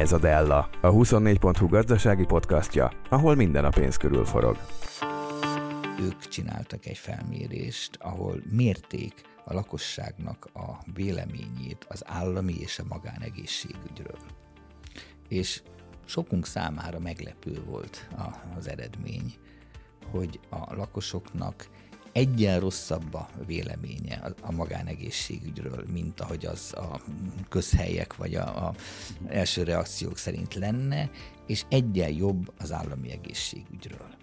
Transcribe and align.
Ez 0.00 0.12
a 0.12 0.18
Della, 0.18 0.68
a 0.80 0.90
24.hu 0.90 1.68
gazdasági 1.68 2.24
podcastja, 2.24 2.92
ahol 3.08 3.34
minden 3.34 3.64
a 3.64 3.68
pénz 3.68 3.96
körül 3.96 4.24
forog. 4.24 4.56
Ők 6.00 6.28
csináltak 6.28 6.86
egy 6.86 6.98
felmérést, 6.98 7.96
ahol 7.98 8.42
mérték 8.50 9.14
a 9.44 9.52
lakosságnak 9.54 10.48
a 10.54 10.78
véleményét 10.94 11.86
az 11.88 12.02
állami 12.06 12.54
és 12.60 12.78
a 12.78 12.84
magánegészségügyről. 12.88 14.18
És 15.28 15.62
sokunk 16.04 16.46
számára 16.46 16.98
meglepő 16.98 17.62
volt 17.64 18.08
az 18.56 18.68
eredmény, 18.68 19.34
hogy 20.10 20.40
a 20.50 20.74
lakosoknak 20.74 21.68
egyen 22.12 22.60
rosszabb 22.60 23.14
a 23.14 23.28
véleménye 23.46 24.32
a 24.42 24.52
magánegészségügyről, 24.52 25.84
mint 25.92 26.20
ahogy 26.20 26.46
az 26.46 26.74
a 26.74 27.00
közhelyek 27.48 28.16
vagy 28.16 28.34
a, 28.34 28.66
a 28.66 28.74
első 29.28 29.62
reakciók 29.62 30.18
szerint 30.18 30.54
lenne, 30.54 31.10
és 31.46 31.64
egyen 31.68 32.12
jobb 32.12 32.52
az 32.58 32.72
állami 32.72 33.10
egészségügyről. 33.10 34.14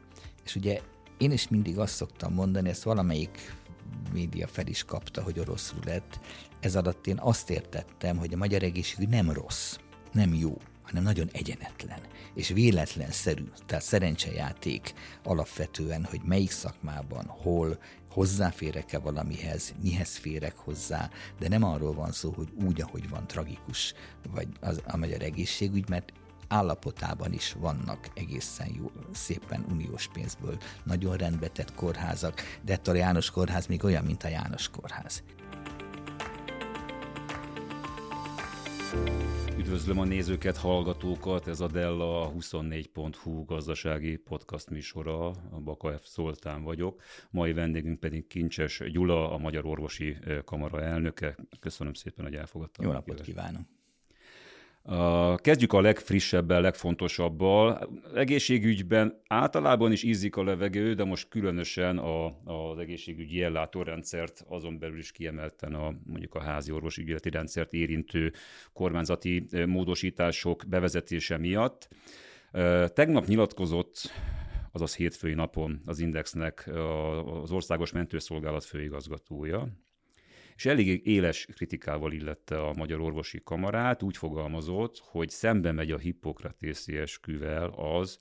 És 0.46 0.56
ugye 0.56 0.82
én 1.18 1.32
is 1.32 1.48
mindig 1.48 1.80
azt 1.80 1.96
szoktam 1.96 2.34
mondani, 2.34 2.70
ezt 2.70 2.84
valamelyik 2.84 3.56
média 4.14 4.48
fel 4.48 4.68
is 4.68 4.84
kapta, 4.84 5.24
hogy 5.24 5.40
oroszul 5.40 5.80
lett. 5.86 6.20
Ez 6.60 6.76
alatt 6.76 7.08
én 7.08 7.18
azt 7.20 7.50
értettem, 7.50 8.18
hogy 8.18 8.34
a 8.34 8.38
magyar 8.38 8.64
egészségügy 8.64 9.10
nem 9.10 9.32
rossz, 9.32 9.78
nem 10.12 10.34
jó, 10.34 10.58
hanem 10.88 11.04
nagyon 11.04 11.30
egyenetlen 11.32 12.00
és 12.34 12.48
véletlenszerű, 12.48 13.44
tehát 13.66 13.84
szerencsejáték 13.84 14.94
alapvetően, 15.24 16.04
hogy 16.04 16.22
melyik 16.24 16.52
szakmában, 16.52 17.26
hol, 17.26 17.80
hozzáférek-e 18.12 19.00
valamihez, 19.00 19.74
mihez 19.82 20.16
férek 20.16 20.58
hozzá, 20.58 21.10
de 21.40 21.48
nem 21.48 21.64
arról 21.64 21.94
van 21.94 22.12
szó, 22.12 22.32
hogy 22.32 22.48
úgy, 22.66 22.82
ahogy 22.82 23.10
van 23.10 23.28
tragikus, 23.28 23.94
vagy 24.32 24.48
az, 24.60 24.82
a 24.86 24.98
magyar 24.98 25.22
egészségügy, 25.22 25.90
mert 25.90 26.14
állapotában 26.48 27.34
is 27.34 27.54
vannak 27.60 28.08
egészen 28.14 28.74
jó, 28.78 28.92
szépen 29.14 29.66
uniós 29.70 30.08
pénzből 30.08 30.58
nagyon 30.84 31.18
rendbetett 31.18 31.74
kórházak, 31.74 32.42
de 32.66 32.74
ettől 32.74 32.96
a 32.96 32.98
János 32.98 33.32
kórház 33.32 33.66
még 33.66 33.84
olyan, 33.84 34.04
mint 34.04 34.24
a 34.24 34.28
János 34.28 34.70
kórház. 34.70 35.24
Üdvözlöm 39.58 40.00
a 40.00 40.04
nézőket, 40.04 40.58
hallgatókat, 40.58 41.48
ez 41.48 41.60
a 41.60 41.68
Della 41.68 42.32
24.hu 42.38 43.46
gazdasági 43.46 44.18
podcast 44.18 44.70
műsora, 44.70 45.28
a 45.28 45.60
Baka 45.64 45.98
F. 45.98 46.06
Szoltán 46.06 46.64
vagyok. 46.64 47.02
Mai 47.30 47.54
vendégünk 47.54 48.00
pedig 48.00 48.28
Kincses 48.28 48.84
Gyula, 48.92 49.32
a 49.32 49.38
Magyar 49.38 49.66
Orvosi 49.66 50.18
Kamara 50.46 50.82
elnöke. 50.82 51.36
Köszönöm 51.60 51.94
szépen, 51.94 52.26
hogy 52.26 52.36
elfogadtam. 52.36 52.86
Jó 52.86 52.92
napot 52.92 53.22
kívánok! 53.22 53.77
Kezdjük 55.36 55.74
a 55.74 55.82
legfrissebbel, 55.82 56.62
legfontosabbal. 56.62 57.90
Egészségügyben 58.16 59.22
általában 59.28 59.92
is 59.92 60.04
ízik 60.04 60.36
a 60.36 60.44
levegő, 60.44 60.94
de 60.94 61.04
most 61.04 61.30
különösen 61.30 61.98
a, 61.98 62.26
az 62.44 62.78
egészségügyi 62.78 63.42
ellátórendszert, 63.42 64.46
azon 64.48 64.80
belül 64.80 64.98
is 64.98 65.12
kiemelten 65.12 65.74
a, 65.74 65.94
mondjuk 66.06 66.36
a 66.36 66.42
házi 66.42 66.72
orvosi 66.72 67.02
ügyeleti 67.02 67.30
rendszert 67.30 67.74
érintő 67.74 68.34
kormányzati 68.74 69.48
módosítások 69.66 70.64
bevezetése 70.68 71.38
miatt. 71.38 71.88
Tegnap 72.94 73.26
nyilatkozott 73.26 74.12
azaz 74.72 74.96
hétfői 74.96 75.34
napon 75.34 75.82
az 75.86 76.00
Indexnek 76.00 76.70
az 77.42 77.52
Országos 77.52 77.92
Mentőszolgálat 77.92 78.64
főigazgatója, 78.64 79.68
és 80.58 80.66
elég 80.66 81.08
éles 81.08 81.46
kritikával 81.46 82.12
illette 82.12 82.62
a 82.62 82.74
Magyar 82.74 83.02
Orvosi 83.02 83.42
Kamarát, 83.44 84.04
úgy 84.04 84.18
fogalmazott, 84.18 84.98
hogy 84.98 85.30
szembe 85.30 85.72
megy 85.72 85.92
a 85.92 85.98
hippokratészi 85.98 86.98
esküvel 86.98 87.70
az, 87.70 88.18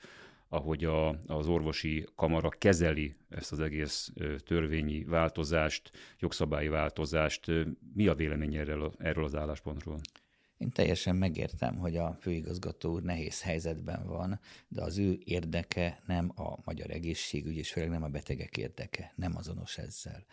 ahogy 0.48 0.84
a, 0.84 1.08
az 1.26 1.46
orvosi 1.46 2.06
kamara 2.14 2.48
kezeli 2.48 3.16
ezt 3.28 3.52
az 3.52 3.60
egész 3.60 4.12
törvényi 4.44 5.04
változást, 5.04 5.90
jogszabályi 6.18 6.68
változást. 6.68 7.46
Mi 7.94 8.06
a 8.06 8.14
vélemény 8.14 8.54
erről, 8.54 8.92
erről 8.98 9.24
az 9.24 9.34
álláspontról? 9.34 10.00
Én 10.58 10.70
teljesen 10.70 11.16
megértem, 11.16 11.76
hogy 11.76 11.96
a 11.96 12.16
főigazgató 12.20 12.92
úr 12.92 13.02
nehéz 13.02 13.42
helyzetben 13.42 14.06
van, 14.06 14.40
de 14.68 14.82
az 14.82 14.98
ő 14.98 15.20
érdeke 15.24 16.02
nem 16.06 16.32
a 16.34 16.58
magyar 16.64 16.90
egészségügy, 16.90 17.56
és 17.56 17.72
főleg 17.72 17.90
nem 17.90 18.02
a 18.02 18.08
betegek 18.08 18.56
érdeke, 18.56 19.12
nem 19.16 19.36
azonos 19.36 19.78
ezzel. 19.78 20.24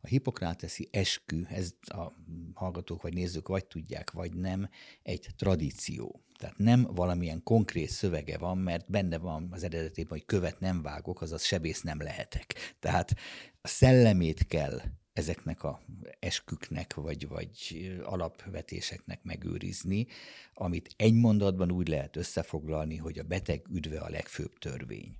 A 0.00 0.06
hipokráteszi 0.06 0.88
eskü, 0.92 1.44
ez 1.48 1.74
a 1.80 2.12
hallgatók 2.54 3.02
vagy 3.02 3.14
nézők 3.14 3.48
vagy 3.48 3.64
tudják, 3.64 4.10
vagy 4.10 4.34
nem, 4.34 4.68
egy 5.02 5.26
tradíció. 5.36 6.20
Tehát 6.38 6.58
nem 6.58 6.82
valamilyen 6.82 7.42
konkrét 7.42 7.88
szövege 7.88 8.38
van, 8.38 8.58
mert 8.58 8.90
benne 8.90 9.18
van 9.18 9.48
az 9.50 9.62
eredetében, 9.62 10.10
hogy 10.10 10.24
követ 10.24 10.60
nem 10.60 10.82
vágok, 10.82 11.20
azaz 11.20 11.44
sebész 11.44 11.82
nem 11.82 12.00
lehetek. 12.00 12.54
Tehát 12.78 13.14
a 13.60 13.68
szellemét 13.68 14.46
kell 14.46 14.80
ezeknek 15.12 15.62
a 15.62 15.80
esküknek, 16.18 16.94
vagy, 16.94 17.28
vagy 17.28 17.90
alapvetéseknek 18.02 19.22
megőrizni, 19.22 20.06
amit 20.54 20.94
egy 20.96 21.14
mondatban 21.14 21.70
úgy 21.70 21.88
lehet 21.88 22.16
összefoglalni, 22.16 22.96
hogy 22.96 23.18
a 23.18 23.24
beteg 23.24 23.66
üdve 23.70 24.00
a 24.00 24.08
legfőbb 24.08 24.58
törvény. 24.58 25.16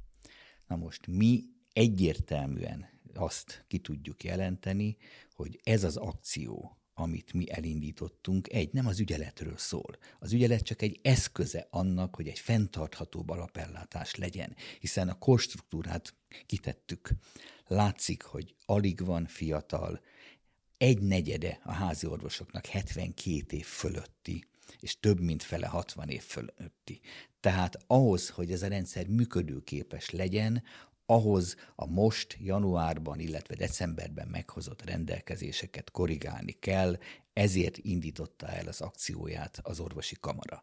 Na 0.66 0.76
most 0.76 1.06
mi 1.06 1.44
egyértelműen 1.72 2.88
azt 3.14 3.64
ki 3.68 3.78
tudjuk 3.78 4.24
jelenteni, 4.24 4.96
hogy 5.34 5.60
ez 5.62 5.84
az 5.84 5.96
akció, 5.96 6.79
amit 7.00 7.32
mi 7.32 7.50
elindítottunk, 7.50 8.52
egy, 8.52 8.72
nem 8.72 8.86
az 8.86 9.00
ügyeletről 9.00 9.56
szól. 9.56 9.98
Az 10.18 10.32
ügyelet 10.32 10.62
csak 10.62 10.82
egy 10.82 10.98
eszköze 11.02 11.66
annak, 11.70 12.14
hogy 12.14 12.28
egy 12.28 12.38
fenntartható 12.38 13.24
alapellátás 13.26 14.14
legyen, 14.14 14.56
hiszen 14.80 15.08
a 15.08 15.18
korstruktúrát 15.18 16.14
kitettük. 16.46 17.10
Látszik, 17.66 18.22
hogy 18.22 18.54
alig 18.66 19.04
van 19.04 19.26
fiatal, 19.26 20.00
egy 20.78 21.00
negyede 21.00 21.60
a 21.62 21.72
házi 21.72 22.06
orvosoknak 22.06 22.66
72 22.66 23.56
év 23.56 23.64
fölötti, 23.66 24.44
és 24.80 25.00
több 25.00 25.20
mint 25.20 25.42
fele 25.42 25.66
60 25.66 26.08
év 26.08 26.22
fölötti. 26.22 27.00
Tehát 27.40 27.84
ahhoz, 27.86 28.28
hogy 28.28 28.52
ez 28.52 28.62
a 28.62 28.68
rendszer 28.68 29.06
működőképes 29.06 30.10
legyen, 30.10 30.62
ahhoz 31.10 31.56
a 31.74 31.86
most 31.86 32.36
januárban, 32.40 33.18
illetve 33.18 33.54
decemberben 33.54 34.28
meghozott 34.28 34.84
rendelkezéseket 34.84 35.90
korrigálni 35.90 36.52
kell, 36.52 36.98
ezért 37.32 37.78
indította 37.78 38.46
el 38.46 38.66
az 38.66 38.80
akcióját 38.80 39.60
az 39.62 39.80
orvosi 39.80 40.16
kamara. 40.20 40.62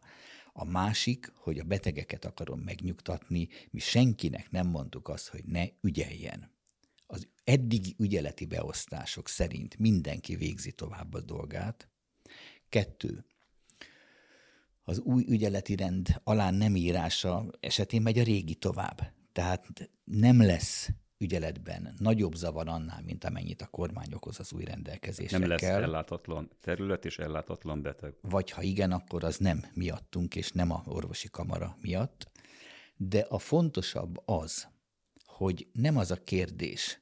A 0.52 0.64
másik, 0.64 1.32
hogy 1.34 1.58
a 1.58 1.64
betegeket 1.64 2.24
akarom 2.24 2.60
megnyugtatni, 2.60 3.48
mi 3.70 3.78
senkinek 3.78 4.50
nem 4.50 4.66
mondtuk 4.66 5.08
azt, 5.08 5.28
hogy 5.28 5.44
ne 5.44 5.64
ügyeljen. 5.80 6.50
Az 7.06 7.28
eddigi 7.44 7.94
ügyeleti 7.98 8.46
beosztások 8.46 9.28
szerint 9.28 9.78
mindenki 9.78 10.36
végzi 10.36 10.72
tovább 10.72 11.14
a 11.14 11.20
dolgát. 11.20 11.88
Kettő, 12.68 13.24
az 14.84 14.98
új 14.98 15.24
ügyeleti 15.28 15.76
rend 15.76 16.20
alá 16.24 16.50
nem 16.50 16.76
írása 16.76 17.46
esetén 17.60 18.02
megy 18.02 18.18
a 18.18 18.22
régi 18.22 18.54
tovább. 18.54 19.16
Tehát 19.32 19.90
nem 20.04 20.42
lesz 20.42 20.90
ügyeletben 21.18 21.94
nagyobb 21.98 22.34
zavar 22.34 22.68
annál, 22.68 23.02
mint 23.04 23.24
amennyit 23.24 23.62
a 23.62 23.66
kormány 23.66 24.12
okoz 24.12 24.40
az 24.40 24.52
új 24.52 24.64
rendelkezésekkel. 24.64 25.38
Nem 25.38 25.48
lesz 25.48 25.62
ellátatlan 25.62 26.50
terület 26.60 27.04
és 27.04 27.18
ellátatlan 27.18 27.82
beteg. 27.82 28.14
Vagy 28.20 28.50
ha 28.50 28.62
igen, 28.62 28.92
akkor 28.92 29.24
az 29.24 29.36
nem 29.36 29.64
miattunk, 29.74 30.36
és 30.36 30.52
nem 30.52 30.70
a 30.70 30.82
orvosi 30.86 31.28
kamara 31.28 31.76
miatt. 31.80 32.30
De 32.96 33.20
a 33.28 33.38
fontosabb 33.38 34.22
az, 34.24 34.68
hogy 35.24 35.68
nem 35.72 35.96
az 35.96 36.10
a 36.10 36.22
kérdés, 36.24 37.00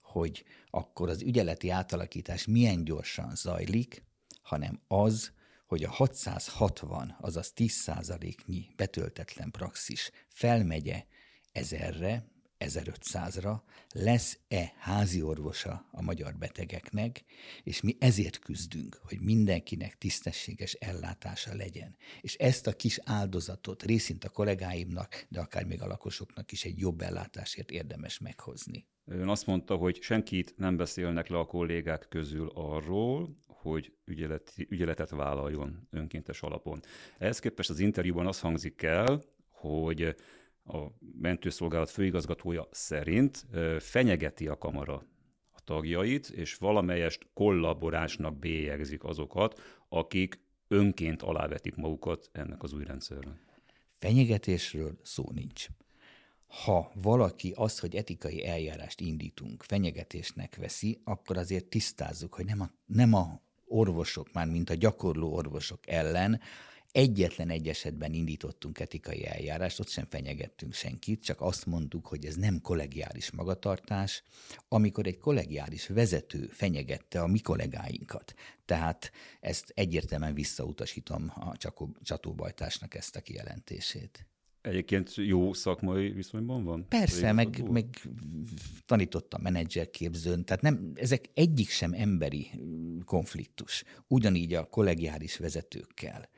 hogy 0.00 0.44
akkor 0.70 1.08
az 1.08 1.22
ügyeleti 1.22 1.70
átalakítás 1.70 2.46
milyen 2.46 2.84
gyorsan 2.84 3.34
zajlik, 3.34 4.04
hanem 4.42 4.80
az, 4.86 5.32
hogy 5.66 5.84
a 5.84 5.90
660, 5.90 7.16
azaz 7.20 7.52
10%-nyi 7.56 8.68
betöltetlen 8.76 9.50
praxis 9.50 10.10
felmegye 10.28 11.04
ezerre, 11.52 12.26
1500-ra 12.58 13.60
lesz-e 13.92 14.72
házi 14.78 15.22
orvosa 15.22 15.88
a 15.90 16.02
magyar 16.02 16.36
betegeknek, 16.36 17.24
és 17.62 17.80
mi 17.80 17.96
ezért 17.98 18.38
küzdünk, 18.38 19.00
hogy 19.02 19.20
mindenkinek 19.20 19.98
tisztességes 19.98 20.72
ellátása 20.72 21.54
legyen. 21.54 21.96
És 22.20 22.34
ezt 22.34 22.66
a 22.66 22.72
kis 22.72 23.00
áldozatot 23.04 23.82
részint 23.82 24.24
a 24.24 24.28
kollégáimnak, 24.28 25.26
de 25.28 25.40
akár 25.40 25.64
még 25.64 25.82
a 25.82 25.86
lakosoknak 25.86 26.52
is 26.52 26.64
egy 26.64 26.78
jobb 26.78 27.00
ellátásért 27.00 27.70
érdemes 27.70 28.18
meghozni. 28.18 28.86
Ön 29.04 29.28
azt 29.28 29.46
mondta, 29.46 29.76
hogy 29.76 30.02
senkit 30.02 30.54
nem 30.56 30.76
beszélnek 30.76 31.28
le 31.28 31.38
a 31.38 31.46
kollégák 31.46 32.06
közül 32.08 32.50
arról, 32.54 33.36
hogy 33.46 33.92
ügyeleti, 34.04 34.66
ügyeletet 34.70 35.10
vállaljon 35.10 35.88
önkéntes 35.90 36.42
alapon. 36.42 36.80
Ehhez 37.18 37.38
képest 37.38 37.70
az 37.70 37.78
interjúban 37.78 38.26
az 38.26 38.40
hangzik 38.40 38.82
el, 38.82 39.22
hogy 39.50 40.16
a 40.68 40.92
mentőszolgálat 41.20 41.90
főigazgatója 41.90 42.68
szerint 42.70 43.46
fenyegeti 43.78 44.48
a 44.48 44.58
kamara 44.58 45.06
a 45.50 45.60
tagjait, 45.64 46.28
és 46.28 46.54
valamelyest 46.54 47.26
kollaborásnak 47.34 48.38
bélyegzik 48.38 49.04
azokat, 49.04 49.60
akik 49.88 50.40
önként 50.68 51.22
alávetik 51.22 51.74
magukat 51.74 52.28
ennek 52.32 52.62
az 52.62 52.72
új 52.72 52.84
rendszernek. 52.84 53.38
Fenyegetésről 53.98 54.98
szó 55.02 55.24
nincs. 55.34 55.66
Ha 56.46 56.90
valaki 56.94 57.52
azt, 57.56 57.80
hogy 57.80 57.94
etikai 57.94 58.46
eljárást 58.46 59.00
indítunk, 59.00 59.62
fenyegetésnek 59.62 60.56
veszi, 60.56 61.00
akkor 61.04 61.36
azért 61.36 61.64
tisztázzuk, 61.64 62.34
hogy 62.34 62.44
nem 62.44 62.60
a, 62.60 62.70
nem 62.86 63.14
a 63.14 63.40
orvosok, 63.66 64.32
már 64.32 64.46
mint 64.46 64.70
a 64.70 64.74
gyakorló 64.74 65.34
orvosok 65.34 65.88
ellen, 65.88 66.40
Egyetlen 66.92 67.50
egy 67.50 67.68
esetben 67.68 68.12
indítottunk 68.12 68.80
etikai 68.80 69.26
eljárást, 69.26 69.80
ott 69.80 69.88
sem 69.88 70.06
fenyegettünk 70.08 70.72
senkit, 70.72 71.22
csak 71.22 71.40
azt 71.40 71.66
mondtuk, 71.66 72.06
hogy 72.06 72.24
ez 72.24 72.34
nem 72.34 72.60
kollegiális 72.60 73.30
magatartás, 73.30 74.22
amikor 74.68 75.06
egy 75.06 75.18
kollegiális 75.18 75.86
vezető 75.86 76.46
fenyegette 76.46 77.20
a 77.20 77.26
mi 77.26 77.38
kollégáinkat. 77.38 78.34
Tehát 78.64 79.12
ezt 79.40 79.72
egyértelműen 79.74 80.34
visszautasítom 80.34 81.32
a 81.34 81.56
csatóbajtásnak 82.02 82.94
ezt 82.94 83.16
a 83.16 83.20
kijelentését. 83.20 84.26
Egyébként 84.60 85.14
jó 85.14 85.52
szakmai 85.52 86.10
viszonyban 86.10 86.64
van? 86.64 86.88
Persze, 86.88 87.32
meg, 87.32 87.70
meg 87.70 87.86
tanítottam 88.86 89.42
menedzserképzőn, 89.42 90.44
tehát 90.44 90.62
nem, 90.62 90.92
ezek 90.94 91.30
egyik 91.34 91.68
sem 91.68 91.92
emberi 91.92 92.50
konfliktus. 93.04 93.84
Ugyanígy 94.06 94.54
a 94.54 94.64
kollegiális 94.64 95.36
vezetőkkel. 95.36 96.28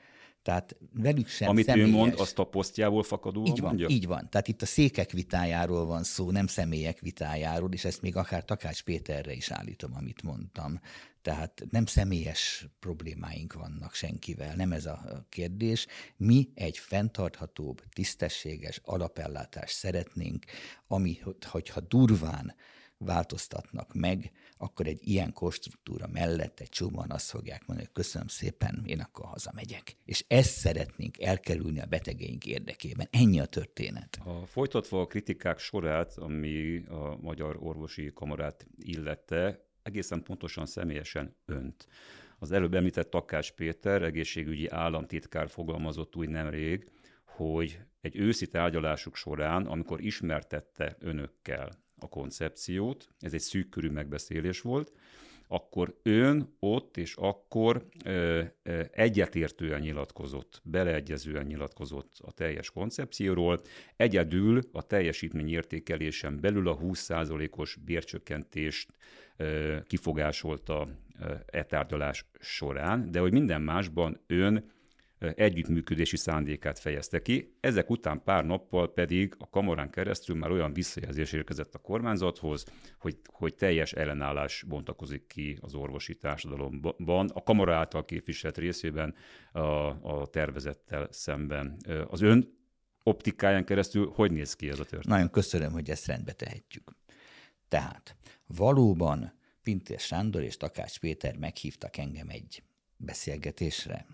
Tehát 0.43 0.77
velük 0.93 1.29
sem 1.29 1.49
Amit 1.49 1.65
személyes. 1.65 1.89
ő 1.89 1.93
mond, 1.93 2.15
azt 2.17 2.39
a 2.39 2.45
posztjából 2.45 3.03
fakadóan 3.03 3.47
így 3.47 3.61
van, 3.61 3.69
mondja? 3.69 3.89
Így 3.89 4.07
van. 4.07 4.31
Tehát 4.31 4.49
itt 4.49 4.63
a 4.63 4.67
székek 4.67 5.11
vitájáról 5.11 5.87
van 5.87 6.03
szó, 6.03 6.31
nem 6.31 6.47
személyek 6.47 7.01
vitájáról, 7.01 7.73
és 7.73 7.85
ezt 7.85 8.03
még 8.03 8.17
akár 8.17 8.45
Takács 8.45 8.83
Péterre 8.83 9.33
is 9.33 9.51
állítom, 9.51 9.95
amit 9.95 10.23
mondtam. 10.23 10.81
Tehát 11.23 11.63
nem 11.71 11.87
személyes 11.87 12.67
problémáink 12.79 13.53
vannak 13.53 13.95
senkivel, 13.95 14.55
nem 14.55 14.73
ez 14.73 14.87
a 14.87 15.27
kérdés. 15.29 15.87
Mi 16.17 16.49
egy 16.55 16.79
fenntarthatóbb, 16.79 17.83
tisztességes 17.93 18.81
alapellátást 18.85 19.77
szeretnénk, 19.77 20.45
ami, 20.87 21.19
hogyha 21.43 21.81
durván 21.81 22.55
változtatnak 22.99 23.95
meg, 23.95 24.33
akkor 24.63 24.87
egy 24.87 25.09
ilyen 25.09 25.33
konstruktúra 25.33 26.07
mellett 26.07 26.61
egy 26.61 26.69
csomóan 26.69 27.11
azt 27.11 27.31
fogják 27.31 27.67
mondani, 27.67 27.87
hogy 27.87 28.03
köszönöm 28.03 28.27
szépen, 28.27 28.83
én 28.87 29.01
akkor 29.01 29.25
hazamegyek. 29.25 29.97
És 30.05 30.25
ezt 30.29 30.51
szeretnénk 30.51 31.21
elkerülni 31.21 31.81
a 31.81 31.87
betegeink 31.87 32.47
érdekében. 32.47 33.09
Ennyi 33.11 33.41
a 33.41 33.47
történet. 33.47 34.19
A 34.25 34.47
folytatva 34.47 35.01
a 35.01 35.07
kritikák 35.07 35.59
sorát, 35.59 36.17
ami 36.17 36.85
a 36.89 37.17
Magyar 37.21 37.57
Orvosi 37.61 38.11
Kamarát 38.15 38.67
illette, 38.77 39.65
egészen 39.83 40.23
pontosan 40.23 40.67
személyesen 40.67 41.37
önt. 41.45 41.87
Az 42.39 42.53
előbb 42.53 42.75
említett 42.75 43.11
Takács 43.11 43.53
Péter, 43.53 44.03
egészségügyi 44.03 44.69
államtitkár 44.69 45.49
fogalmazott 45.49 46.17
úgy 46.17 46.29
nemrég, 46.29 46.91
hogy 47.25 47.81
egy 48.01 48.17
őszi 48.17 48.47
tárgyalásuk 48.47 49.17
során, 49.17 49.67
amikor 49.67 50.01
ismertette 50.01 50.97
önökkel 50.99 51.79
a 52.03 52.09
koncepciót, 52.09 53.09
ez 53.19 53.33
egy 53.33 53.41
szűk 53.41 53.69
körű 53.69 53.89
megbeszélés 53.89 54.61
volt, 54.61 54.93
akkor 55.53 55.99
ön 56.03 56.57
ott 56.59 56.97
és 56.97 57.15
akkor 57.15 57.87
ö, 58.05 58.43
ö, 58.63 58.83
egyetértően 58.91 59.81
nyilatkozott, 59.81 60.61
beleegyezően 60.65 61.47
nyilatkozott 61.47 62.13
a 62.23 62.33
teljes 62.33 62.71
koncepcióról, 62.71 63.61
egyedül 63.97 64.61
a 64.73 64.83
teljesítmény 64.83 65.49
értékelésen 65.49 66.41
belül 66.41 66.69
a 66.69 66.79
20%-os 66.79 67.77
bércsökkentést 67.85 68.95
ö, 69.37 69.77
kifogásolta 69.87 70.89
e 71.47 71.65
tárgyalás 71.65 72.27
során, 72.41 73.11
de 73.11 73.21
hogy 73.21 73.33
minden 73.33 73.63
másban 73.63 74.21
ön 74.27 74.71
együttműködési 75.21 76.17
szándékát 76.17 76.79
fejezte 76.79 77.23
ki. 77.23 77.57
Ezek 77.61 77.91
után 77.91 78.23
pár 78.23 78.45
nappal 78.45 78.93
pedig 78.93 79.35
a 79.39 79.49
kamarán 79.49 79.91
keresztül 79.91 80.37
már 80.37 80.51
olyan 80.51 80.73
visszajelzés 80.73 81.33
érkezett 81.33 81.75
a 81.75 81.79
kormányzathoz, 81.79 82.65
hogy, 82.99 83.19
hogy 83.27 83.55
teljes 83.55 83.93
ellenállás 83.93 84.65
bontakozik 84.69 85.27
ki 85.27 85.59
az 85.61 85.75
orvosi 85.75 86.15
társadalomban, 86.15 87.29
a 87.35 87.43
kamara 87.43 87.75
által 87.75 88.05
képviselt 88.05 88.59
részében 88.59 89.15
a, 89.53 89.61
a 89.61 90.27
tervezettel 90.31 91.09
szemben. 91.11 91.77
Az 92.09 92.21
ön 92.21 92.59
optikáján 93.03 93.65
keresztül 93.65 94.11
hogy 94.15 94.33
néz 94.33 94.55
ki 94.55 94.69
ez 94.69 94.79
a 94.79 94.83
történet? 94.83 95.07
Nagyon 95.07 95.31
köszönöm, 95.31 95.73
hogy 95.73 95.91
ezt 95.91 96.07
rendbe 96.07 96.33
tehetjük. 96.33 96.91
Tehát 97.69 98.17
valóban 98.47 99.33
Pintér 99.63 99.99
Sándor 99.99 100.43
és 100.43 100.57
Takács 100.57 100.99
Péter 100.99 101.37
meghívtak 101.37 101.97
engem 101.97 102.29
egy 102.29 102.63
beszélgetésre, 102.97 104.07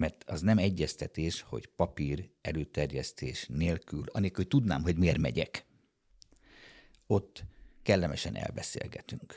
mert 0.00 0.24
az 0.26 0.40
nem 0.40 0.58
egyeztetés, 0.58 1.40
hogy 1.40 1.66
papír 1.66 2.30
előterjesztés 2.40 3.46
nélkül, 3.48 4.04
anélkül, 4.12 4.44
hogy 4.44 4.48
tudnám, 4.48 4.82
hogy 4.82 4.96
miért 4.96 5.18
megyek. 5.18 5.64
Ott 7.06 7.44
kellemesen 7.82 8.36
elbeszélgetünk. 8.36 9.34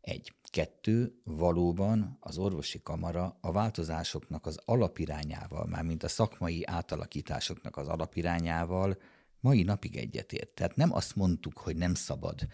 Egy. 0.00 0.32
Kettő, 0.50 1.20
valóban 1.24 2.16
az 2.20 2.38
orvosi 2.38 2.82
kamara 2.82 3.38
a 3.40 3.52
változásoknak 3.52 4.46
az 4.46 4.60
alapirányával, 4.64 5.66
mármint 5.66 6.02
a 6.02 6.08
szakmai 6.08 6.64
átalakításoknak 6.66 7.76
az 7.76 7.88
alapirányával 7.88 8.98
mai 9.44 9.62
napig 9.62 9.96
egyetért. 9.96 10.48
Tehát 10.48 10.76
nem 10.76 10.92
azt 10.92 11.16
mondtuk, 11.16 11.58
hogy 11.58 11.76
nem 11.76 11.94
szabad, 11.94 12.46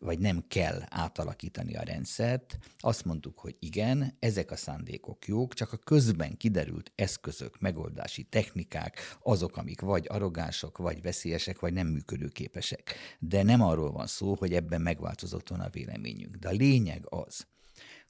vagy 0.00 0.18
nem 0.18 0.44
kell 0.48 0.82
átalakítani 0.88 1.76
a 1.76 1.82
rendszert, 1.82 2.58
azt 2.78 3.04
mondtuk, 3.04 3.38
hogy 3.38 3.56
igen, 3.58 4.16
ezek 4.18 4.50
a 4.50 4.56
szándékok 4.56 5.26
jók, 5.26 5.54
csak 5.54 5.72
a 5.72 5.76
közben 5.76 6.36
kiderült 6.36 6.92
eszközök, 6.94 7.60
megoldási 7.60 8.22
technikák, 8.22 9.16
azok, 9.22 9.56
amik 9.56 9.80
vagy 9.80 10.06
arrogánsok, 10.08 10.78
vagy 10.78 11.02
veszélyesek, 11.02 11.60
vagy 11.60 11.72
nem 11.72 11.86
működőképesek. 11.86 12.94
De 13.18 13.42
nem 13.42 13.62
arról 13.62 13.92
van 13.92 14.06
szó, 14.06 14.34
hogy 14.34 14.54
ebben 14.54 14.80
megváltozott 14.80 15.48
volna 15.48 15.64
a 15.64 15.70
véleményünk. 15.70 16.36
De 16.36 16.48
a 16.48 16.52
lényeg 16.52 17.04
az, 17.08 17.46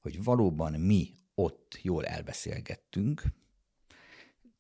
hogy 0.01 0.23
valóban 0.23 0.81
mi 0.81 1.15
ott 1.35 1.79
jól 1.83 2.07
elbeszélgettünk, 2.07 3.23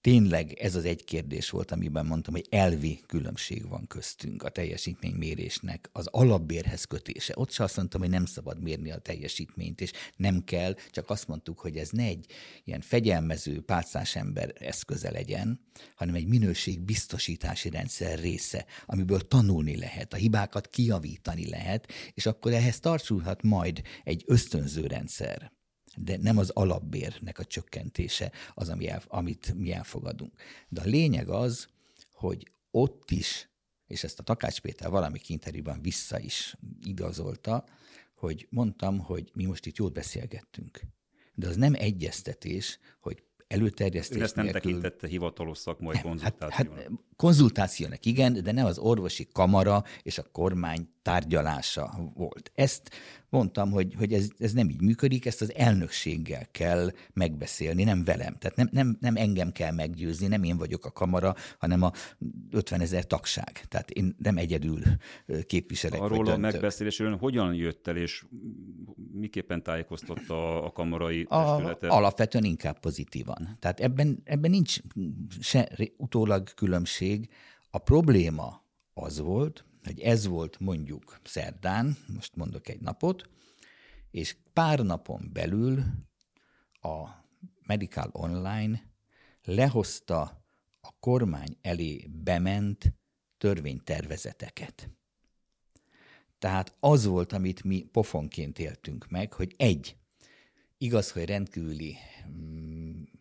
tényleg 0.09 0.53
ez 0.53 0.75
az 0.75 0.85
egy 0.85 1.05
kérdés 1.05 1.51
volt, 1.51 1.71
amiben 1.71 2.07
mondtam, 2.07 2.35
hogy 2.35 2.47
elvi 2.51 3.01
különbség 3.07 3.69
van 3.69 3.87
köztünk 3.87 4.43
a 4.43 4.49
teljesítménymérésnek 4.49 5.89
az 5.93 6.07
alapbérhez 6.07 6.85
kötése. 6.85 7.33
Ott 7.37 7.51
se 7.51 7.63
azt 7.63 7.77
mondtam, 7.77 8.01
hogy 8.01 8.11
nem 8.11 8.25
szabad 8.25 8.63
mérni 8.63 8.91
a 8.91 8.99
teljesítményt, 8.99 9.81
és 9.81 9.93
nem 10.17 10.45
kell, 10.45 10.75
csak 10.91 11.11
azt 11.11 11.29
mondtuk, 11.29 11.59
hogy 11.59 11.77
ez 11.77 11.91
ne 11.91 12.03
egy 12.03 12.27
ilyen 12.65 12.81
fegyelmező, 12.81 13.61
pálcás 13.61 14.17
ember 14.17 14.53
eszköze 14.59 15.11
legyen, 15.11 15.61
hanem 15.95 16.15
egy 16.15 16.27
minőségbiztosítási 16.27 17.71
rendszer 17.71 18.19
része, 18.19 18.67
amiből 18.87 19.29
tanulni 19.29 19.77
lehet, 19.77 20.13
a 20.13 20.17
hibákat 20.17 20.69
kiavítani 20.69 21.49
lehet, 21.49 21.93
és 22.15 22.27
akkor 22.27 22.53
ehhez 22.53 22.81
tartsulhat 22.81 23.43
majd 23.43 23.83
egy 24.05 24.23
ösztönző 24.27 24.87
rendszer 24.87 25.58
de 25.97 26.17
nem 26.17 26.39
az 26.39 26.51
alapbérnek 26.51 27.39
a 27.39 27.45
csökkentése 27.45 28.33
az, 28.55 28.69
ami 28.69 28.89
el, 28.89 29.03
amit 29.07 29.55
mi 29.55 29.73
elfogadunk. 29.73 30.33
De 30.69 30.81
a 30.81 30.85
lényeg 30.85 31.29
az, 31.29 31.69
hogy 32.13 32.51
ott 32.71 33.11
is, 33.11 33.49
és 33.87 34.05
ezt 34.05 34.19
a 34.19 34.23
Takács 34.23 34.61
Péter 34.61 34.91
valami 34.91 35.19
interjúban 35.27 35.83
vissza 35.83 36.21
is 36.21 36.57
igazolta, 36.83 37.65
hogy 38.15 38.47
mondtam, 38.51 38.99
hogy 38.99 39.31
mi 39.35 39.45
most 39.45 39.67
itt 39.67 39.77
jót 39.77 39.93
beszélgettünk. 39.93 40.81
De 41.35 41.49
az 41.49 41.57
nem 41.57 41.75
egyeztetés, 41.75 42.79
hogy 43.01 43.23
előterjesztés 43.49 44.17
Ön 44.17 44.23
ezt 44.23 44.35
nem 44.35 44.45
nélkül... 44.45 44.63
tekintette 44.63 45.07
hivatalos 45.07 45.59
szakmai 45.59 45.95
hát, 45.95 46.05
konzultációnak. 46.05 46.77
Hát, 46.77 46.83
hát, 46.83 46.91
konzultációnak 47.17 48.05
igen, 48.05 48.43
de 48.43 48.53
ne 48.53 48.65
az 48.65 48.79
orvosi 48.79 49.29
kamara 49.33 49.85
és 50.03 50.19
a 50.19 50.23
kormány 50.23 50.89
tárgyalása 51.09 52.11
volt. 52.15 52.51
Ezt 52.55 52.91
mondtam, 53.29 53.71
hogy, 53.71 53.95
hogy 53.95 54.13
ez, 54.13 54.29
ez 54.39 54.53
nem 54.53 54.69
így 54.69 54.81
működik, 54.81 55.27
ezt 55.27 55.41
az 55.41 55.55
elnökséggel 55.55 56.47
kell 56.51 56.91
megbeszélni, 57.13 57.85
nem 57.85 58.05
velem. 58.05 58.37
Tehát 58.39 58.57
nem, 58.57 58.69
nem, 58.73 58.97
nem 59.01 59.17
engem 59.17 59.53
kell 59.53 59.73
meggyőzni, 59.73 60.27
nem 60.27 60.43
én 60.43 60.57
vagyok 60.57 60.85
a 60.85 60.91
kamara, 60.91 61.35
hanem 61.59 61.83
a 61.83 61.93
50 62.51 62.81
ezer 62.81 63.07
tagság. 63.07 63.61
Tehát 63.69 63.91
én 63.91 64.17
nem 64.19 64.37
egyedül 64.37 64.81
képviselek. 65.47 66.01
Arról 66.01 66.29
a 66.29 66.37
megbeszélésről 66.37 67.17
hogyan 67.17 67.55
jött 67.55 67.87
el, 67.87 67.97
és 67.97 68.25
miképpen 69.13 69.63
tájékoztatta 69.63 70.65
a 70.65 70.73
kamarai 70.73 71.25
testületet? 71.25 71.91
A, 71.91 71.97
alapvetően 71.97 72.45
inkább 72.45 72.79
pozitívan. 72.79 73.57
Tehát 73.59 73.81
ebben, 73.81 74.23
ebben 74.25 74.51
nincs 74.51 74.79
se 75.41 75.69
utólag 75.97 76.55
különbség. 76.55 77.29
A 77.71 77.79
probléma 77.79 78.63
az 78.95 79.19
volt, 79.19 79.65
hogy 79.89 80.01
ez 80.01 80.27
volt 80.27 80.61
mondjuk 80.61 81.21
szerdán, 81.25 81.97
most 82.15 82.37
mondok 82.37 82.69
egy 82.69 82.81
napot, 82.81 83.29
és 84.11 84.37
pár 84.53 84.79
napon 84.79 85.31
belül 85.33 85.85
a 86.73 87.09
Medical 87.67 88.11
Online 88.13 88.83
lehozta 89.45 90.21
a 90.81 90.91
kormány 91.01 91.57
elé 91.61 92.07
bement 92.11 92.93
törvénytervezeteket. 93.39 94.91
Tehát 96.39 96.77
az 96.81 97.05
volt, 97.05 97.33
amit 97.33 97.65
mi 97.65 97.83
pofonként 97.83 98.59
éltünk 98.59 99.09
meg, 99.09 99.33
hogy 99.33 99.55
egy, 99.57 99.97
igaz, 100.79 101.11
hogy 101.11 101.25
rendkívüli 101.25 101.97
mm, 102.29 102.78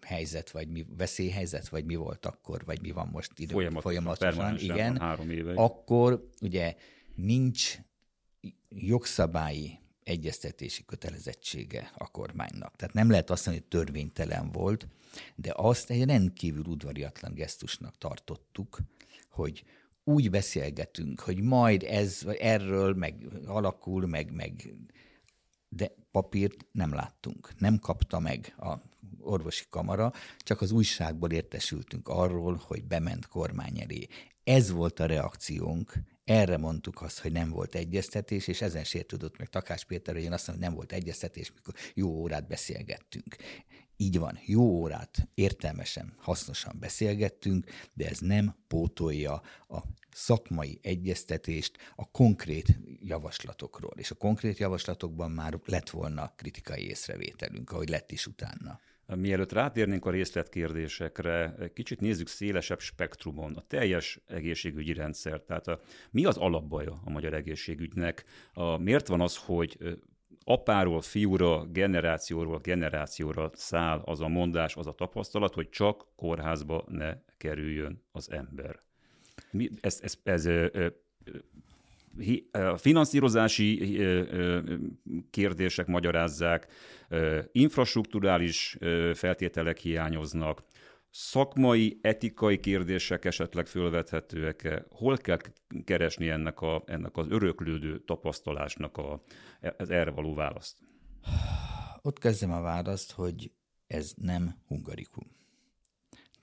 helyzet, 0.08 0.52
vagy 0.52 0.68
mi 0.68 0.86
veszélyhelyzet, 0.98 1.68
vagy 1.70 1.86
mi 1.86 1.96
volt 1.96 2.26
akkor, 2.26 2.66
vagy 2.66 2.82
mi 2.82 2.92
van 2.92 3.08
most 3.12 3.40
idő, 3.40 3.54
folyamatosan, 3.54 4.32
folyamatosan 4.32 4.58
igen, 4.58 5.00
három 5.00 5.30
éve. 5.30 5.54
akkor 5.54 6.30
ugye 6.42 6.76
nincs 7.16 7.78
jogszabályi 8.70 9.80
egyeztetési 10.04 10.86
kötelezettsége 10.86 11.92
a 11.98 12.12
kormánynak. 12.12 12.76
Tehát 12.76 12.94
nem 12.94 13.10
lehet 13.10 13.30
azt 13.30 13.46
mondani, 13.46 13.66
hogy 13.70 13.80
törvénytelen 13.80 14.52
volt, 14.52 14.88
de 15.36 15.54
azt 15.56 15.90
egy 15.90 16.06
rendkívül 16.06 16.66
udvariatlan 16.66 17.34
gesztusnak 17.34 17.98
tartottuk, 17.98 18.80
hogy 19.30 19.64
úgy 20.04 20.30
beszélgetünk, 20.30 21.20
hogy 21.20 21.42
majd 21.42 21.84
ez, 21.84 22.24
vagy 22.24 22.36
erről 22.36 22.94
meg 22.94 23.28
alakul, 23.46 24.06
meg, 24.06 24.32
meg 24.32 24.76
de 25.70 25.92
papírt 26.22 26.66
nem 26.72 26.94
láttunk. 26.94 27.54
Nem 27.58 27.80
kapta 27.80 28.20
meg 28.20 28.56
a 28.58 28.74
orvosi 29.20 29.64
kamara, 29.70 30.14
csak 30.38 30.62
az 30.62 30.72
újságból 30.72 31.32
értesültünk 31.32 32.08
arról, 32.08 32.62
hogy 32.66 32.84
bement 32.84 33.28
kormány 33.28 33.80
elé. 33.80 34.08
Ez 34.44 34.72
volt 34.72 35.00
a 35.00 35.06
reakciónk, 35.06 35.94
erre 36.28 36.58
mondtuk 36.58 37.02
azt, 37.02 37.20
hogy 37.20 37.32
nem 37.32 37.50
volt 37.50 37.76
egyeztetés, 37.76 38.48
és 38.48 38.62
ezen 38.62 38.84
sértődött 38.84 39.38
meg 39.38 39.50
Takás 39.50 39.86
Péter, 39.86 40.14
hogy 40.14 40.24
én 40.24 40.34
azt 40.34 40.48
mondom, 40.48 40.66
hogy 40.66 40.76
nem 40.76 40.88
volt 40.88 41.02
egyeztetés, 41.02 41.52
mikor 41.54 41.74
jó 41.94 42.10
órát 42.10 42.48
beszélgettünk. 42.48 43.36
Így 43.98 44.20
van, 44.20 44.40
jó 44.46 44.62
órát 44.62 45.28
értelmesen, 45.34 46.14
hasznosan 46.18 46.76
beszélgettünk, 46.80 47.66
de 47.94 48.10
ez 48.10 48.20
nem 48.20 48.56
pótolja 48.68 49.42
a 49.68 49.84
szakmai 50.12 50.80
egyeztetést 50.82 51.78
a 51.96 52.12
konkrét 52.12 52.80
javaslatokról. 53.02 53.94
És 53.96 54.12
a 54.12 54.16
konkrét 54.16 54.58
javaslatokban 54.58 55.32
már 55.32 55.60
lett 55.66 55.90
volna 55.90 56.34
kritikai 56.36 56.88
észrevételünk, 56.88 57.72
ahogy 57.72 57.90
lett 57.90 58.12
is 58.12 58.28
utána. 58.28 58.80
Mielőtt 59.16 59.52
rátérnénk 59.52 60.06
a 60.06 60.10
részletkérdésekre, 60.10 61.56
kicsit 61.74 62.00
nézzük 62.00 62.28
szélesebb 62.28 62.80
spektrumon 62.80 63.56
a 63.56 63.62
teljes 63.62 64.20
egészségügyi 64.28 64.94
rendszer. 64.94 65.42
Tehát 65.42 65.68
a, 65.68 65.80
mi 66.12 66.26
az 66.26 66.38
alapbaja 66.38 67.02
a 67.06 67.10
magyar 67.10 67.34
egészségügynek? 67.34 68.26
A, 68.54 68.78
miért 68.78 69.08
van 69.08 69.22
az, 69.22 69.38
hogy 69.38 69.78
apáról 70.44 71.02
fiúra, 71.02 71.66
generációról 71.66 72.60
generációra 72.60 73.52
száll 73.54 74.02
az 74.06 74.22
a 74.22 74.28
mondás, 74.28 74.76
az 74.76 74.88
a 74.88 74.92
tapasztalat, 74.94 75.54
hogy 75.54 75.70
csak 75.70 76.06
kórházba 76.16 76.84
ne 76.88 77.18
kerüljön 77.38 78.04
az 78.12 78.32
ember? 78.32 78.80
Mi, 79.52 79.70
ez, 79.82 80.00
ez, 80.04 80.18
ez, 80.24 80.46
ez 80.46 80.92
finanszírozási 82.78 84.00
kérdések 85.30 85.88
magyarázzák, 85.88 86.68
infrastruktúrális 87.52 88.78
feltételek 89.14 89.78
hiányoznak, 89.78 90.64
szakmai, 91.10 92.00
etikai 92.02 92.60
kérdések 92.60 93.26
esetleg 93.26 93.68
fölvethetőek 93.68 94.64
-e? 94.64 94.86
Hol 94.90 95.18
kell 95.18 95.38
keresni 95.84 96.30
ennek, 96.30 96.62
a, 96.62 96.84
ennek 96.86 97.18
az 97.18 97.28
öröklődő 97.30 98.00
tapasztalásnak 98.00 98.98
a, 98.98 99.24
az 99.78 99.90
erre 99.90 100.12
való 100.12 100.34
választ? 100.34 100.78
Ott 102.02 102.20
kezdem 102.20 102.52
a 102.52 102.62
választ, 102.62 103.12
hogy 103.12 103.52
ez 103.88 104.14
nem 104.16 104.56
hungarikum. 104.68 105.36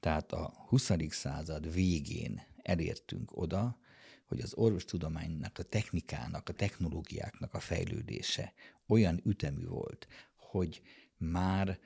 Tehát 0.01 0.33
a 0.33 0.53
20. 0.69 0.91
század 1.09 1.73
végén 1.73 2.43
elértünk 2.63 3.37
oda, 3.37 3.79
hogy 4.27 4.41
az 4.41 4.55
orvostudománynak, 4.55 5.59
a 5.59 5.63
technikának, 5.63 6.49
a 6.49 6.53
technológiáknak 6.53 7.55
a 7.55 7.61
fejlődése 7.61 8.53
olyan 8.87 9.21
ütemű 9.25 9.67
volt, 9.67 10.07
hogy 10.37 10.83
már 11.17 11.79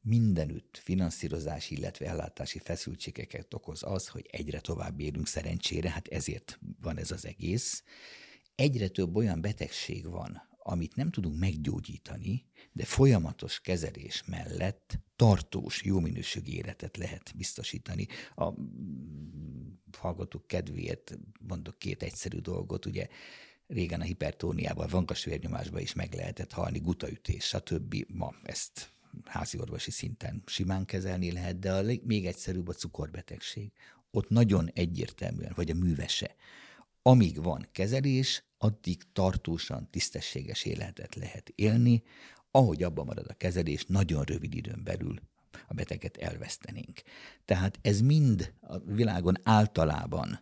mindenütt 0.00 0.80
finanszírozási, 0.82 1.74
illetve 1.76 2.06
ellátási 2.06 2.58
feszültségeket 2.58 3.54
okoz 3.54 3.82
az, 3.82 4.08
hogy 4.08 4.28
egyre 4.30 4.60
tovább 4.60 5.00
élünk 5.00 5.26
szerencsére, 5.26 5.90
hát 5.90 6.08
ezért 6.08 6.58
van 6.80 6.98
ez 6.98 7.10
az 7.10 7.26
egész. 7.26 7.82
Egyre 8.54 8.88
több 8.88 9.16
olyan 9.16 9.40
betegség 9.40 10.06
van, 10.06 10.42
amit 10.66 10.96
nem 10.96 11.10
tudunk 11.10 11.38
meggyógyítani, 11.38 12.44
de 12.72 12.84
folyamatos 12.84 13.60
kezelés 13.60 14.22
mellett 14.26 14.98
tartós, 15.16 15.82
jó 15.82 16.00
minőségű 16.00 16.52
életet 16.52 16.96
lehet 16.96 17.32
biztosítani. 17.36 18.06
A 18.34 18.52
hallgatók 19.98 20.46
kedvéért 20.46 21.18
mondok 21.40 21.78
két 21.78 22.02
egyszerű 22.02 22.38
dolgot, 22.38 22.86
ugye 22.86 23.08
régen 23.66 24.00
a 24.00 24.04
hipertóniával, 24.04 24.86
vankasvérnyomásban 24.86 25.80
is 25.80 25.92
meg 25.92 26.14
lehetett 26.14 26.52
halni, 26.52 26.78
gutaütés, 26.78 27.44
stb. 27.44 28.04
Ma 28.08 28.34
ezt 28.42 28.90
házi 29.24 29.58
orvosi 29.58 29.90
szinten 29.90 30.42
simán 30.46 30.84
kezelni 30.84 31.32
lehet, 31.32 31.58
de 31.58 31.72
a 31.72 31.82
még 32.02 32.26
egyszerűbb 32.26 32.68
a 32.68 32.72
cukorbetegség. 32.72 33.72
Ott 34.10 34.28
nagyon 34.28 34.70
egyértelműen, 34.74 35.52
vagy 35.54 35.70
a 35.70 35.74
művese. 35.74 36.34
Amíg 37.02 37.42
van 37.42 37.68
kezelés, 37.72 38.44
addig 38.64 39.02
tartósan 39.12 39.88
tisztességes 39.90 40.64
életet 40.64 41.14
lehet 41.14 41.52
élni, 41.54 42.02
ahogy 42.50 42.82
abban 42.82 43.06
marad 43.06 43.26
a 43.28 43.34
kezelés, 43.34 43.84
nagyon 43.86 44.22
rövid 44.22 44.54
időn 44.54 44.80
belül 44.84 45.20
a 45.68 45.74
beteget 45.74 46.16
elvesztenénk. 46.16 47.02
Tehát 47.44 47.78
ez 47.82 48.00
mind 48.00 48.54
a 48.60 48.78
világon 48.78 49.36
általában 49.42 50.40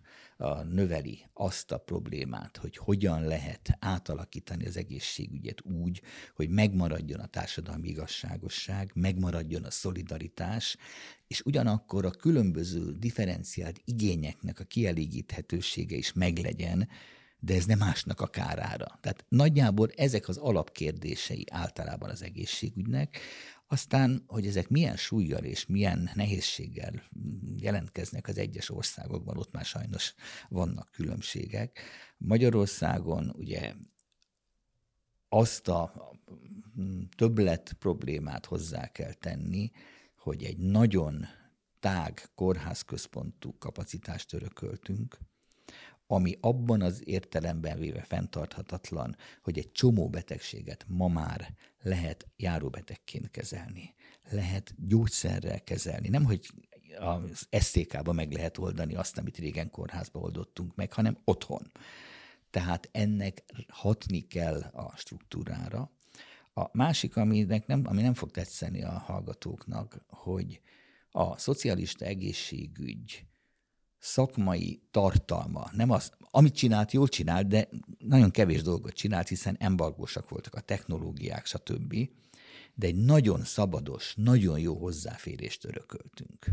növeli 0.70 1.26
azt 1.32 1.72
a 1.72 1.78
problémát, 1.78 2.56
hogy 2.56 2.76
hogyan 2.76 3.24
lehet 3.24 3.76
átalakítani 3.80 4.66
az 4.66 4.76
egészségügyet 4.76 5.64
úgy, 5.64 6.02
hogy 6.34 6.48
megmaradjon 6.48 7.20
a 7.20 7.26
társadalmi 7.26 7.88
igazságosság, 7.88 8.90
megmaradjon 8.94 9.64
a 9.64 9.70
szolidaritás, 9.70 10.76
és 11.26 11.40
ugyanakkor 11.40 12.04
a 12.04 12.10
különböző 12.10 12.92
differenciált 12.98 13.80
igényeknek 13.84 14.60
a 14.60 14.64
kielégíthetősége 14.64 15.96
is 15.96 16.12
meglegyen, 16.12 16.88
de 17.44 17.54
ez 17.54 17.64
nem 17.64 17.78
másnak 17.78 18.20
a 18.20 18.26
kárára. 18.26 18.98
Tehát 19.00 19.24
nagyjából 19.28 19.90
ezek 19.96 20.28
az 20.28 20.36
alapkérdései 20.36 21.46
általában 21.50 22.10
az 22.10 22.22
egészségügynek, 22.22 23.18
aztán, 23.66 24.24
hogy 24.26 24.46
ezek 24.46 24.68
milyen 24.68 24.96
súlyjal 24.96 25.44
és 25.44 25.66
milyen 25.66 26.10
nehézséggel 26.14 27.02
jelentkeznek 27.56 28.28
az 28.28 28.38
egyes 28.38 28.70
országokban, 28.70 29.36
ott 29.36 29.52
már 29.52 29.64
sajnos 29.64 30.14
vannak 30.48 30.90
különbségek. 30.90 31.78
Magyarországon 32.16 33.32
ugye 33.36 33.74
azt 35.28 35.68
a 35.68 36.12
többlet 37.16 37.72
problémát 37.78 38.46
hozzá 38.46 38.92
kell 38.92 39.12
tenni, 39.12 39.70
hogy 40.16 40.42
egy 40.44 40.58
nagyon 40.58 41.26
tág 41.80 42.30
kórházközpontú 42.34 43.58
kapacitást 43.58 44.32
örököltünk, 44.32 45.18
ami 46.12 46.36
abban 46.40 46.82
az 46.82 47.02
értelemben 47.04 47.78
véve 47.78 48.02
fenntarthatatlan, 48.02 49.16
hogy 49.42 49.58
egy 49.58 49.72
csomó 49.72 50.08
betegséget 50.08 50.84
ma 50.88 51.08
már 51.08 51.54
lehet 51.82 52.28
járóbetegként 52.36 53.30
kezelni, 53.30 53.94
lehet 54.30 54.74
gyógyszerrel 54.86 55.64
kezelni, 55.64 56.08
nem 56.08 56.24
hogy 56.24 56.50
az 56.98 57.48
SZTK-ba 57.50 58.12
meg 58.12 58.32
lehet 58.32 58.58
oldani 58.58 58.94
azt, 58.94 59.18
amit 59.18 59.36
régen 59.36 59.70
kórházba 59.70 60.18
oldottunk 60.18 60.74
meg, 60.74 60.92
hanem 60.92 61.18
otthon. 61.24 61.72
Tehát 62.50 62.88
ennek 62.92 63.42
hatni 63.68 64.20
kell 64.20 64.60
a 64.60 64.96
struktúrára. 64.96 65.90
A 66.54 66.68
másik, 66.72 67.16
aminek 67.16 67.66
nem, 67.66 67.82
ami 67.86 68.02
nem 68.02 68.14
fog 68.14 68.30
tetszeni 68.30 68.82
a 68.82 68.98
hallgatóknak, 68.98 70.04
hogy 70.08 70.60
a 71.10 71.38
szocialista 71.38 72.04
egészségügy 72.04 73.26
szakmai 74.02 74.82
tartalma, 74.90 75.70
nem 75.72 75.90
az, 75.90 76.12
amit 76.30 76.54
csinált, 76.54 76.92
jól 76.92 77.08
csinált, 77.08 77.46
de 77.46 77.68
nagyon 77.98 78.30
kevés 78.30 78.62
dolgot 78.62 78.92
csinált, 78.92 79.28
hiszen 79.28 79.56
embargósak 79.58 80.28
voltak 80.28 80.54
a 80.54 80.60
technológiák, 80.60 81.46
stb. 81.46 81.94
De 82.74 82.86
egy 82.86 82.96
nagyon 82.96 83.44
szabados, 83.44 84.14
nagyon 84.16 84.58
jó 84.58 84.74
hozzáférést 84.74 85.64
örököltünk. 85.64 86.46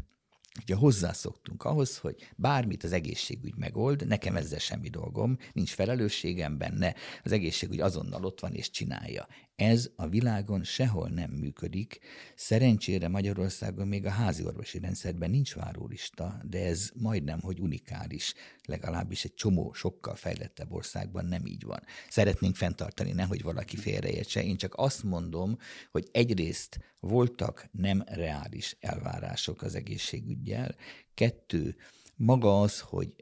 Ugye 0.61 0.75
hozzászoktunk 0.75 1.63
ahhoz, 1.63 1.97
hogy 1.97 2.29
bármit 2.35 2.83
az 2.83 2.91
egészségügy 2.91 3.55
megold, 3.55 4.07
nekem 4.07 4.35
ezzel 4.35 4.59
semmi 4.59 4.89
dolgom, 4.89 5.37
nincs 5.53 5.73
felelősségem 5.73 6.57
benne, 6.57 6.95
az 7.23 7.31
egészségügy 7.31 7.79
azonnal 7.79 8.25
ott 8.25 8.39
van 8.39 8.53
és 8.53 8.69
csinálja. 8.69 9.27
Ez 9.59 9.89
a 9.95 10.07
világon 10.07 10.63
sehol 10.63 11.09
nem 11.09 11.31
működik. 11.31 11.99
Szerencsére 12.35 13.07
Magyarországon 13.07 13.87
még 13.87 14.05
a 14.05 14.09
házi 14.09 14.45
orvosi 14.45 14.79
rendszerben 14.79 15.29
nincs 15.29 15.55
várólista, 15.55 16.41
de 16.49 16.65
ez 16.65 16.89
majdnem, 16.95 17.39
hogy 17.39 17.59
unikális. 17.59 18.33
Legalábbis 18.65 19.23
egy 19.23 19.33
csomó 19.33 19.73
sokkal 19.73 20.15
fejlettebb 20.15 20.71
országban 20.71 21.25
nem 21.25 21.45
így 21.45 21.63
van. 21.63 21.79
Szeretnénk 22.09 22.55
fenntartani, 22.55 23.11
nehogy 23.11 23.41
valaki 23.41 23.77
félreértse. 23.77 24.43
Én 24.43 24.57
csak 24.57 24.73
azt 24.75 25.03
mondom, 25.03 25.57
hogy 25.91 26.09
egyrészt 26.11 26.79
voltak 26.99 27.69
nem 27.71 28.03
reális 28.05 28.77
elvárások 28.79 29.61
az 29.61 29.75
egészségügyel, 29.75 30.75
kettő, 31.13 31.75
maga 32.15 32.61
az, 32.61 32.79
hogy 32.79 33.13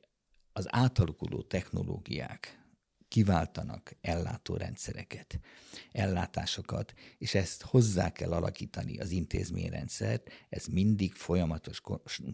az 0.53 0.65
átalakuló 0.69 1.41
technológiák 1.41 2.56
kiváltanak 3.07 3.95
ellátórendszereket, 4.01 5.39
ellátásokat, 5.91 6.93
és 7.17 7.33
ezt 7.33 7.61
hozzá 7.61 8.11
kell 8.11 8.31
alakítani 8.31 8.97
az 8.99 9.11
intézményrendszert, 9.11 10.29
ez 10.49 10.65
mindig 10.65 11.13
folyamatos 11.13 11.81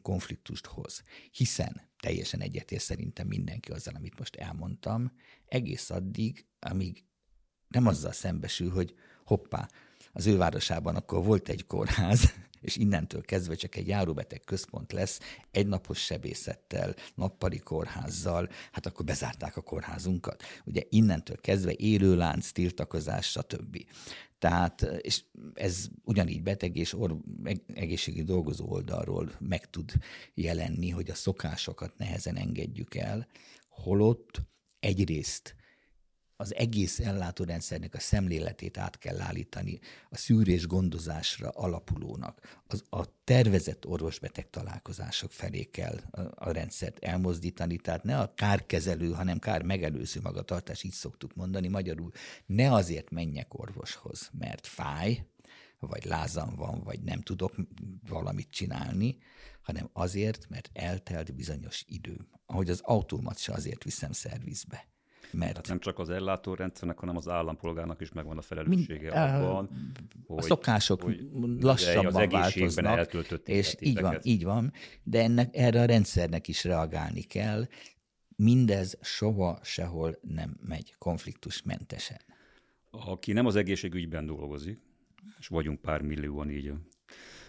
konfliktust 0.02 0.66
hoz. 0.66 1.04
Hiszen 1.32 1.82
teljesen 2.00 2.42
egyetért 2.42 2.84
szerintem 2.84 3.28
mindenki 3.28 3.72
azzal, 3.72 3.96
amit 3.96 4.20
most 4.20 4.36
elmondtam, 4.36 5.12
egész 5.46 5.90
addig, 5.90 6.46
amíg 6.60 7.04
nem 7.68 7.88
azzal 7.88 8.12
szembesül, 8.12 8.72
hogy 8.72 8.94
hoppá, 9.26 9.70
az 10.12 10.26
ő 10.26 10.38
városában 10.38 10.96
akkor 10.96 11.24
volt 11.24 11.50
egy 11.50 11.66
kórház, 11.66 12.34
és 12.64 12.76
innentől 12.76 13.22
kezdve 13.22 13.56
csak 13.56 13.76
egy 13.76 13.88
járóbeteg 13.88 14.42
központ 14.46 14.92
lesz, 14.92 15.20
egynapos 15.52 16.00
sebészettel, 16.00 16.96
nappali 17.16 17.60
kórházzal, 17.60 18.50
hát 18.72 18.86
akkor 18.86 19.06
bezárták 19.06 19.58
a 19.58 19.62
kórházunkat. 19.62 20.44
Ugye 20.66 20.82
innentől 20.90 21.38
kezdve 21.42 21.74
élőlánc, 21.76 22.52
tiltakozás, 22.52 23.30
stb. 23.30 23.86
Tehát, 24.40 24.82
és 24.82 25.24
ez 25.54 25.88
ugyanígy 26.04 26.44
beteg 26.44 26.78
és 26.78 26.94
or, 26.94 27.18
egészségügyi 27.74 28.24
dolgozó 28.24 28.66
oldalról 28.70 29.32
meg 29.40 29.70
tud 29.70 29.92
jelenni, 30.34 30.90
hogy 30.90 31.10
a 31.10 31.16
szokásokat 31.16 31.98
nehezen 31.98 32.36
engedjük 32.36 32.96
el, 32.96 33.28
holott 33.70 34.42
egyrészt 34.80 35.56
az 36.44 36.56
egész 36.56 37.00
ellátórendszernek 37.00 37.94
a 37.94 38.00
szemléletét 38.00 38.78
át 38.78 38.98
kell 38.98 39.22
állítani 39.22 39.80
a 40.10 40.18
szűrés 40.18 40.68
gondozásra 40.68 41.50
alapulónak. 41.50 42.62
Az, 42.68 42.84
a 42.90 43.24
tervezett 43.24 43.86
orvosbeteg 43.86 44.50
találkozások 44.50 45.32
felé 45.32 45.64
kell 45.64 46.00
a, 46.12 46.22
a 46.36 46.52
rendszert 46.52 47.04
elmozdítani, 47.04 47.78
tehát 47.78 48.04
ne 48.04 48.20
a 48.20 48.34
kárkezelő, 48.34 49.12
hanem 49.12 49.40
kár 49.40 49.62
megelőző 49.62 50.20
magatartás, 50.24 50.84
így 50.84 50.92
szoktuk 50.92 51.36
mondani 51.36 51.68
magyarul, 51.68 52.12
ne 52.46 52.74
azért 52.74 53.10
menjek 53.10 53.60
orvoshoz, 53.60 54.30
mert 54.40 54.68
fáj, 54.68 55.26
vagy 55.80 56.06
lázam 56.06 56.56
van, 56.56 56.84
vagy 56.84 57.02
nem 57.02 57.22
tudok 57.22 57.56
valamit 58.08 58.50
csinálni, 58.50 59.18
hanem 59.62 59.90
azért, 59.94 60.50
mert 60.50 60.70
eltelt 60.74 61.36
bizonyos 61.36 61.84
idő. 61.88 62.28
Ahogy 62.46 62.70
az 62.70 62.82
autómat 62.84 63.38
se 63.38 63.54
azért 63.54 63.84
viszem 63.84 64.12
szervizbe 64.12 64.92
mert... 65.34 65.52
Tehát 65.52 65.68
nem 65.68 65.80
csak 65.80 66.00
az 66.00 66.10
ellátórendszernek, 66.10 67.00
hanem 67.00 67.18
az 67.18 67.28
állampolgárnak 67.28 68.02
is 68.02 68.12
megvan 68.12 68.38
a 68.38 68.42
felelőssége 68.42 69.30
Mind, 69.30 69.44
abban, 69.44 69.70
hogy, 70.26 70.38
a 70.38 70.42
szokások 70.42 71.02
hogy 71.02 71.28
lassabban 71.60 72.24
az 72.24 72.32
változnak, 72.32 72.98
eltöltött 72.98 73.48
és 73.48 73.76
így 73.80 74.02
van, 74.02 74.18
így 74.22 74.44
van, 74.44 74.72
de 75.04 75.22
ennek, 75.22 75.56
erre 75.56 75.82
a 75.82 75.86
rendszernek 75.86 76.48
is 76.48 76.64
reagálni 76.64 77.22
kell. 77.22 77.68
Mindez 78.36 78.98
soha 79.02 79.60
sehol 79.64 80.20
nem 80.22 80.58
megy 80.62 80.96
konfliktusmentesen. 80.98 82.20
Aki 82.92 83.34
nem 83.34 83.46
az 83.46 83.56
egészségügyben 83.56 84.26
dolgozik, 84.26 84.80
és 85.40 85.48
vagyunk 85.48 85.82
pár 85.82 86.02
millióan 86.02 86.50
így 86.50 86.72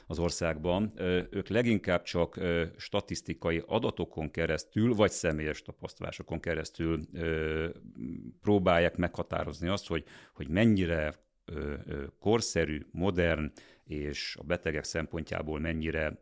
az 0.06 0.18
országban, 0.18 0.92
ők 1.30 1.48
leginkább 1.48 2.02
csak 2.02 2.40
statisztikai 2.76 3.62
adatokon 3.66 4.30
keresztül, 4.30 4.94
vagy 4.94 5.10
személyes 5.10 5.62
tapasztalásokon 5.62 6.40
keresztül 6.40 7.00
próbálják 8.40 8.96
meghatározni 8.96 9.68
azt, 9.68 9.86
hogy, 9.86 10.04
hogy 10.34 10.48
mennyire 10.48 11.22
korszerű, 12.18 12.86
modern 12.90 13.52
és 13.84 14.36
a 14.40 14.42
betegek 14.42 14.84
szempontjából 14.84 15.60
mennyire 15.60 16.20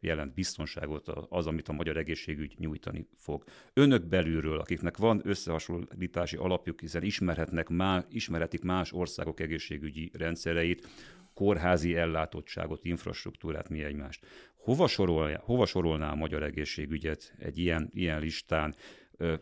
jelent 0.00 0.34
biztonságot 0.34 1.08
az, 1.08 1.46
amit 1.46 1.68
a 1.68 1.72
magyar 1.72 1.96
egészségügy 1.96 2.54
nyújtani 2.58 3.08
fog. 3.16 3.44
Önök 3.72 4.04
belülről, 4.04 4.58
akiknek 4.58 4.96
van 4.96 5.20
összehasonlítási 5.24 6.36
alapjuk, 6.36 6.80
hiszen 6.80 7.02
ismerhetnek 7.02 7.68
má, 7.68 8.04
ismerhetik 8.10 8.62
más 8.62 8.92
országok 8.92 9.40
egészségügyi 9.40 10.10
rendszereit, 10.12 10.88
kórházi 11.36 11.96
ellátottságot, 11.96 12.84
infrastruktúrát, 12.84 13.68
mi 13.68 13.82
egymást. 13.82 14.26
Hova 14.56 14.86
sorolná, 14.86 15.40
hova 15.44 15.66
sorolná 15.66 16.10
a 16.10 16.14
magyar 16.14 16.42
egészségügyet 16.42 17.34
egy 17.38 17.58
ilyen, 17.58 17.90
ilyen 17.92 18.20
listán? 18.20 18.74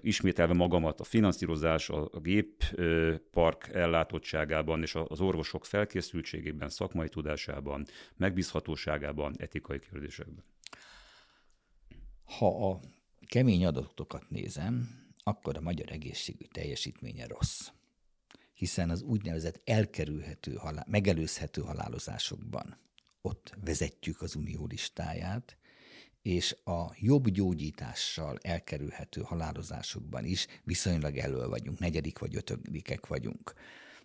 ismételve 0.00 0.52
magamat, 0.52 1.00
a 1.00 1.04
finanszírozás, 1.04 1.88
a 1.88 2.20
géppark 2.20 3.68
ellátottságában 3.72 4.82
és 4.82 4.94
az 4.94 5.20
orvosok 5.20 5.64
felkészültségében, 5.64 6.68
szakmai 6.68 7.08
tudásában, 7.08 7.86
megbízhatóságában, 8.16 9.34
etikai 9.38 9.78
kérdésekben. 9.78 10.44
Ha 12.24 12.70
a 12.70 12.80
kemény 13.26 13.66
adatokat 13.66 14.24
nézem, 14.28 14.88
akkor 15.22 15.56
a 15.56 15.60
magyar 15.60 15.90
egészségügy 15.90 16.48
teljesítménye 16.48 17.26
rossz 17.26 17.68
hiszen 18.54 18.90
az 18.90 19.02
úgynevezett 19.02 19.60
elkerülhető, 19.64 20.54
halál, 20.54 20.86
megelőzhető 20.88 21.62
halálozásokban 21.62 22.78
ott 23.22 23.54
vezetjük 23.64 24.22
az 24.22 24.34
unió 24.34 24.66
listáját, 24.66 25.58
és 26.22 26.56
a 26.64 26.94
jobb 26.98 27.28
gyógyítással 27.28 28.38
elkerülhető 28.42 29.20
halálozásokban 29.20 30.24
is 30.24 30.46
viszonylag 30.62 31.16
elő 31.16 31.46
vagyunk, 31.46 31.78
negyedik 31.78 32.18
vagy 32.18 32.36
ötödikek 32.36 33.06
vagyunk. 33.06 33.52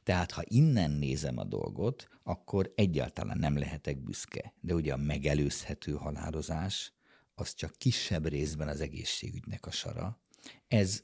Tehát 0.03 0.31
ha 0.31 0.41
innen 0.45 0.91
nézem 0.91 1.37
a 1.37 1.43
dolgot, 1.43 2.07
akkor 2.23 2.73
egyáltalán 2.75 3.37
nem 3.37 3.57
lehetek 3.57 4.03
büszke. 4.03 4.53
De 4.61 4.73
ugye 4.73 4.93
a 4.93 4.97
megelőzhető 4.97 5.91
halálozás, 5.91 6.93
az 7.33 7.53
csak 7.53 7.75
kisebb 7.77 8.27
részben 8.27 8.67
az 8.67 8.81
egészségügynek 8.81 9.65
a 9.65 9.71
sara. 9.71 10.21
Ez 10.67 11.03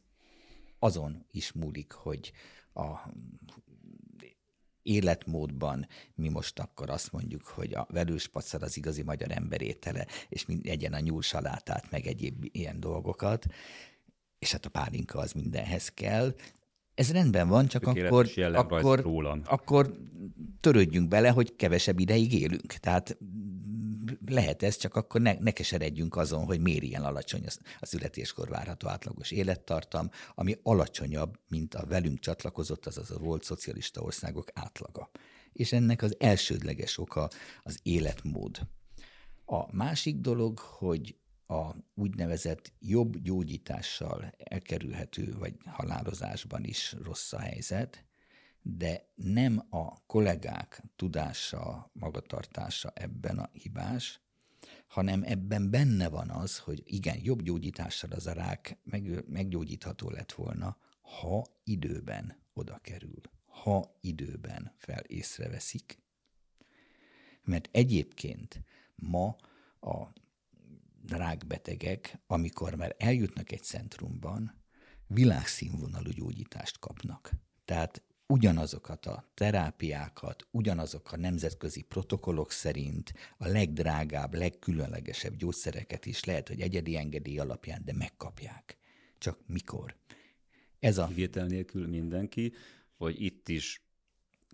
azon 0.79 1.25
is 1.31 1.51
múlik, 1.51 1.91
hogy 1.91 2.31
a 2.75 3.09
életmódban 4.85 5.87
mi 6.15 6.29
most 6.29 6.59
akkor 6.59 6.89
azt 6.89 7.11
mondjuk, 7.11 7.43
hogy 7.43 7.73
a 7.73 7.87
velős 7.89 8.29
az 8.59 8.77
igazi 8.77 9.01
magyar 9.01 9.31
emberétele, 9.31 10.07
és 10.29 10.45
egyen 10.63 10.93
a 10.93 10.99
nyúlsalátát, 10.99 11.91
meg 11.91 12.07
egyéb 12.07 12.47
ilyen 12.51 12.79
dolgokat, 12.79 13.45
és 14.39 14.51
hát 14.51 14.65
a 14.65 14.69
pálinka 14.69 15.19
az 15.19 15.31
mindenhez 15.31 15.89
kell. 15.89 16.35
Ez 16.93 17.11
rendben 17.11 17.47
van, 17.47 17.67
csak 17.67 17.87
akkor, 17.87 18.29
akkor, 18.53 19.01
akkor 19.45 19.97
törődjünk 20.59 21.07
bele, 21.07 21.29
hogy 21.29 21.55
kevesebb 21.55 21.99
ideig 21.99 22.33
élünk. 22.33 22.73
Tehát 22.73 23.17
lehet 24.25 24.63
ez, 24.63 24.77
csak 24.77 24.95
akkor 24.95 25.21
ne, 25.21 25.33
ne 25.39 25.51
keseredjünk 25.51 26.15
azon, 26.15 26.45
hogy 26.45 26.59
miért 26.59 26.83
ilyen 26.83 27.03
alacsony 27.03 27.45
a 27.79 27.85
születéskor 27.85 28.49
várható 28.49 28.87
átlagos 28.87 29.31
élettartam, 29.31 30.09
ami 30.35 30.57
alacsonyabb, 30.63 31.39
mint 31.47 31.75
a 31.75 31.85
velünk 31.85 32.19
csatlakozott, 32.19 32.85
azaz 32.85 33.11
a 33.11 33.17
volt 33.17 33.43
szocialista 33.43 34.01
országok 34.01 34.47
átlaga. 34.53 35.09
És 35.53 35.71
ennek 35.71 36.01
az 36.01 36.15
elsődleges 36.19 36.97
oka 36.97 37.29
az 37.63 37.79
életmód. 37.83 38.59
A 39.45 39.75
másik 39.75 40.15
dolog, 40.15 40.59
hogy 40.59 41.15
a 41.47 41.75
úgynevezett 41.95 42.73
jobb 42.79 43.17
gyógyítással 43.17 44.33
elkerülhető, 44.37 45.35
vagy 45.37 45.53
halálozásban 45.65 46.63
is 46.63 46.95
rossz 47.03 47.33
a 47.33 47.39
helyzet, 47.39 48.05
de 48.67 49.09
nem 49.15 49.65
a 49.69 50.05
kollégák 50.05 50.83
tudása, 50.95 51.89
magatartása 51.93 52.91
ebben 52.95 53.37
a 53.37 53.49
hibás, 53.53 54.19
hanem 54.87 55.23
ebben 55.23 55.69
benne 55.69 56.09
van 56.09 56.29
az, 56.29 56.57
hogy 56.59 56.83
igen, 56.85 57.17
jobb 57.21 57.41
gyógyítással 57.41 58.11
az 58.11 58.27
a 58.27 58.33
rák 58.33 58.77
meg, 58.83 59.23
meggyógyítható 59.27 60.09
lett 60.09 60.31
volna, 60.31 60.77
ha 61.01 61.45
időben 61.63 62.37
oda 62.53 62.79
kerül, 62.81 63.21
ha 63.45 63.97
időben 64.01 64.73
fel 64.77 65.03
észreveszik. 65.03 65.99
Mert 67.43 67.69
egyébként 67.71 68.63
ma 68.95 69.35
a 69.79 70.07
rákbetegek, 71.07 72.19
amikor 72.27 72.75
már 72.75 72.95
eljutnak 72.97 73.51
egy 73.51 73.63
centrumban, 73.63 74.61
világszínvonalú 75.07 76.09
gyógyítást 76.09 76.79
kapnak. 76.79 77.31
Tehát 77.65 78.03
ugyanazokat 78.27 79.05
a 79.05 79.31
terápiákat, 79.33 80.47
ugyanazok 80.51 81.11
a 81.11 81.17
nemzetközi 81.17 81.81
protokollok 81.81 82.51
szerint 82.51 83.13
a 83.37 83.47
legdrágább, 83.47 84.33
legkülönlegesebb 84.33 85.35
gyógyszereket 85.35 86.05
is 86.05 86.23
lehet, 86.23 86.47
hogy 86.47 86.61
egyedi 86.61 86.97
engedély 86.97 87.39
alapján, 87.39 87.81
de 87.85 87.93
megkapják. 87.93 88.77
Csak 89.17 89.39
mikor? 89.47 89.95
Ez 90.79 90.97
a... 90.97 91.07
Kivétel 91.07 91.45
nélkül 91.45 91.87
mindenki, 91.87 92.53
vagy 92.97 93.21
itt 93.21 93.47
is 93.47 93.81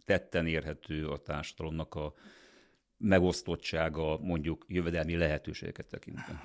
tetten 0.06 0.48
érhető 0.48 1.08
a 1.08 1.18
társadalomnak 1.18 1.96
a 1.96 2.14
megosztottsága 2.98 4.18
mondjuk 4.18 4.66
jövedelmi 4.68 5.16
lehetőségeket 5.16 5.86
tekintve? 5.86 6.42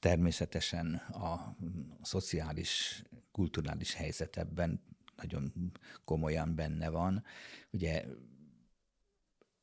Természetesen 0.00 0.94
a 0.94 1.56
szociális, 2.02 3.02
kulturális 3.32 3.94
helyzet 3.94 4.36
ebben 4.36 4.82
nagyon 5.22 5.72
komolyan 6.04 6.54
benne 6.54 6.88
van. 6.88 7.24
Ugye 7.70 8.04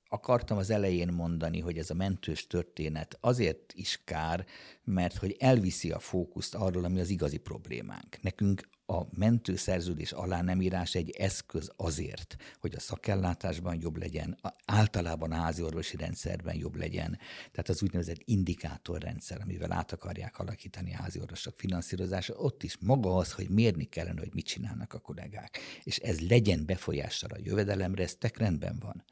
akartam 0.07 0.57
az 0.57 0.69
elején 0.69 1.13
mondani, 1.13 1.59
hogy 1.59 1.77
ez 1.77 1.89
a 1.89 1.93
mentős 1.93 2.47
történet 2.47 3.17
azért 3.21 3.73
is 3.73 4.01
kár, 4.03 4.45
mert 4.83 5.17
hogy 5.17 5.35
elviszi 5.39 5.91
a 5.91 5.99
fókuszt 5.99 6.55
arról, 6.55 6.83
ami 6.83 6.99
az 6.99 7.09
igazi 7.09 7.37
problémánk. 7.37 8.21
Nekünk 8.21 8.69
a 8.85 9.01
mentőszerződés 9.17 10.11
alá 10.11 10.41
nem 10.41 10.61
írás 10.61 10.95
egy 10.95 11.09
eszköz 11.09 11.71
azért, 11.75 12.35
hogy 12.59 12.75
a 12.75 12.79
szakellátásban 12.79 13.77
jobb 13.81 13.97
legyen, 13.97 14.37
általában 14.65 15.31
a 15.31 15.35
házi 15.35 15.61
orvosi 15.61 15.97
rendszerben 15.97 16.55
jobb 16.55 16.75
legyen. 16.75 17.17
Tehát 17.51 17.69
az 17.69 17.83
úgynevezett 17.83 18.21
indikátorrendszer, 18.25 19.41
amivel 19.41 19.71
át 19.71 19.91
akarják 19.91 20.39
alakítani 20.39 20.93
a 20.93 20.97
házi 20.97 21.19
orvosok 21.19 21.53
finanszírozása, 21.57 22.33
ott 22.33 22.63
is 22.63 22.77
maga 22.77 23.15
az, 23.15 23.31
hogy 23.31 23.49
mérni 23.49 23.83
kellene, 23.83 24.19
hogy 24.19 24.33
mit 24.33 24.45
csinálnak 24.45 24.93
a 24.93 24.99
kollégák. 24.99 25.59
És 25.83 25.97
ez 25.97 26.27
legyen 26.27 26.65
befolyással 26.65 27.29
a 27.29 27.39
jövedelemre, 27.43 28.03
ez 28.03 28.15
tek 28.15 28.37
rendben 28.37 28.79
van. 28.79 29.03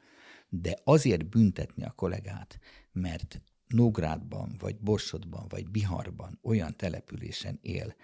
De 0.48 0.78
azért 0.84 1.28
büntetni 1.28 1.84
a 1.84 1.90
kollégát, 1.90 2.58
mert 2.92 3.40
Nógrádban, 3.66 4.56
vagy 4.58 4.76
Borsodban, 4.76 5.46
vagy 5.48 5.70
Biharban 5.70 6.38
olyan 6.42 6.76
településen 6.76 7.58
él, 7.62 7.94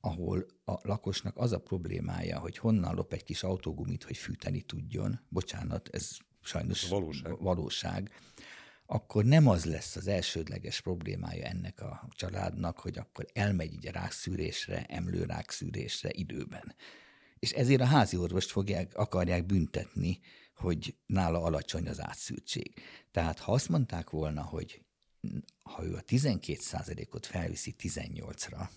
ahol 0.00 0.46
a 0.64 0.74
lakosnak 0.82 1.36
az 1.36 1.52
a 1.52 1.58
problémája, 1.58 2.38
hogy 2.38 2.58
honnan 2.58 2.94
lop 2.94 3.12
egy 3.12 3.24
kis 3.24 3.42
autógumit, 3.42 4.04
hogy 4.04 4.16
fűteni 4.16 4.62
tudjon, 4.62 5.20
bocsánat, 5.28 5.88
ez 5.92 6.16
sajnos 6.40 6.88
valóság. 6.88 7.38
valóság, 7.38 8.10
akkor 8.86 9.24
nem 9.24 9.46
az 9.46 9.64
lesz 9.64 9.96
az 9.96 10.06
elsődleges 10.06 10.80
problémája 10.80 11.44
ennek 11.44 11.80
a 11.80 12.08
családnak, 12.10 12.78
hogy 12.78 12.98
akkor 12.98 13.26
elmegy 13.32 13.72
így 13.72 13.86
a 13.86 13.92
rákszűrésre, 13.92 14.84
emlőrákszűrésre 14.84 16.10
időben. 16.12 16.74
És 17.38 17.52
ezért 17.52 17.80
a 17.80 17.84
házi 17.84 18.16
orvost 18.16 18.50
fogják, 18.50 18.94
akarják 18.94 19.46
büntetni, 19.46 20.20
hogy 20.54 20.96
nála 21.06 21.42
alacsony 21.42 21.88
az 21.88 22.00
átszűrtség. 22.00 22.74
Tehát 23.10 23.38
ha 23.38 23.52
azt 23.52 23.68
mondták 23.68 24.10
volna, 24.10 24.42
hogy 24.42 24.84
ha 25.62 25.84
ő 25.84 25.94
a 25.94 26.00
12 26.00 27.08
ot 27.10 27.26
felviszi 27.26 27.74
18-ra, 27.78 28.68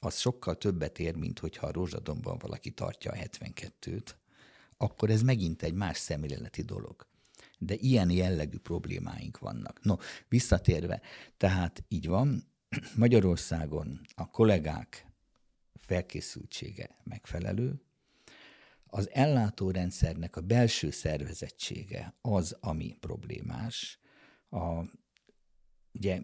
az 0.00 0.18
sokkal 0.18 0.56
többet 0.56 0.98
ér, 0.98 1.16
mint 1.16 1.38
hogyha 1.38 1.66
a 1.66 1.72
rózsadomban 1.72 2.38
valaki 2.38 2.70
tartja 2.70 3.10
a 3.12 3.14
72-t, 3.14 4.14
akkor 4.76 5.10
ez 5.10 5.22
megint 5.22 5.62
egy 5.62 5.74
más 5.74 5.96
szemléleti 5.96 6.62
dolog. 6.62 7.06
De 7.58 7.74
ilyen 7.74 8.10
jellegű 8.10 8.58
problémáink 8.58 9.38
vannak. 9.38 9.82
No, 9.82 9.96
visszatérve, 10.28 11.00
tehát 11.36 11.84
így 11.88 12.06
van, 12.06 12.44
Magyarországon 12.96 14.00
a 14.14 14.30
kollégák 14.30 15.06
felkészültsége 15.74 16.96
megfelelő, 17.04 17.82
az 18.86 19.10
ellátórendszernek 19.12 20.36
a 20.36 20.40
belső 20.40 20.90
szervezettsége 20.90 22.14
az, 22.20 22.56
ami 22.60 22.96
problémás. 23.00 23.98
A, 24.50 24.84
ugye 25.92 26.20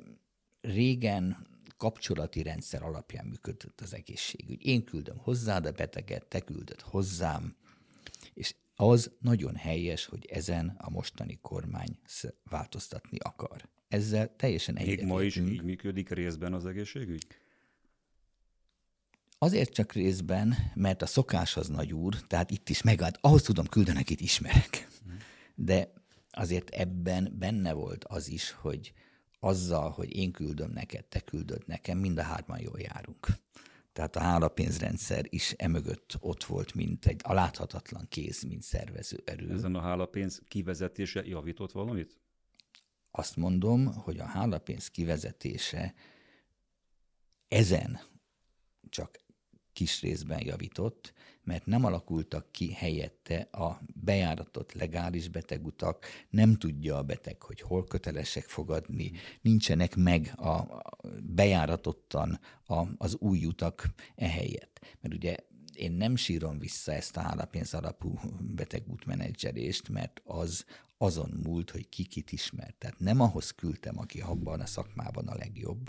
régen 0.60 1.46
kapcsolati 1.76 2.42
rendszer 2.42 2.82
alapján 2.82 3.26
működött 3.26 3.80
az 3.80 3.94
egészségügy. 3.94 4.66
Én 4.66 4.84
küldöm 4.84 5.18
hozzád 5.18 5.66
a 5.66 5.72
beteget, 5.72 6.26
te 6.26 6.40
küldöd 6.40 6.80
hozzám, 6.80 7.56
és 8.34 8.54
az 8.74 9.10
nagyon 9.20 9.54
helyes, 9.54 10.04
hogy 10.04 10.26
ezen 10.26 10.74
a 10.78 10.90
mostani 10.90 11.38
kormány 11.42 11.98
változtatni 12.44 13.18
akar. 13.18 13.68
Ezzel 13.88 14.36
teljesen 14.36 14.74
Még 14.74 15.04
ma 15.04 15.22
is 15.22 15.36
így 15.36 15.62
működik 15.62 16.08
részben 16.08 16.52
az 16.52 16.66
egészségügy? 16.66 17.26
Azért 19.38 19.72
csak 19.72 19.92
részben, 19.92 20.54
mert 20.74 21.02
a 21.02 21.06
szokás 21.06 21.56
az 21.56 21.68
nagy 21.68 21.92
úr, 21.92 22.20
tehát 22.26 22.50
itt 22.50 22.68
is 22.68 22.82
megállt, 22.82 23.18
ahhoz 23.20 23.42
tudom 23.42 23.66
küldeni, 23.66 23.98
akit 23.98 24.20
ismerek. 24.20 24.88
De 25.54 25.92
azért 26.30 26.68
ebben 26.70 27.34
benne 27.38 27.72
volt 27.72 28.04
az 28.04 28.28
is, 28.28 28.50
hogy 28.50 28.92
azzal, 29.46 29.90
hogy 29.90 30.16
én 30.16 30.32
küldöm 30.32 30.70
neked, 30.70 31.04
te 31.04 31.20
küldöd 31.20 31.62
nekem, 31.66 31.98
mind 31.98 32.18
a 32.18 32.22
hárman 32.22 32.60
jól 32.60 32.80
járunk. 32.80 33.26
Tehát 33.92 34.16
a 34.16 34.20
hálapénzrendszer 34.20 35.26
is 35.28 35.52
emögött 35.52 36.16
ott 36.20 36.44
volt, 36.44 36.74
mint 36.74 37.06
egy 37.06 37.20
aláthatatlan 37.22 38.06
kéz, 38.08 38.42
mint 38.42 38.62
szervező 38.62 39.22
erő. 39.24 39.52
Ezen 39.52 39.74
a 39.74 39.80
hálapénz 39.80 40.42
kivezetése 40.48 41.24
javított 41.24 41.72
valamit? 41.72 42.16
Azt 43.10 43.36
mondom, 43.36 43.86
hogy 43.86 44.18
a 44.18 44.24
hálapénz 44.24 44.88
kivezetése 44.88 45.94
ezen 47.48 48.00
csak 48.88 49.20
kis 49.72 50.00
részben 50.00 50.44
javított, 50.44 51.12
mert 51.46 51.66
nem 51.66 51.84
alakultak 51.84 52.52
ki 52.52 52.72
helyette 52.72 53.48
a 53.50 53.80
bejáratott 53.94 54.72
legális 54.72 55.28
betegutak, 55.28 56.06
nem 56.30 56.54
tudja 56.54 56.96
a 56.96 57.02
beteg, 57.02 57.42
hogy 57.42 57.60
hol 57.60 57.84
kötelesek 57.84 58.44
fogadni, 58.44 59.12
nincsenek 59.40 59.96
meg 59.96 60.32
a 60.36 60.82
bejáratottan 61.22 62.40
a, 62.66 62.82
az 62.96 63.16
új 63.18 63.44
utak 63.44 63.86
ehelyett. 64.14 64.96
Mert 65.00 65.14
ugye 65.14 65.36
én 65.74 65.92
nem 65.92 66.16
sírom 66.16 66.58
vissza 66.58 66.92
ezt 66.92 67.16
a 67.16 67.20
állapénz 67.20 67.74
alapú 67.74 68.18
betegútmenedzselést, 68.40 69.88
mert 69.88 70.20
az 70.24 70.64
azon 70.98 71.40
múlt, 71.42 71.70
hogy 71.70 71.88
ki 71.88 72.04
kit 72.04 72.32
ismer. 72.32 72.74
Tehát 72.78 72.98
nem 72.98 73.20
ahhoz 73.20 73.50
küldtem, 73.50 73.98
aki 73.98 74.20
abban 74.20 74.60
a 74.60 74.66
szakmában 74.66 75.28
a 75.28 75.36
legjobb, 75.36 75.86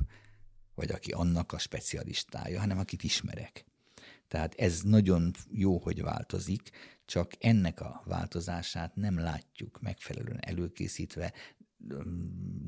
vagy 0.75 0.91
aki 0.91 1.11
annak 1.11 1.51
a 1.51 1.57
specialistája, 1.57 2.59
hanem 2.59 2.77
akit 2.77 3.03
ismerek. 3.03 3.65
Tehát 4.27 4.55
ez 4.55 4.81
nagyon 4.81 5.31
jó, 5.51 5.77
hogy 5.77 6.01
változik, 6.01 6.69
csak 7.05 7.31
ennek 7.39 7.81
a 7.81 8.01
változását 8.05 8.95
nem 8.95 9.19
látjuk 9.19 9.81
megfelelően 9.81 10.39
előkészítve, 10.41 11.33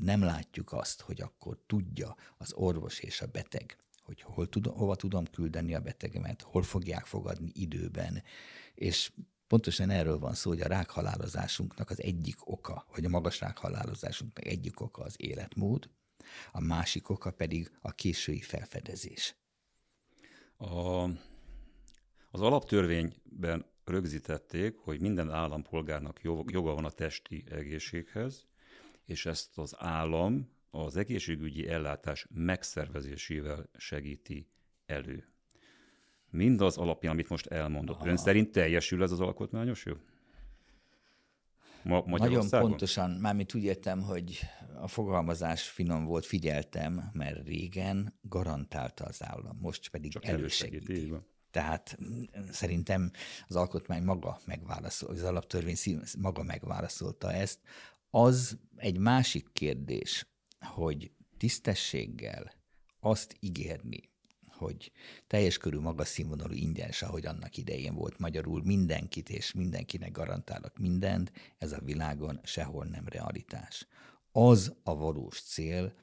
nem 0.00 0.22
látjuk 0.22 0.72
azt, 0.72 1.00
hogy 1.00 1.20
akkor 1.20 1.58
tudja 1.66 2.16
az 2.38 2.52
orvos 2.52 2.98
és 2.98 3.20
a 3.20 3.26
beteg, 3.26 3.76
hogy 4.02 4.20
hol 4.20 4.48
tudom, 4.48 4.74
hova 4.74 4.96
tudom 4.96 5.24
küldeni 5.24 5.74
a 5.74 5.80
betegemet, 5.80 6.42
hol 6.42 6.62
fogják 6.62 7.06
fogadni 7.06 7.50
időben, 7.54 8.22
és 8.74 9.12
pontosan 9.46 9.90
erről 9.90 10.18
van 10.18 10.34
szó, 10.34 10.50
hogy 10.50 10.60
a 10.60 10.68
rákhalálozásunknak 10.68 11.90
az 11.90 12.02
egyik 12.02 12.50
oka, 12.50 12.86
vagy 12.94 13.04
a 13.04 13.08
magas 13.08 13.40
rákhalálozásunknak 13.40 14.46
egyik 14.46 14.80
oka 14.80 15.02
az 15.02 15.14
életmód, 15.18 15.90
a 16.52 16.60
másik 16.60 17.08
oka 17.08 17.30
pedig 17.30 17.70
a 17.80 17.92
késői 17.92 18.40
felfedezés. 18.40 19.34
A 20.56 21.06
az 22.30 22.40
alaptörvényben 22.40 23.64
rögzítették, 23.84 24.76
hogy 24.76 25.00
minden 25.00 25.30
állampolgárnak 25.30 26.20
joga 26.22 26.74
van 26.74 26.84
a 26.84 26.90
testi 26.90 27.44
egészséghez, 27.50 28.46
és 29.04 29.26
ezt 29.26 29.58
az 29.58 29.74
állam 29.78 30.48
az 30.70 30.96
egészségügyi 30.96 31.68
ellátás 31.68 32.26
megszervezésével 32.34 33.70
segíti 33.76 34.48
elő. 34.86 35.24
Mindaz 36.30 36.76
alapján, 36.76 37.12
amit 37.12 37.28
most 37.28 37.46
elmondott. 37.46 38.06
Ön 38.06 38.16
szerint 38.16 38.52
teljesül 38.52 39.02
ez 39.02 39.10
az 39.10 39.20
alkotmányos 39.20 39.84
jog? 39.84 40.00
Ma 41.82 42.04
Nagyon 42.06 42.48
pontosan, 42.50 43.10
mármint 43.10 43.54
úgy 43.54 43.62
értem, 43.62 44.02
hogy 44.02 44.40
a 44.80 44.88
fogalmazás 44.88 45.68
finom 45.68 46.04
volt, 46.04 46.26
figyeltem, 46.26 47.10
mert 47.12 47.46
régen 47.46 48.18
garantálta 48.22 49.04
az 49.04 49.22
állam, 49.24 49.58
most 49.60 49.88
pedig 49.88 50.12
Csak 50.12 50.24
elősegíti. 50.24 50.92
elősegíti. 50.92 51.24
Tehát 51.50 51.98
mm, 52.04 52.22
szerintem 52.50 53.10
az 53.48 53.56
alkotmány 53.56 54.02
maga 54.02 54.40
megválaszol, 54.44 55.10
az 55.10 55.22
alaptörvény 55.22 55.76
maga 56.18 56.42
megválaszolta 56.42 57.32
ezt. 57.32 57.58
Az 58.10 58.58
egy 58.76 58.98
másik 58.98 59.48
kérdés, 59.52 60.26
hogy 60.60 61.10
tisztességgel 61.36 62.52
azt 63.00 63.36
ígérni, 63.40 64.10
hogy 64.46 64.92
teljes 65.26 65.58
körű 65.58 65.78
magas 65.78 66.08
színvonalú 66.08 66.52
ingyenes, 66.52 67.02
ahogy 67.02 67.26
annak 67.26 67.56
idején 67.56 67.94
volt 67.94 68.18
magyarul, 68.18 68.62
mindenkit 68.64 69.28
és 69.28 69.52
mindenkinek 69.52 70.12
garantálok 70.12 70.78
mindent, 70.78 71.32
ez 71.58 71.72
a 71.72 71.80
világon 71.84 72.40
sehol 72.42 72.84
nem 72.84 73.08
realitás. 73.08 73.86
Az 74.32 74.74
a 74.82 74.96
valós 74.96 75.40
cél, 75.40 75.94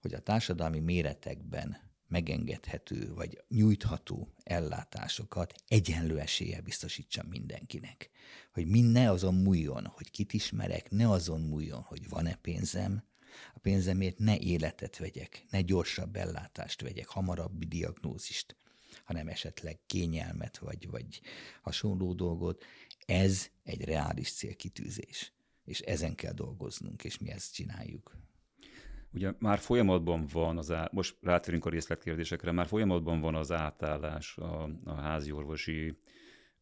hogy 0.00 0.14
a 0.14 0.20
társadalmi 0.20 0.80
méretekben 0.80 1.89
megengedhető 2.10 3.14
vagy 3.14 3.42
nyújtható 3.48 4.34
ellátásokat 4.42 5.54
egyenlő 5.68 6.18
esélye 6.18 6.60
biztosítsa 6.60 7.24
mindenkinek. 7.28 8.10
Hogy 8.52 8.66
mind 8.66 8.92
ne 8.92 9.10
azon 9.10 9.34
múljon, 9.34 9.86
hogy 9.86 10.10
kit 10.10 10.32
ismerek, 10.32 10.90
ne 10.90 11.10
azon 11.10 11.40
múljon, 11.40 11.80
hogy 11.80 12.08
van-e 12.08 12.34
pénzem, 12.34 13.02
a 13.54 13.58
pénzemért 13.58 14.18
ne 14.18 14.38
életet 14.38 14.96
vegyek, 14.96 15.44
ne 15.50 15.60
gyorsabb 15.60 16.16
ellátást 16.16 16.80
vegyek, 16.80 17.08
hamarabbi 17.08 17.66
diagnózist, 17.66 18.56
hanem 19.04 19.28
esetleg 19.28 19.78
kényelmet 19.86 20.58
vagy, 20.58 20.90
vagy 20.90 21.20
hasonló 21.62 22.12
dolgot. 22.12 22.64
Ez 23.06 23.48
egy 23.62 23.84
reális 23.84 24.32
célkitűzés, 24.32 25.32
és 25.64 25.80
ezen 25.80 26.14
kell 26.14 26.32
dolgoznunk, 26.32 27.04
és 27.04 27.18
mi 27.18 27.30
ezt 27.30 27.54
csináljuk. 27.54 28.16
Ugye 29.12 29.32
már 29.38 29.58
folyamatban 29.58 30.26
van 30.32 30.58
az 30.58 30.70
át, 30.70 30.92
most 30.92 31.16
rátérünk 31.20 31.64
a 31.64 31.70
részletkérdésekre, 31.70 32.52
már 32.52 32.66
folyamatban 32.66 33.20
van 33.20 33.34
az 33.34 33.52
átállás 33.52 34.36
a, 34.36 34.68
a 34.84 34.92
házi 34.92 35.32
orvosi 35.32 35.96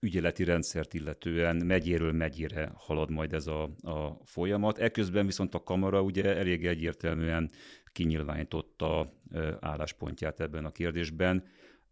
ügyeleti 0.00 0.44
rendszert 0.44 0.94
illetően 0.94 1.56
megyéről 1.56 2.12
megyére 2.12 2.72
halad 2.74 3.10
majd 3.10 3.32
ez 3.32 3.46
a, 3.46 3.62
a 3.82 4.20
folyamat. 4.24 4.78
Eközben 4.78 5.26
viszont 5.26 5.54
a 5.54 5.62
kamara 5.62 6.02
ugye 6.02 6.36
elég 6.36 6.66
egyértelműen 6.66 7.50
kinyilvánította 7.92 9.12
álláspontját 9.60 10.40
ebben 10.40 10.64
a 10.64 10.70
kérdésben. 10.70 11.44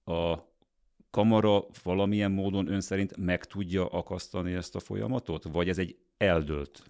A 0.05 0.39
kamara 1.11 1.67
valamilyen 1.83 2.31
módon 2.31 2.69
ön 2.69 2.81
szerint 2.81 3.17
meg 3.17 3.45
tudja 3.45 3.87
akasztani 3.87 4.53
ezt 4.53 4.75
a 4.75 4.81
folyamatot? 4.81 5.45
Vagy 5.45 5.69
ez 5.69 5.79
egy 5.79 5.97
eldőlt 6.17 6.83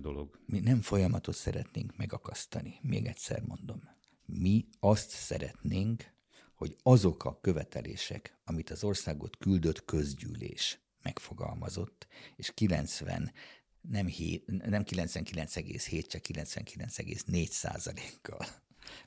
dolog? 0.00 0.38
Mi 0.46 0.60
nem 0.60 0.80
folyamatot 0.80 1.34
szeretnénk 1.34 1.96
megakasztani, 1.96 2.78
még 2.82 3.06
egyszer 3.06 3.42
mondom. 3.42 3.82
Mi 4.24 4.66
azt 4.80 5.10
szeretnénk, 5.10 6.14
hogy 6.54 6.76
azok 6.82 7.24
a 7.24 7.40
követelések, 7.40 8.38
amit 8.44 8.70
az 8.70 8.84
országot 8.84 9.36
küldött 9.36 9.84
közgyűlés 9.84 10.80
megfogalmazott, 11.02 12.06
és 12.36 12.54
90 12.54 13.32
nem, 13.80 14.06
7, 14.06 14.46
nem 14.46 14.82
99,7, 14.84 16.06
csak 16.06 16.22
99,4 16.28 17.48
százalékkal 17.48 18.46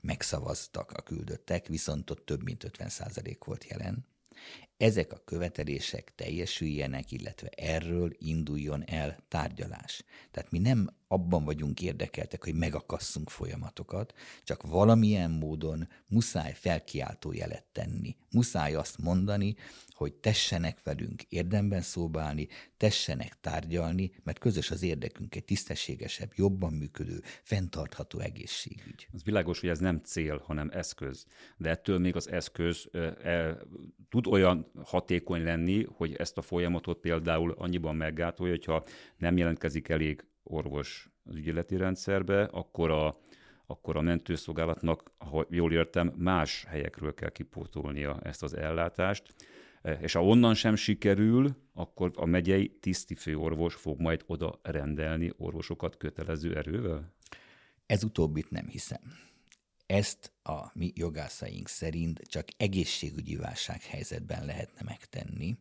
megszavaztak 0.01 0.91
a 0.91 1.01
küldöttek, 1.01 1.67
viszont 1.67 2.09
ott 2.09 2.25
több 2.25 2.43
mint 2.43 2.63
50 2.63 2.89
százalék 2.89 3.43
volt 3.43 3.65
jelen. 3.65 4.05
Ezek 4.79 5.13
a 5.13 5.21
követelések 5.25 6.11
teljesüljenek, 6.15 7.11
illetve 7.11 7.47
erről 7.47 8.11
induljon 8.17 8.83
el 8.85 9.17
tárgyalás. 9.27 10.03
Tehát 10.31 10.51
mi 10.51 10.59
nem 10.59 10.89
abban 11.07 11.43
vagyunk 11.43 11.81
érdekeltek, 11.81 12.43
hogy 12.43 12.53
megakasszunk 12.53 13.29
folyamatokat, 13.29 14.13
csak 14.43 14.63
valamilyen 14.63 15.31
módon 15.31 15.87
muszáj 16.07 16.53
felkiáltó 16.53 17.33
jelet 17.33 17.65
tenni. 17.71 18.15
Muszáj 18.31 18.75
azt 18.75 18.97
mondani, 18.97 19.55
hogy 19.87 20.13
tessenek 20.13 20.83
velünk 20.83 21.23
érdemben 21.23 21.81
szóbálni, 21.81 22.47
tessenek 22.77 23.37
tárgyalni, 23.41 24.11
mert 24.23 24.39
közös 24.39 24.71
az 24.71 24.81
érdekünk 24.81 25.35
egy 25.35 25.45
tisztességesebb, 25.45 26.31
jobban 26.35 26.73
működő, 26.73 27.21
fenntartható 27.43 28.19
egészségügy. 28.19 29.07
Az 29.13 29.23
világos, 29.23 29.59
hogy 29.59 29.69
ez 29.69 29.79
nem 29.79 30.01
cél, 30.03 30.37
hanem 30.45 30.69
eszköz. 30.73 31.25
De 31.57 31.69
ettől 31.69 31.99
még 31.99 32.15
az 32.15 32.29
eszköz 32.29 32.89
e, 32.93 33.57
tud 34.09 34.27
olyan 34.27 34.68
hatékony 34.83 35.43
lenni, 35.43 35.85
hogy 35.95 36.13
ezt 36.15 36.37
a 36.37 36.41
folyamatot 36.41 36.99
például 36.99 37.55
annyiban 37.57 37.95
meggátolja, 37.95 38.53
hogyha 38.53 38.83
nem 39.17 39.37
jelentkezik 39.37 39.89
elég 39.89 40.23
orvos 40.43 41.09
az 41.25 41.35
ügyeleti 41.35 41.77
rendszerbe, 41.77 42.43
akkor 42.43 42.91
a, 42.91 43.17
akkor 43.65 43.97
a 43.97 44.01
mentőszolgálatnak, 44.01 45.11
ha 45.17 45.45
jól 45.49 45.73
értem, 45.73 46.13
más 46.17 46.65
helyekről 46.67 47.13
kell 47.13 47.29
kipótolnia 47.29 48.19
ezt 48.23 48.43
az 48.43 48.55
ellátást, 48.55 49.23
e, 49.81 49.91
és 49.91 50.13
ha 50.13 50.25
onnan 50.25 50.53
sem 50.53 50.75
sikerül, 50.75 51.55
akkor 51.73 52.11
a 52.15 52.25
megyei 52.25 52.77
tisztifőorvos 52.79 53.75
fog 53.75 53.99
majd 53.99 54.23
oda 54.25 54.59
rendelni 54.61 55.31
orvosokat 55.37 55.97
kötelező 55.97 56.55
erővel? 56.55 57.13
Ez 57.85 58.03
utóbbit 58.03 58.49
nem 58.49 58.67
hiszem. 58.67 59.01
Ezt 59.89 60.31
a 60.43 60.71
mi 60.73 60.91
jogászaink 60.95 61.67
szerint 61.67 62.21
csak 62.27 62.47
egészségügyi 62.57 63.35
válsághelyzetben 63.35 64.45
lehetne 64.45 64.81
megtenni, 64.85 65.57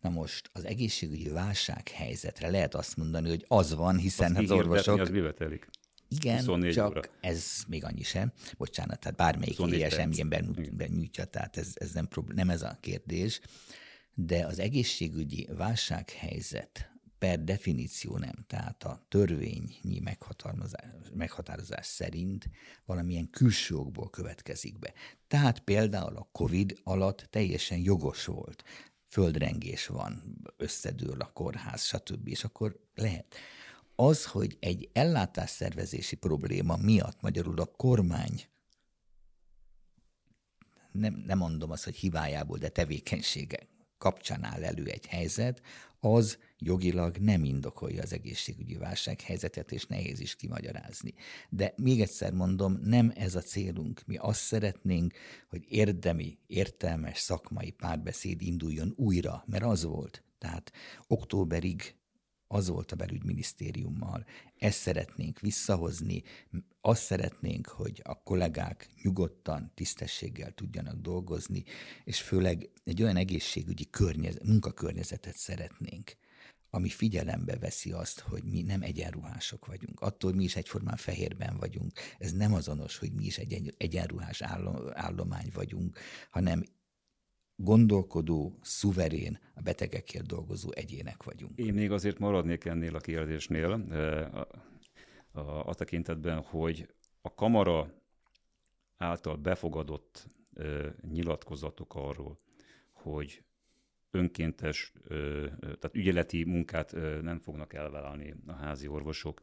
Na 0.00 0.10
most 0.10 0.50
az 0.52 0.64
egészségügyi 0.64 1.28
válsághelyzetre 1.28 2.50
lehet 2.50 2.74
azt 2.74 2.96
mondani, 2.96 3.28
hogy 3.28 3.44
az 3.48 3.74
van, 3.74 3.98
hiszen 3.98 4.36
az, 4.36 4.42
az 4.42 4.50
orvosok... 4.50 5.00
Az 5.00 5.10
mivel 5.10 5.32
telik? 5.34 5.68
Igen, 6.08 6.70
csak 6.72 6.88
óra. 6.90 7.00
ez 7.20 7.62
még 7.68 7.84
annyi 7.84 8.02
sem. 8.02 8.32
Bocsánat, 8.58 9.00
tehát 9.00 9.16
bármelyik 9.16 9.82
ESM 9.82 10.10
ember 10.20 10.44
nyújtja, 10.88 11.24
tehát 11.24 11.56
ez, 11.56 11.72
ez 11.74 11.92
nem, 11.92 12.08
problém, 12.08 12.36
nem 12.36 12.50
ez 12.50 12.62
a 12.62 12.78
kérdés. 12.80 13.40
De 14.14 14.46
az 14.46 14.58
egészségügyi 14.58 15.48
válsághelyzet 15.56 16.90
per 17.20 17.44
definíció 17.44 18.16
nem, 18.16 18.44
tehát 18.46 18.84
a 18.84 19.04
törvényi 19.08 20.02
meghatározás 21.12 21.86
szerint 21.86 22.50
valamilyen 22.84 23.30
külső 23.30 23.74
okból 23.74 24.10
következik 24.10 24.78
be. 24.78 24.92
Tehát 25.28 25.60
például 25.60 26.16
a 26.16 26.28
COVID 26.32 26.78
alatt 26.82 27.26
teljesen 27.30 27.78
jogos 27.78 28.24
volt 28.24 28.64
földrengés 29.08 29.86
van, 29.86 30.42
összedől 30.56 31.20
a 31.20 31.32
kórház, 31.32 31.82
stb. 31.82 32.28
És 32.28 32.44
akkor 32.44 32.80
lehet. 32.94 33.36
Az, 33.94 34.26
hogy 34.26 34.56
egy 34.60 34.90
ellátásszervezési 34.92 36.16
probléma 36.16 36.76
miatt 36.76 37.20
magyarul 37.20 37.60
a 37.60 37.64
kormány 37.64 38.44
nem, 40.92 41.22
nem 41.26 41.38
mondom 41.38 41.70
azt, 41.70 41.84
hogy 41.84 41.96
hibájából, 41.96 42.58
de 42.58 42.68
tevékenysége 42.68 43.58
kapcsán 43.98 44.44
áll 44.44 44.64
elő 44.64 44.84
egy 44.84 45.06
helyzet, 45.06 45.62
az 46.00 46.38
jogilag 46.60 47.16
nem 47.16 47.44
indokolja 47.44 48.02
az 48.02 48.12
egészségügyi 48.12 48.76
válsághelyzetet, 48.76 49.72
és 49.72 49.86
nehéz 49.86 50.20
is 50.20 50.36
kimagyarázni. 50.36 51.14
De 51.48 51.74
még 51.76 52.00
egyszer 52.00 52.32
mondom, 52.32 52.78
nem 52.82 53.12
ez 53.14 53.34
a 53.34 53.40
célunk. 53.40 54.02
Mi 54.06 54.16
azt 54.16 54.40
szeretnénk, 54.40 55.14
hogy 55.48 55.64
érdemi, 55.68 56.38
értelmes 56.46 57.18
szakmai 57.18 57.70
párbeszéd 57.70 58.42
induljon 58.42 58.92
újra, 58.96 59.44
mert 59.46 59.64
az 59.64 59.84
volt. 59.84 60.22
Tehát 60.38 60.72
októberig 61.06 61.94
az 62.52 62.68
volt 62.68 62.92
a 62.92 62.96
belügyminisztériummal. 62.96 64.24
Ezt 64.58 64.78
szeretnénk 64.78 65.40
visszahozni, 65.40 66.22
azt 66.80 67.02
szeretnénk, 67.02 67.66
hogy 67.66 68.00
a 68.04 68.22
kollégák 68.22 68.88
nyugodtan, 69.02 69.72
tisztességgel 69.74 70.52
tudjanak 70.52 71.00
dolgozni, 71.00 71.64
és 72.04 72.20
főleg 72.20 72.70
egy 72.84 73.02
olyan 73.02 73.16
egészségügyi 73.16 73.90
környezet, 73.90 74.44
munkakörnyezetet 74.44 75.36
szeretnénk, 75.36 76.16
ami 76.70 76.88
figyelembe 76.88 77.56
veszi 77.56 77.92
azt, 77.92 78.20
hogy 78.20 78.44
mi 78.44 78.62
nem 78.62 78.82
egyenruhások 78.82 79.66
vagyunk. 79.66 80.00
Attól, 80.00 80.32
mi 80.32 80.44
is 80.44 80.56
egyformán 80.56 80.96
fehérben 80.96 81.56
vagyunk, 81.56 81.92
ez 82.18 82.32
nem 82.32 82.54
azonos, 82.54 82.98
hogy 82.98 83.12
mi 83.12 83.24
is 83.24 83.38
egy 83.38 83.74
egyenruhás 83.76 84.42
állomány 84.92 85.50
vagyunk, 85.54 85.98
hanem 86.30 86.62
gondolkodó, 87.56 88.58
szuverén, 88.62 89.38
a 89.54 89.60
betegekért 89.60 90.26
dolgozó 90.26 90.70
egyének 90.72 91.22
vagyunk. 91.22 91.58
Én 91.58 91.74
még 91.74 91.90
azért 91.90 92.18
maradnék 92.18 92.64
ennél 92.64 92.96
a 92.96 93.00
kérdésnél, 93.00 93.70
a, 93.72 94.46
a, 95.38 95.66
a 95.66 95.74
tekintetben, 95.74 96.42
hogy 96.42 96.94
a 97.20 97.34
kamara 97.34 97.94
által 98.96 99.36
befogadott 99.36 100.28
nyilatkozatok 101.10 101.94
arról, 101.94 102.40
hogy 102.92 103.44
önkéntes, 104.10 104.92
tehát 105.60 105.90
ügyeleti 105.92 106.44
munkát 106.44 106.96
nem 107.22 107.38
fognak 107.38 107.72
elvállalni 107.72 108.34
a 108.46 108.52
házi 108.52 108.88
orvosok. 108.88 109.40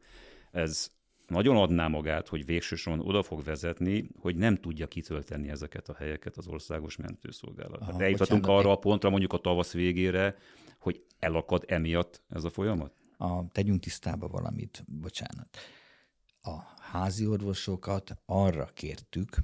Ez 0.50 0.90
nagyon 1.26 1.56
adná 1.56 1.88
magát, 1.88 2.28
hogy 2.28 2.44
végsősorban 2.44 3.06
oda 3.06 3.22
fog 3.22 3.44
vezetni, 3.44 4.08
hogy 4.18 4.36
nem 4.36 4.56
tudja 4.56 4.86
kitölteni 4.86 5.48
ezeket 5.48 5.88
a 5.88 5.94
helyeket 5.94 6.36
az 6.36 6.46
országos 6.46 6.96
mentőszolgálat. 6.96 7.82
Hát 7.82 8.00
eljuthatunk 8.00 8.46
arra 8.46 8.70
a 8.70 8.76
pontra 8.76 9.10
mondjuk 9.10 9.32
a 9.32 9.38
tavasz 9.38 9.72
végére, 9.72 10.36
hogy 10.78 11.04
elakad 11.18 11.64
emiatt 11.66 12.22
ez 12.28 12.44
a 12.44 12.50
folyamat? 12.50 12.94
A, 13.16 13.48
tegyünk 13.48 13.80
tisztába 13.80 14.28
valamit, 14.28 14.84
bocsánat. 14.86 15.58
A 16.42 16.58
házi 16.80 17.26
orvosokat 17.26 18.16
arra 18.26 18.70
kértük, 18.74 19.36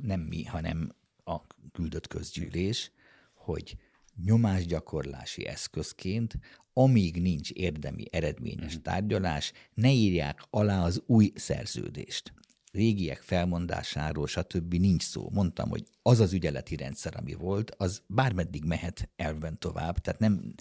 nem 0.00 0.20
mi, 0.20 0.44
hanem 0.44 0.94
a 1.24 1.40
küldött 1.72 2.06
közgyűlés, 2.06 2.92
hogy 3.34 3.76
nyomásgyakorlási 4.24 5.46
eszközként, 5.46 6.38
amíg 6.72 7.22
nincs 7.22 7.50
érdemi, 7.50 8.04
eredményes 8.10 8.74
mhm. 8.74 8.82
tárgyalás, 8.82 9.52
ne 9.74 9.90
írják 9.90 10.42
alá 10.50 10.84
az 10.84 11.02
új 11.06 11.32
szerződést. 11.34 12.32
Régiek 12.72 13.20
felmondásáról, 13.22 14.26
stb. 14.26 14.74
nincs 14.74 15.02
szó. 15.02 15.28
Mondtam, 15.32 15.68
hogy 15.68 15.84
az 16.02 16.20
az 16.20 16.32
ügyeleti 16.32 16.76
rendszer, 16.76 17.16
ami 17.16 17.34
volt, 17.34 17.74
az 17.76 18.02
bármeddig 18.06 18.64
mehet 18.64 19.08
elven 19.16 19.58
tovább, 19.58 19.98
tehát 19.98 20.20
nem, 20.20 20.54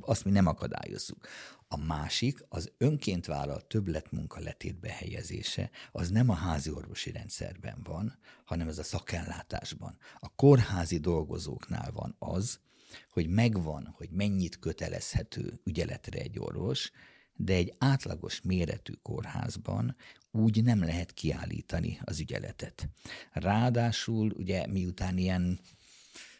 azt 0.00 0.24
mi 0.24 0.30
nem 0.30 0.46
akadályozzuk. 0.46 1.26
A 1.68 1.76
másik, 1.76 2.44
az 2.48 2.72
önként 2.78 3.26
vállalt 3.26 3.66
többletmunka 3.66 4.40
letétbe 4.40 4.92
helyezése, 4.92 5.70
az 5.92 6.08
nem 6.08 6.28
a 6.28 6.34
házi 6.34 6.70
orvosi 6.70 7.10
rendszerben 7.10 7.80
van, 7.82 8.18
hanem 8.44 8.68
ez 8.68 8.78
a 8.78 8.82
szakellátásban. 8.82 9.96
A 10.20 10.34
kórházi 10.34 10.98
dolgozóknál 10.98 11.90
van 11.92 12.16
az, 12.18 12.60
hogy 13.10 13.28
megvan, 13.28 13.94
hogy 13.96 14.08
mennyit 14.10 14.58
kötelezhető 14.58 15.60
ügyeletre 15.64 16.20
egy 16.20 16.38
orvos, 16.38 16.90
de 17.34 17.54
egy 17.54 17.74
átlagos 17.78 18.40
méretű 18.40 18.92
kórházban 19.02 19.96
úgy 20.30 20.62
nem 20.62 20.84
lehet 20.84 21.12
kiállítani 21.12 22.00
az 22.04 22.20
ügyeletet. 22.20 22.88
Ráadásul, 23.32 24.30
ugye 24.36 24.66
miután 24.66 25.18
ilyen 25.18 25.60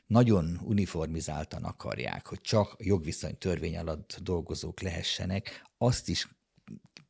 nagyon 0.06 0.60
uniformizáltan 0.62 1.64
akarják, 1.64 2.26
hogy 2.26 2.40
csak 2.40 2.76
jogviszony 2.78 3.38
törvény 3.38 3.76
alatt 3.76 4.18
dolgozók 4.22 4.80
lehessenek, 4.80 5.62
azt 5.78 6.08
is 6.08 6.28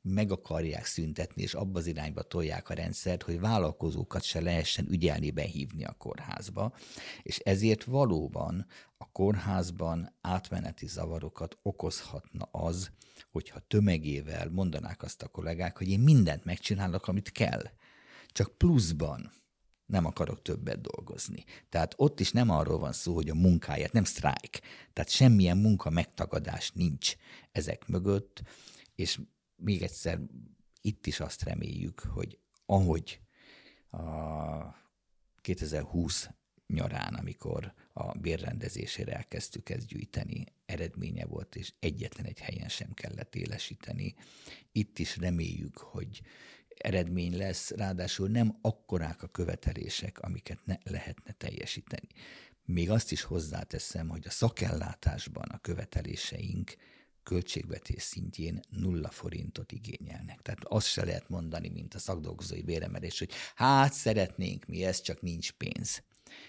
meg 0.02 0.30
akarják 0.30 0.84
szüntetni, 0.84 1.42
és 1.42 1.54
abba 1.54 1.78
az 1.78 1.86
irányba 1.86 2.22
tolják 2.22 2.68
a 2.68 2.74
rendszert, 2.74 3.22
hogy 3.22 3.40
vállalkozókat 3.40 4.22
se 4.22 4.40
lehessen 4.40 4.86
ügyelni 4.90 5.30
behívni 5.30 5.84
a 5.84 5.94
kórházba, 5.98 6.74
és 7.22 7.38
ezért 7.38 7.84
valóban 7.84 8.66
a 8.96 9.10
kórházban 9.10 10.14
átmeneti 10.20 10.86
zavarokat 10.86 11.58
okozhatna 11.62 12.48
az, 12.50 12.90
hogyha 13.30 13.58
tömegével 13.58 14.50
mondanák 14.50 15.02
azt 15.02 15.22
a 15.22 15.28
kollégák, 15.28 15.78
hogy 15.78 15.88
én 15.88 16.00
mindent 16.00 16.44
megcsinálok, 16.44 17.08
amit 17.08 17.32
kell, 17.32 17.62
csak 18.28 18.56
pluszban 18.56 19.32
nem 19.86 20.06
akarok 20.06 20.42
többet 20.42 20.80
dolgozni. 20.80 21.44
Tehát 21.68 21.94
ott 21.96 22.20
is 22.20 22.32
nem 22.32 22.50
arról 22.50 22.78
van 22.78 22.92
szó, 22.92 23.14
hogy 23.14 23.28
a 23.28 23.34
munkáját, 23.34 23.92
nem 23.92 24.04
sztrájk. 24.04 24.60
Tehát 24.92 25.10
semmilyen 25.10 25.58
munka 25.58 25.90
megtagadás 25.90 26.70
nincs 26.70 27.16
ezek 27.52 27.86
mögött, 27.86 28.42
és 28.94 29.18
még 29.62 29.82
egyszer 29.82 30.20
itt 30.80 31.06
is 31.06 31.20
azt 31.20 31.42
reméljük, 31.42 32.00
hogy 32.00 32.38
ahogy 32.66 33.20
a 33.90 34.00
2020 35.40 36.28
nyarán, 36.66 37.14
amikor 37.14 37.74
a 37.92 38.18
bérrendezésére 38.18 39.12
elkezdtük 39.16 39.70
ezt 39.70 39.86
gyűjteni, 39.86 40.44
eredménye 40.66 41.24
volt, 41.24 41.56
és 41.56 41.72
egyetlen 41.78 42.26
egy 42.26 42.40
helyen 42.40 42.68
sem 42.68 42.92
kellett 42.92 43.34
élesíteni. 43.34 44.14
Itt 44.72 44.98
is 44.98 45.16
reméljük, 45.16 45.78
hogy 45.78 46.22
eredmény 46.68 47.36
lesz, 47.36 47.70
ráadásul 47.70 48.28
nem 48.28 48.58
akkorák 48.60 49.22
a 49.22 49.28
követelések, 49.28 50.20
amiket 50.20 50.64
ne 50.64 50.76
lehetne 50.84 51.32
teljesíteni. 51.32 52.08
Még 52.64 52.90
azt 52.90 53.12
is 53.12 53.22
hozzáteszem, 53.22 54.08
hogy 54.08 54.26
a 54.26 54.30
szakellátásban 54.30 55.48
a 55.48 55.58
követeléseink 55.58 56.76
költségvetés 57.22 58.02
szintjén 58.02 58.60
nulla 58.68 59.10
forintot 59.10 59.72
igényelnek. 59.72 60.42
Tehát 60.42 60.64
azt 60.64 60.86
se 60.86 61.04
lehet 61.04 61.28
mondani, 61.28 61.68
mint 61.68 61.94
a 61.94 61.98
szakdolgozói 61.98 62.62
béremelés, 62.62 63.18
hogy 63.18 63.30
hát 63.54 63.92
szeretnénk 63.92 64.66
mi, 64.66 64.84
ez 64.84 65.00
csak 65.00 65.20
nincs 65.20 65.52
pénz. 65.52 66.02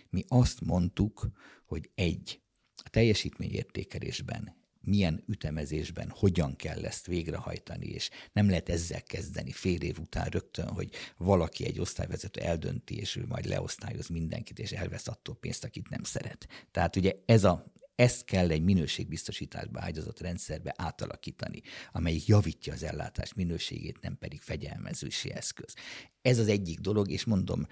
Mi 0.10 0.24
azt 0.28 0.62
mondtuk, 0.62 1.28
hogy 1.66 1.90
egy, 1.96 2.42
a 2.84 2.90
teljesítményértékelésben 2.90 4.62
milyen 4.86 5.24
ütemezésben, 5.28 6.10
hogyan 6.10 6.56
kell 6.56 6.86
ezt 6.86 7.06
végrehajtani, 7.06 7.86
és 7.86 8.10
nem 8.34 8.50
lehet 8.50 8.70
ezzel 8.70 9.04
kezdeni 9.04 9.52
fél 9.52 9.82
év 9.82 10.00
után 10.00 10.26
rögtön, 10.26 10.68
hogy 10.68 10.90
valaki, 11.18 11.66
egy 11.66 11.80
osztályvezető 11.80 12.42
eldönti, 12.42 12.98
és 12.98 13.16
ő 13.16 13.26
majd 13.28 13.46
leosztályoz 13.46 14.08
mindenkit, 14.08 14.60
és 14.60 14.72
elvesz 14.72 15.08
attól 15.08 15.36
pénzt, 15.36 15.64
akit 15.64 15.90
nem 15.90 16.04
szeret. 16.04 16.48
Tehát 16.72 16.96
ugye 16.96 17.14
ez 17.26 17.44
a 17.44 17.74
ezt 17.96 18.26
kell 18.26 18.50
egy 18.50 18.64
minőségbiztosításba 18.64 19.82
ágyazott 19.82 20.20
rendszerbe 20.20 20.74
átalakítani, 20.78 21.62
amelyik 21.92 22.26
javítja 22.26 22.74
az 22.74 22.84
ellátás 22.84 23.34
minőségét, 23.34 24.02
nem 24.02 24.18
pedig 24.18 24.42
fegyelmezősi 24.42 25.32
eszköz. 25.32 25.74
Ez 26.22 26.40
az 26.40 26.48
egyik 26.48 26.80
dolog, 26.80 27.10
és 27.10 27.24
mondom, 27.24 27.68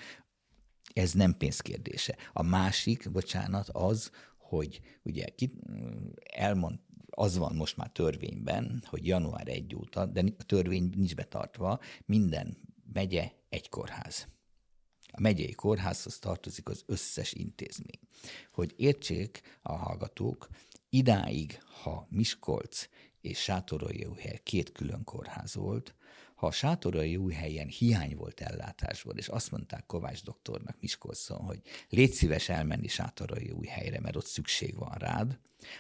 ez 0.94 1.14
nem 1.14 1.38
pénzkérdése. 1.38 2.18
A 2.34 2.42
másik, 2.42 3.12
bocsánat, 3.12 3.70
az, 3.70 4.12
hogy 4.38 4.82
ugye 5.04 5.26
elmond, 6.34 6.80
az 7.10 7.38
van 7.38 7.56
most 7.56 7.78
már 7.78 7.90
törvényben, 7.90 8.84
hogy 8.86 9.08
január 9.08 9.48
1 9.48 9.76
óta, 9.76 10.06
de 10.06 10.24
a 10.38 10.44
törvény 10.44 10.90
nincs 10.96 11.16
betartva, 11.16 11.80
minden 12.06 12.58
megye 12.94 13.32
egy 13.50 13.70
kórház. 13.70 14.28
A 15.12 15.22
megyei 15.22 15.52
kórházhoz 15.52 16.20
tartozik 16.20 16.70
az 16.70 16.84
összes 16.86 17.34
intézmény. 17.34 18.00
Hogy 18.52 18.74
értsék 18.78 19.42
a 19.62 19.74
hallgatók, 19.74 20.48
idáig, 20.90 21.60
ha 21.82 22.08
Miskolc 22.10 22.88
és 23.22 23.40
Sátoraljaújhely 23.40 24.40
két 24.44 24.72
külön 24.72 25.04
kórház 25.04 25.56
volt, 25.56 25.96
ha 26.36 26.48
a 26.48 26.52
sátorai 26.52 27.16
új 27.16 27.34
helyen 27.34 27.68
hiány 27.68 28.16
volt 28.16 28.42
ellátásból, 28.42 29.18
és 29.18 29.28
azt 29.28 29.52
mondták 29.52 29.86
Kovács 29.86 30.24
doktornak 30.24 30.78
Miskolcon, 30.80 31.38
hogy 31.38 31.62
légy 31.90 32.12
szíves 32.12 32.50
elmenni 32.50 32.88
sátorai 32.88 33.50
új 33.50 33.68
helyre, 33.68 34.00
mert 34.00 34.16
ott 34.16 34.26
szükség 34.26 34.76
van 34.76 34.94
rád, 34.98 35.40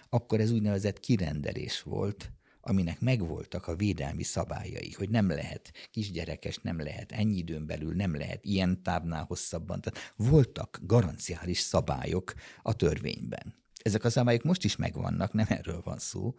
akkor 0.09 0.39
ez 0.39 0.51
úgynevezett 0.51 0.99
kirendelés 0.99 1.81
volt, 1.81 2.31
aminek 2.61 2.99
megvoltak 2.99 3.67
a 3.67 3.75
védelmi 3.75 4.23
szabályai, 4.23 4.91
hogy 4.91 5.09
nem 5.09 5.27
lehet 5.27 5.71
kisgyerekes, 5.91 6.57
nem 6.57 6.79
lehet 6.79 7.11
ennyi 7.11 7.37
időn 7.37 7.65
belül, 7.65 7.93
nem 7.93 8.15
lehet 8.15 8.45
ilyen 8.45 8.83
távnál 8.83 9.23
hosszabban. 9.23 9.81
Tehát 9.81 10.13
voltak 10.15 10.79
garanciális 10.83 11.59
szabályok 11.59 12.33
a 12.61 12.73
törvényben. 12.73 13.59
Ezek 13.83 14.03
a 14.03 14.09
szabályok 14.09 14.43
most 14.43 14.63
is 14.63 14.75
megvannak, 14.75 15.33
nem 15.33 15.45
erről 15.49 15.81
van 15.81 15.97
szó, 15.97 16.35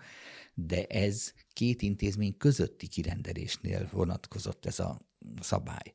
de 0.54 0.86
ez 0.86 1.32
két 1.52 1.82
intézmény 1.82 2.36
közötti 2.36 2.86
kirendelésnél 2.86 3.88
vonatkozott 3.92 4.66
ez 4.66 4.78
a 4.78 5.00
szabály. 5.40 5.94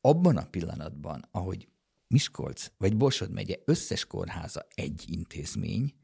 Abban 0.00 0.36
a 0.36 0.46
pillanatban, 0.46 1.28
ahogy 1.30 1.68
Miskolc 2.06 2.70
vagy 2.76 2.96
Borsod 2.96 3.30
megye 3.30 3.56
összes 3.64 4.04
kórháza 4.04 4.66
egy 4.74 5.04
intézmény, 5.06 5.94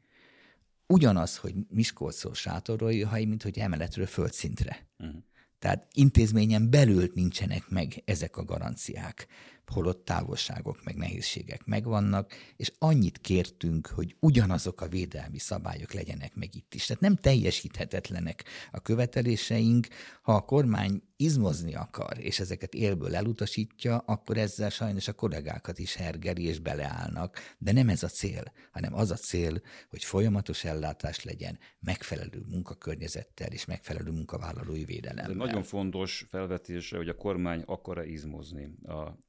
ugyanaz, 0.87 1.37
hogy 1.37 1.53
Miskolcról 1.69 2.33
sátorról 2.33 2.91
mint 3.25 3.43
hogy 3.43 3.57
emeletről 3.59 4.05
földszintre. 4.05 4.87
Uh-huh. 4.99 5.15
Tehát 5.59 5.87
intézményen 5.93 6.69
belül 6.69 7.11
nincsenek 7.13 7.69
meg 7.69 8.01
ezek 8.05 8.37
a 8.37 8.43
garanciák 8.43 9.27
holott 9.69 10.05
távolságok 10.05 10.83
meg 10.83 10.95
nehézségek 10.95 11.65
megvannak, 11.65 12.33
és 12.55 12.71
annyit 12.77 13.17
kértünk, 13.17 13.87
hogy 13.87 14.15
ugyanazok 14.19 14.81
a 14.81 14.87
védelmi 14.87 15.39
szabályok 15.39 15.93
legyenek 15.93 16.35
meg 16.35 16.55
itt 16.55 16.73
is. 16.73 16.85
Tehát 16.85 17.01
nem 17.01 17.15
teljesíthetetlenek 17.15 18.43
a 18.71 18.79
követeléseink. 18.79 19.87
Ha 20.21 20.33
a 20.33 20.41
kormány 20.41 21.01
izmozni 21.15 21.75
akar, 21.75 22.17
és 22.19 22.39
ezeket 22.39 22.73
élből 22.73 23.15
elutasítja, 23.15 23.97
akkor 23.97 24.37
ezzel 24.37 24.69
sajnos 24.69 25.07
a 25.07 25.13
kollégákat 25.13 25.79
is 25.79 25.95
hergeri 25.95 26.43
és 26.43 26.59
beleállnak, 26.59 27.55
de 27.57 27.71
nem 27.71 27.89
ez 27.89 28.03
a 28.03 28.07
cél, 28.07 28.51
hanem 28.71 28.93
az 28.93 29.11
a 29.11 29.15
cél, 29.15 29.61
hogy 29.89 30.03
folyamatos 30.03 30.63
ellátás 30.63 31.23
legyen 31.23 31.59
megfelelő 31.79 32.43
munkakörnyezettel 32.49 33.51
és 33.51 33.65
megfelelő 33.65 34.11
munkavállalói 34.11 34.85
védelemmel. 34.85 35.31
Ez 35.31 35.37
nagyon 35.37 35.63
fontos 35.63 36.25
felvetése, 36.29 36.97
hogy 36.97 37.09
a 37.09 37.15
kormány 37.15 37.63
akar-e 37.65 38.05
izmozni. 38.05 38.71
A 38.83 39.25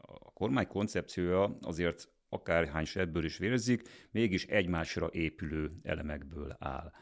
a 0.00 0.32
kormány 0.32 0.66
koncepciója 0.66 1.56
azért 1.60 2.08
akárhány 2.28 2.86
ebből 2.94 3.24
is 3.24 3.38
vérzik, 3.38 3.82
mégis 4.10 4.44
egymásra 4.46 5.08
épülő 5.12 5.72
elemekből 5.82 6.56
áll. 6.58 6.92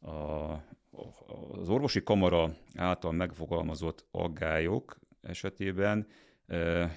A, 0.00 0.52
az 1.52 1.68
orvosi 1.68 2.02
kamara 2.02 2.54
által 2.74 3.12
megfogalmazott 3.12 4.06
aggályok 4.10 4.98
esetében 5.22 6.06
e, 6.46 6.90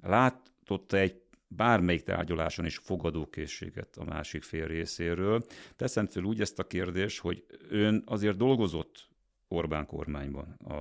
látott 0.00 0.92
egy 0.92 1.22
bármelyik 1.48 2.02
tárgyaláson 2.02 2.64
is 2.64 2.76
fogadókészséget 2.76 3.96
a 3.96 4.04
másik 4.04 4.42
fél 4.42 4.66
részéről. 4.66 5.44
Teszem 5.76 6.06
fel 6.06 6.22
úgy 6.22 6.40
ezt 6.40 6.58
a 6.58 6.66
kérdést, 6.66 7.20
hogy 7.20 7.44
ön 7.68 8.02
azért 8.06 8.36
dolgozott 8.36 9.08
Orbán 9.54 9.86
kormányban. 9.86 10.56
A, 10.64 10.74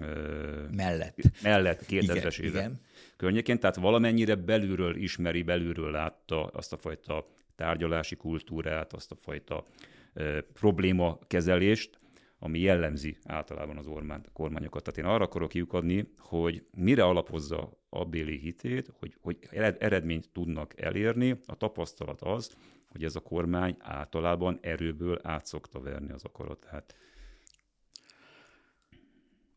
ö, 0.00 0.64
mellett. 0.70 1.16
Mellett, 1.42 1.84
2000-es 1.88 2.38
évek 2.38 2.54
igen. 2.54 2.80
környékén, 3.16 3.58
tehát 3.58 3.76
valamennyire 3.76 4.34
belülről 4.34 4.96
ismeri, 4.96 5.42
belülről 5.42 5.90
látta 5.90 6.46
azt 6.46 6.72
a 6.72 6.76
fajta 6.76 7.26
tárgyalási 7.56 8.16
kultúrát, 8.16 8.92
azt 8.92 9.10
a 9.10 9.16
fajta 9.20 9.64
ö, 10.12 10.38
problémakezelést, 10.52 11.98
ami 12.38 12.58
jellemzi 12.58 13.16
általában 13.24 13.76
az 13.76 13.86
Orbán 13.86 14.24
kormányokat. 14.32 14.82
Tehát 14.82 14.98
én 14.98 15.14
arra 15.14 15.24
akarok 15.24 15.48
kiukadni, 15.48 16.12
hogy 16.18 16.64
mire 16.76 17.04
alapozza 17.04 17.78
a 17.88 18.04
béli 18.04 18.38
hitét, 18.38 18.92
hogy, 18.98 19.16
hogy 19.20 19.38
eredményt 19.78 20.28
tudnak 20.32 20.80
elérni. 20.80 21.40
A 21.46 21.56
tapasztalat 21.56 22.22
az, 22.22 22.56
hogy 22.88 23.04
ez 23.04 23.16
a 23.16 23.20
kormány 23.20 23.76
általában 23.78 24.58
erőből 24.60 25.18
át 25.22 25.46
szokta 25.46 25.80
verni 25.80 26.12
az 26.12 26.24
akaratát. 26.24 26.94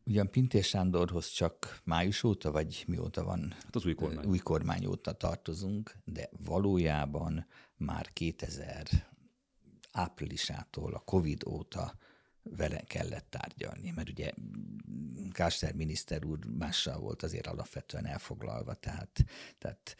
Ugyan 0.04 0.30
Pintér 0.30 0.64
Sándorhoz 0.64 1.28
csak 1.28 1.80
május 1.84 2.22
óta, 2.22 2.50
vagy 2.50 2.84
mióta 2.86 3.24
van? 3.24 3.54
Hát 3.62 3.76
az 3.76 3.86
új 3.86 3.94
kormány. 3.94 4.26
Új 4.26 4.38
kormány 4.38 4.86
óta 4.86 5.12
tartozunk, 5.12 5.96
de 6.04 6.28
valójában 6.44 7.46
már 7.76 8.12
2000 8.12 8.86
áprilisától, 9.92 10.94
a 10.94 10.98
Covid 10.98 11.46
óta 11.46 11.94
vele 12.42 12.80
kellett 12.80 13.30
tárgyalni, 13.30 13.90
mert 13.90 14.08
ugye 14.08 14.32
Kásler 15.30 15.74
miniszter 15.74 16.24
úr 16.24 16.38
mással 16.58 16.98
volt 16.98 17.22
azért 17.22 17.46
alapvetően 17.46 18.06
elfoglalva, 18.06 18.74
tehát, 18.74 19.24
tehát 19.58 19.96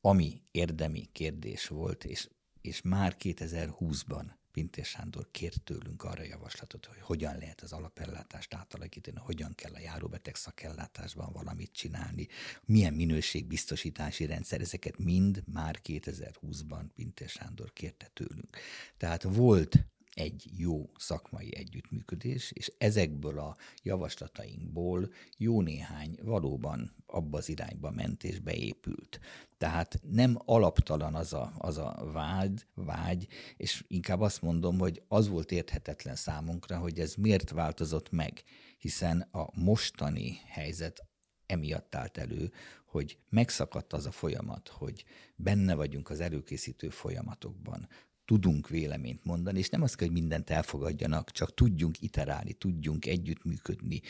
ami 0.00 0.42
érdemi 0.50 1.08
kérdés 1.12 1.68
volt, 1.68 2.04
és, 2.04 2.28
és 2.60 2.82
már 2.82 3.16
2020-ban 3.18 4.24
Pintér 4.58 4.84
Sándor 4.84 5.28
kért 5.30 5.62
tőlünk 5.62 6.02
arra 6.02 6.22
javaslatot, 6.22 6.86
hogy 6.86 7.00
hogyan 7.00 7.36
lehet 7.38 7.60
az 7.60 7.72
alapellátást 7.72 8.54
átalakítani, 8.54 9.16
hogyan 9.20 9.52
kell 9.54 9.72
a 9.74 9.78
járóbeteg 9.78 10.34
szakellátásban 10.34 11.32
valamit 11.32 11.72
csinálni, 11.72 12.28
milyen 12.64 12.94
minőségbiztosítási 12.94 14.26
rendszer, 14.26 14.60
ezeket 14.60 14.98
mind 14.98 15.42
már 15.52 15.80
2020-ban 15.84 16.82
Pintér 16.94 17.28
Sándor 17.28 17.72
kérte 17.72 18.10
tőlünk. 18.12 18.56
Tehát 18.96 19.22
volt 19.22 19.84
egy 20.18 20.50
jó 20.56 20.90
szakmai 20.96 21.56
együttműködés, 21.56 22.50
és 22.52 22.72
ezekből 22.78 23.38
a 23.38 23.56
javaslatainkból 23.82 25.12
jó 25.36 25.62
néhány 25.62 26.18
valóban 26.22 26.94
abba 27.06 27.38
az 27.38 27.48
irányba 27.48 27.90
ment 27.90 28.24
és 28.24 28.38
beépült. 28.38 29.20
Tehát 29.58 30.00
nem 30.10 30.38
alaptalan 30.44 31.14
az 31.14 31.32
a, 31.32 31.52
az 31.58 31.78
a 31.78 32.10
vágy, 32.12 32.66
vágy, 32.74 33.26
és 33.56 33.84
inkább 33.88 34.20
azt 34.20 34.42
mondom, 34.42 34.78
hogy 34.78 35.02
az 35.08 35.28
volt 35.28 35.52
érthetetlen 35.52 36.16
számunkra, 36.16 36.78
hogy 36.78 37.00
ez 37.00 37.14
miért 37.14 37.50
változott 37.50 38.10
meg, 38.10 38.42
hiszen 38.78 39.20
a 39.20 39.48
mostani 39.54 40.40
helyzet 40.46 41.06
emiatt 41.46 41.94
állt 41.94 42.18
elő, 42.18 42.52
hogy 42.84 43.18
megszakadt 43.28 43.92
az 43.92 44.06
a 44.06 44.10
folyamat, 44.10 44.68
hogy 44.68 45.04
benne 45.36 45.74
vagyunk 45.74 46.10
az 46.10 46.20
előkészítő 46.20 46.88
folyamatokban, 46.88 47.88
tudunk 48.28 48.68
véleményt 48.68 49.24
mondani, 49.24 49.58
és 49.58 49.68
nem 49.68 49.82
az 49.82 49.94
kell, 49.94 50.08
hogy 50.08 50.16
mindent 50.16 50.50
elfogadjanak, 50.50 51.30
csak 51.30 51.54
tudjunk 51.54 52.02
iterálni, 52.02 52.52
tudjunk 52.52 53.06
együttműködni, 53.06 54.00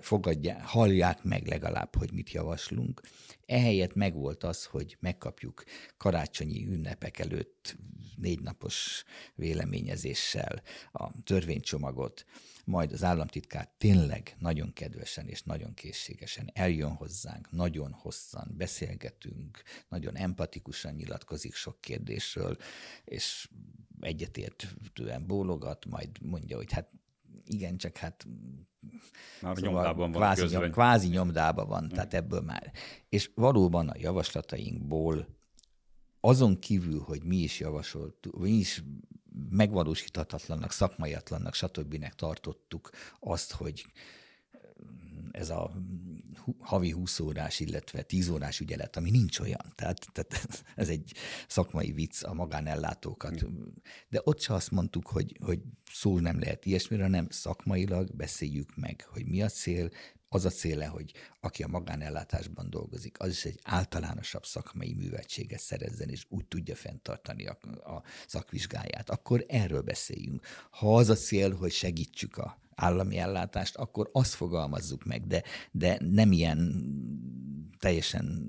fogadják, 0.00 0.64
hallják 0.64 1.22
meg 1.22 1.46
legalább, 1.46 1.96
hogy 1.96 2.12
mit 2.12 2.30
javaslunk. 2.30 3.00
Ehelyett 3.46 3.94
megvolt 3.94 4.44
az, 4.44 4.64
hogy 4.64 4.96
megkapjuk 5.00 5.64
karácsonyi 5.96 6.66
ünnepek 6.66 7.18
előtt 7.18 7.76
négy 8.16 8.40
napos 8.40 9.04
véleményezéssel 9.34 10.62
a 10.92 11.22
törvénycsomagot, 11.22 12.24
majd 12.68 12.92
az 12.92 13.04
államtitkár 13.04 13.68
tényleg 13.78 14.36
nagyon 14.38 14.72
kedvesen 14.72 15.28
és 15.28 15.42
nagyon 15.42 15.74
készségesen 15.74 16.50
eljön 16.52 16.92
hozzánk, 16.92 17.50
nagyon 17.50 17.92
hosszan 17.92 18.54
beszélgetünk, 18.56 19.62
nagyon 19.88 20.16
empatikusan 20.16 20.94
nyilatkozik 20.94 21.54
sok 21.54 21.80
kérdésről, 21.80 22.56
és 23.04 23.48
egyetértően 24.00 25.26
bólogat, 25.26 25.86
majd 25.86 26.08
mondja, 26.20 26.56
hogy 26.56 26.72
hát 26.72 26.90
igen, 27.44 27.76
csak 27.76 27.96
hát 27.96 28.26
már 29.40 29.56
szóval 29.56 29.72
nyomdában 29.72 30.10
van 30.10 30.20
kvázi, 30.20 30.56
nyom, 30.56 30.70
kvázi 30.70 31.08
nyomdában 31.08 31.68
van, 31.68 31.84
mm. 31.84 31.88
tehát 31.88 32.14
ebből 32.14 32.40
már. 32.40 32.72
És 33.08 33.30
valóban 33.34 33.88
a 33.88 33.98
javaslatainkból 33.98 35.28
azon 36.20 36.58
kívül, 36.58 37.00
hogy 37.00 37.24
mi 37.24 37.36
is 37.36 37.60
javasoltuk, 37.60 38.38
mi 38.38 38.50
is 38.50 38.82
megvalósíthatatlannak, 39.50 40.72
szakmaiatlannak, 40.72 41.54
stb. 41.54 42.14
tartottuk 42.16 42.90
azt, 43.20 43.52
hogy 43.52 43.86
ez 45.30 45.50
a 45.50 45.72
havi 46.58 46.90
20 46.90 47.20
órás, 47.20 47.60
illetve 47.60 48.02
10 48.02 48.28
órás 48.28 48.60
ügyelet, 48.60 48.96
ami 48.96 49.10
nincs 49.10 49.38
olyan. 49.38 49.72
Tehát, 49.74 50.06
tehát 50.12 50.48
ez 50.74 50.88
egy 50.88 51.12
szakmai 51.48 51.92
vicc 51.92 52.22
a 52.22 52.34
magánellátókat. 52.34 53.44
De 54.08 54.20
ott 54.24 54.40
se 54.40 54.54
azt 54.54 54.70
mondtuk, 54.70 55.06
hogy, 55.06 55.36
hogy 55.44 55.60
szó 55.92 56.18
nem 56.18 56.38
lehet 56.38 56.66
ilyesmire, 56.66 57.02
hanem 57.02 57.26
szakmailag 57.30 58.16
beszéljük 58.16 58.76
meg, 58.76 59.06
hogy 59.12 59.26
mi 59.26 59.42
a 59.42 59.48
cél, 59.48 59.90
az 60.28 60.44
a 60.44 60.50
céle, 60.50 60.86
hogy 60.86 61.12
aki 61.40 61.62
a 61.62 61.68
magánellátásban 61.68 62.70
dolgozik, 62.70 63.20
az 63.20 63.28
is 63.28 63.44
egy 63.44 63.60
általánosabb 63.62 64.44
szakmai 64.44 64.94
műveltséget 64.94 65.60
szerezzen, 65.60 66.08
és 66.08 66.26
úgy 66.28 66.46
tudja 66.46 66.74
fenntartani 66.74 67.46
a, 67.46 67.58
a 67.94 68.02
szakvizsgáját. 68.26 69.10
Akkor 69.10 69.44
erről 69.48 69.82
beszéljünk. 69.82 70.46
Ha 70.70 70.96
az 70.96 71.08
a 71.08 71.14
cél, 71.14 71.54
hogy 71.56 71.72
segítsük 71.72 72.36
a 72.36 72.58
állami 72.74 73.18
ellátást, 73.18 73.76
akkor 73.76 74.08
azt 74.12 74.34
fogalmazzuk 74.34 75.04
meg, 75.04 75.26
de, 75.26 75.42
de 75.70 75.98
nem 76.00 76.32
ilyen 76.32 76.76
teljesen 77.78 78.46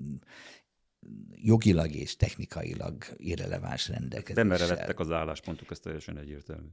jogilag 1.32 1.92
és 1.92 2.16
technikailag 2.16 3.04
irreleváns 3.18 3.88
rendelkezéssel. 3.88 4.44
De 4.44 4.50
merre 4.50 4.66
lettek 4.66 5.00
az 5.00 5.12
álláspontok, 5.12 5.72
ez 5.72 5.80
teljesen 5.80 6.18
egyértelmű. 6.18 6.68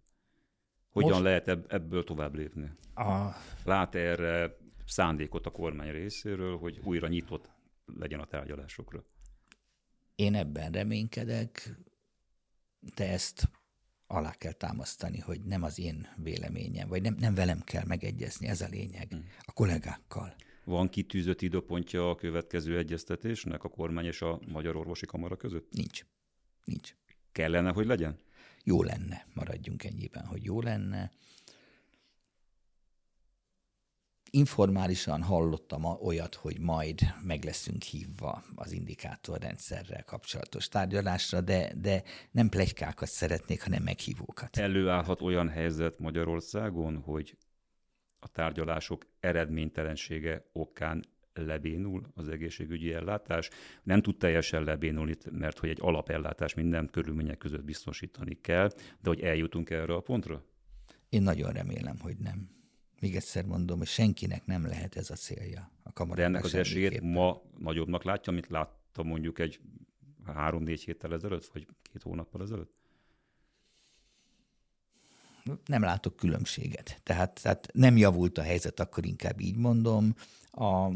Hogyan 0.91 1.11
Most... 1.11 1.23
lehet 1.23 1.49
ebből 1.73 2.05
tovább 2.05 2.35
lépni? 2.35 2.71
A... 2.95 3.29
Lát 3.65 3.95
erre 3.95 4.57
szándékot 4.87 5.47
a 5.47 5.51
kormány 5.51 5.91
részéről, 5.91 6.59
hogy 6.59 6.81
újra 6.85 7.09
nyitott 7.09 7.51
legyen 7.87 8.21
a 8.21 8.25
tárgyalásokra? 8.25 9.05
Én 10.15 10.35
ebben 10.35 10.73
reménykedek, 10.73 11.77
de 12.95 13.11
ezt 13.11 13.51
alá 14.07 14.33
kell 14.33 14.53
támasztani, 14.53 15.19
hogy 15.19 15.41
nem 15.41 15.63
az 15.63 15.79
én 15.79 16.09
véleményem, 16.17 16.89
vagy 16.89 17.03
nem, 17.03 17.15
nem 17.19 17.35
velem 17.35 17.61
kell 17.61 17.85
megegyezni, 17.87 18.47
ez 18.47 18.61
a 18.61 18.69
lényeg, 18.69 19.09
hmm. 19.09 19.25
a 19.41 19.53
kollégákkal. 19.53 20.35
Van 20.65 20.89
kitűzött 20.89 21.43
időpontja 21.43 22.11
a 22.11 22.15
következő 22.15 22.79
egyeztetésnek 22.79 23.65
a 23.65 23.69
kormány 23.69 24.05
és 24.05 24.23
a 24.23 24.41
Magyar 24.49 24.77
Orvosi 24.77 25.07
Kamara 25.07 25.37
között? 25.37 25.71
Nincs. 25.71 26.07
Nincs. 26.65 26.95
Kellene, 27.33 27.73
hogy 27.73 27.87
legyen? 27.87 28.19
Jó 28.65 28.83
lenne, 28.83 29.27
maradjunk 29.35 29.85
ennyiben, 29.85 30.27
hogy 30.27 30.45
jó 30.45 30.61
lenne 30.61 31.11
informálisan 34.37 35.23
hallottam 35.23 35.85
olyat, 35.85 36.35
hogy 36.35 36.61
majd 36.61 37.01
meg 37.23 37.45
leszünk 37.45 37.83
hívva 37.83 38.43
az 38.55 38.73
indikátorrendszerrel 38.73 40.05
kapcsolatos 40.05 40.69
tárgyalásra, 40.69 41.41
de, 41.41 41.73
de 41.81 42.03
nem 42.31 42.49
plegykákat 42.49 43.09
szeretnék, 43.09 43.63
hanem 43.63 43.83
meghívókat. 43.83 44.57
Előállhat 44.57 45.21
olyan 45.21 45.49
helyzet 45.49 45.99
Magyarországon, 45.99 46.97
hogy 46.97 47.37
a 48.19 48.29
tárgyalások 48.29 49.07
eredménytelensége 49.21 50.45
okán 50.53 51.05
lebénul 51.33 52.07
az 52.15 52.29
egészségügyi 52.29 52.93
ellátás. 52.93 53.51
Nem 53.83 54.03
tud 54.03 54.17
teljesen 54.17 54.65
lebénulni, 54.65 55.15
mert 55.31 55.59
hogy 55.59 55.69
egy 55.69 55.81
alapellátás 55.81 56.55
minden 56.55 56.89
körülmények 56.93 57.39
között 57.39 57.65
biztosítani 57.65 58.39
kell, 58.41 58.69
de 59.01 59.09
hogy 59.09 59.21
eljutunk 59.21 59.71
erre 59.71 59.95
a 59.95 60.01
pontra? 60.01 60.45
Én 61.09 61.23
nagyon 61.23 61.53
remélem, 61.53 61.99
hogy 61.99 62.17
nem 62.17 62.56
még 63.01 63.17
egyszer 63.17 63.45
mondom, 63.45 63.79
hogy 63.79 63.87
senkinek 63.87 64.47
nem 64.47 64.67
lehet 64.67 64.97
ez 64.97 65.11
a 65.11 65.15
célja. 65.15 65.71
A 65.83 66.05
De 66.15 66.23
ennek 66.23 66.45
az 66.45 66.55
esélyét 66.55 67.01
ma 67.01 67.43
nagyobbnak 67.59 68.05
látja, 68.05 68.33
mint 68.33 68.49
látta 68.49 69.03
mondjuk 69.03 69.39
egy 69.39 69.61
három-négy 70.25 70.83
héttel 70.83 71.13
ezelőtt, 71.13 71.47
vagy 71.47 71.67
két 71.83 72.03
hónappal 72.03 72.43
ezelőtt? 72.43 72.75
Nem 75.67 75.83
látok 75.83 76.17
különbséget. 76.17 77.01
Tehát, 77.03 77.43
tehát 77.43 77.69
nem 77.73 77.97
javult 77.97 78.39
a 78.39 78.43
helyzet, 78.43 78.81
akkor 78.81 79.07
inkább 79.07 79.41
így 79.41 79.57
mondom. 79.57 80.15
A, 80.51 80.91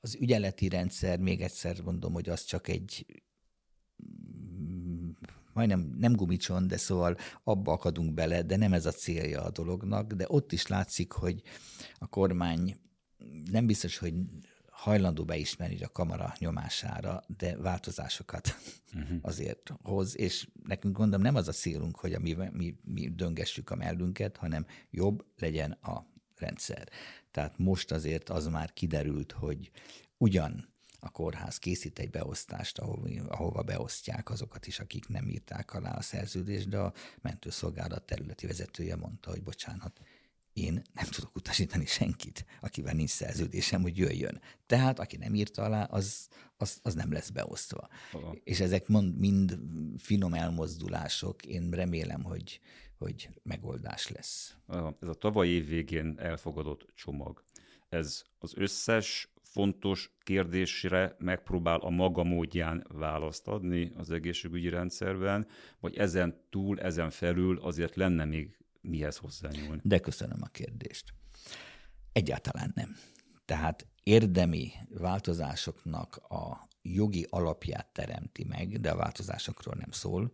az 0.00 0.14
ügyeleti 0.20 0.68
rendszer, 0.68 1.18
még 1.18 1.40
egyszer 1.40 1.82
mondom, 1.82 2.12
hogy 2.12 2.28
az 2.28 2.44
csak 2.44 2.68
egy 2.68 3.06
majdnem 5.52 5.94
nem 5.98 6.12
gumicson, 6.12 6.66
de 6.66 6.76
szóval 6.76 7.16
abba 7.44 7.72
akadunk 7.72 8.14
bele, 8.14 8.42
de 8.42 8.56
nem 8.56 8.72
ez 8.72 8.86
a 8.86 8.90
célja 8.90 9.42
a 9.42 9.50
dolognak, 9.50 10.12
de 10.12 10.24
ott 10.28 10.52
is 10.52 10.66
látszik, 10.66 11.12
hogy 11.12 11.42
a 11.98 12.06
kormány 12.06 12.76
nem 13.50 13.66
biztos, 13.66 13.98
hogy 13.98 14.14
hajlandó 14.82 15.24
beismerni 15.24 15.82
a 15.82 15.88
kamara 15.88 16.32
nyomására, 16.38 17.22
de 17.36 17.56
változásokat 17.56 18.56
uh-huh. 18.94 19.18
azért 19.30 19.72
hoz, 19.82 20.16
és 20.16 20.48
nekünk 20.64 20.96
gondolom 20.96 21.22
nem 21.22 21.34
az 21.34 21.48
a 21.48 21.52
célunk, 21.52 21.96
hogy 21.96 22.18
mi, 22.20 22.36
mi, 22.52 22.76
mi 22.84 23.08
döngessük 23.08 23.70
a 23.70 23.76
mellünket, 23.76 24.36
hanem 24.36 24.66
jobb 24.90 25.24
legyen 25.38 25.70
a 25.70 26.06
rendszer. 26.36 26.88
Tehát 27.30 27.58
most 27.58 27.92
azért 27.92 28.28
az 28.28 28.46
már 28.46 28.72
kiderült, 28.72 29.32
hogy 29.32 29.70
ugyan 30.16 30.71
a 31.04 31.10
kórház 31.10 31.58
készít 31.58 31.98
egy 31.98 32.10
beosztást, 32.10 32.78
ahova, 32.78 33.08
ahova 33.28 33.62
beosztják 33.62 34.30
azokat 34.30 34.66
is, 34.66 34.80
akik 34.80 35.08
nem 35.08 35.28
írták 35.28 35.74
alá 35.74 35.96
a 35.96 36.00
szerződést, 36.00 36.68
de 36.68 36.78
a 36.78 36.92
mentőszolgálat 37.20 38.02
területi 38.02 38.46
vezetője 38.46 38.96
mondta, 38.96 39.30
hogy 39.30 39.42
bocsánat, 39.42 40.00
én 40.52 40.82
nem 40.92 41.06
tudok 41.10 41.36
utasítani 41.36 41.86
senkit, 41.86 42.44
akivel 42.60 42.94
nincs 42.94 43.10
szerződésem, 43.10 43.82
hogy 43.82 43.96
jöjjön. 43.96 44.40
Tehát, 44.66 44.98
aki 44.98 45.16
nem 45.16 45.34
írta 45.34 45.62
alá, 45.62 45.84
az, 45.84 46.28
az, 46.56 46.78
az 46.82 46.94
nem 46.94 47.12
lesz 47.12 47.30
beosztva. 47.30 47.88
Aha. 48.12 48.36
És 48.44 48.60
ezek 48.60 48.88
mond, 48.88 49.18
mind 49.18 49.58
finom 49.98 50.34
elmozdulások. 50.34 51.46
Én 51.46 51.70
remélem, 51.70 52.22
hogy, 52.22 52.60
hogy 52.98 53.28
megoldás 53.42 54.08
lesz. 54.08 54.56
Ez 55.00 55.08
a 55.08 55.14
tavaly 55.14 55.48
év 55.48 55.66
végén 55.66 56.14
elfogadott 56.18 56.86
csomag, 56.94 57.44
ez 57.88 58.22
az 58.38 58.52
összes 58.56 59.31
fontos 59.52 60.16
kérdésre 60.22 61.16
megpróbál 61.18 61.78
a 61.78 61.90
maga 61.90 62.22
módján 62.22 62.86
választ 62.88 63.48
adni 63.48 63.92
az 63.96 64.10
egészségügyi 64.10 64.68
rendszerben, 64.68 65.46
vagy 65.80 65.96
ezen 65.96 66.40
túl, 66.50 66.80
ezen 66.80 67.10
felül 67.10 67.58
azért 67.58 67.96
lenne 67.96 68.24
még 68.24 68.56
mihez 68.80 69.16
hozzányúlni? 69.16 69.80
De 69.84 69.98
köszönöm 69.98 70.38
a 70.40 70.46
kérdést. 70.46 71.14
Egyáltalán 72.12 72.72
nem. 72.74 72.96
Tehát 73.44 73.86
érdemi 74.02 74.72
változásoknak 74.88 76.16
a 76.16 76.68
jogi 76.82 77.26
alapját 77.30 77.86
teremti 77.92 78.44
meg, 78.44 78.80
de 78.80 78.90
a 78.90 78.96
változásokról 78.96 79.74
nem 79.78 79.90
szól, 79.90 80.32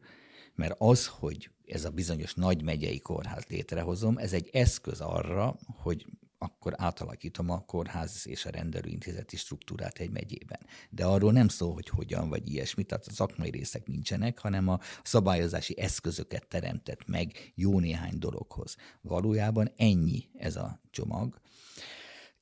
mert 0.54 0.74
az, 0.78 1.06
hogy 1.06 1.50
ez 1.66 1.84
a 1.84 1.90
bizonyos 1.90 2.34
nagy 2.34 2.62
megyei 2.62 2.98
kórház 2.98 3.46
létrehozom, 3.46 4.18
ez 4.18 4.32
egy 4.32 4.48
eszköz 4.52 5.00
arra, 5.00 5.56
hogy 5.66 6.06
akkor 6.39 6.74
átalakítom 6.76 7.51
a 7.51 7.64
kórház 7.64 8.26
és 8.26 8.45
a 8.45 8.51
rendelőintézeti 8.51 9.36
struktúrát 9.36 9.99
egy 9.99 10.11
megyében. 10.11 10.61
De 10.91 11.05
arról 11.05 11.32
nem 11.32 11.49
szól, 11.49 11.72
hogy 11.72 11.89
hogyan 11.89 12.28
vagy 12.28 12.51
ilyesmi, 12.51 12.82
tehát 12.82 13.07
a 13.07 13.12
szakmai 13.12 13.51
részek 13.51 13.86
nincsenek, 13.86 14.39
hanem 14.39 14.68
a 14.68 14.80
szabályozási 15.03 15.78
eszközöket 15.78 16.49
teremtett 16.49 17.07
meg 17.07 17.53
jó 17.55 17.78
néhány 17.78 18.18
dologhoz. 18.18 18.76
Valójában 19.01 19.72
ennyi 19.76 20.28
ez 20.34 20.57
a 20.57 20.80
csomag, 20.91 21.41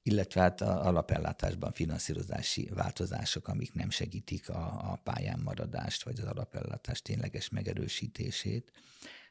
illetve 0.03 0.41
hát 0.41 0.61
a 0.61 0.87
alapellátásban 0.87 1.73
finanszírozási 1.73 2.71
változások, 2.75 3.49
amik 3.49 3.73
nem 3.73 3.91
segítik 3.91 4.49
a, 4.49 4.93
a 4.93 5.01
pályán 5.05 5.41
maradást, 5.41 6.05
vagy 6.05 6.21
az 6.21 6.27
alapellátás 6.27 7.03
tényleges 7.03 7.49
megerősítését. 7.49 8.73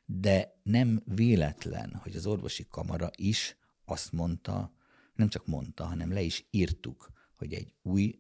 De 0.06 0.60
nem 0.64 1.02
véletlen, 1.06 2.00
hogy 2.04 2.16
az 2.16 2.26
orvosi 2.26 2.66
kamara 2.70 3.10
is 3.16 3.58
azt 3.86 4.12
mondta, 4.12 4.72
nem 5.16 5.30
csak 5.30 5.46
mondta, 5.46 5.86
hanem 5.86 6.12
le 6.12 6.22
is 6.22 6.46
írtuk, 6.50 7.12
hogy 7.36 7.54
egy 7.54 7.74
új 7.82 8.20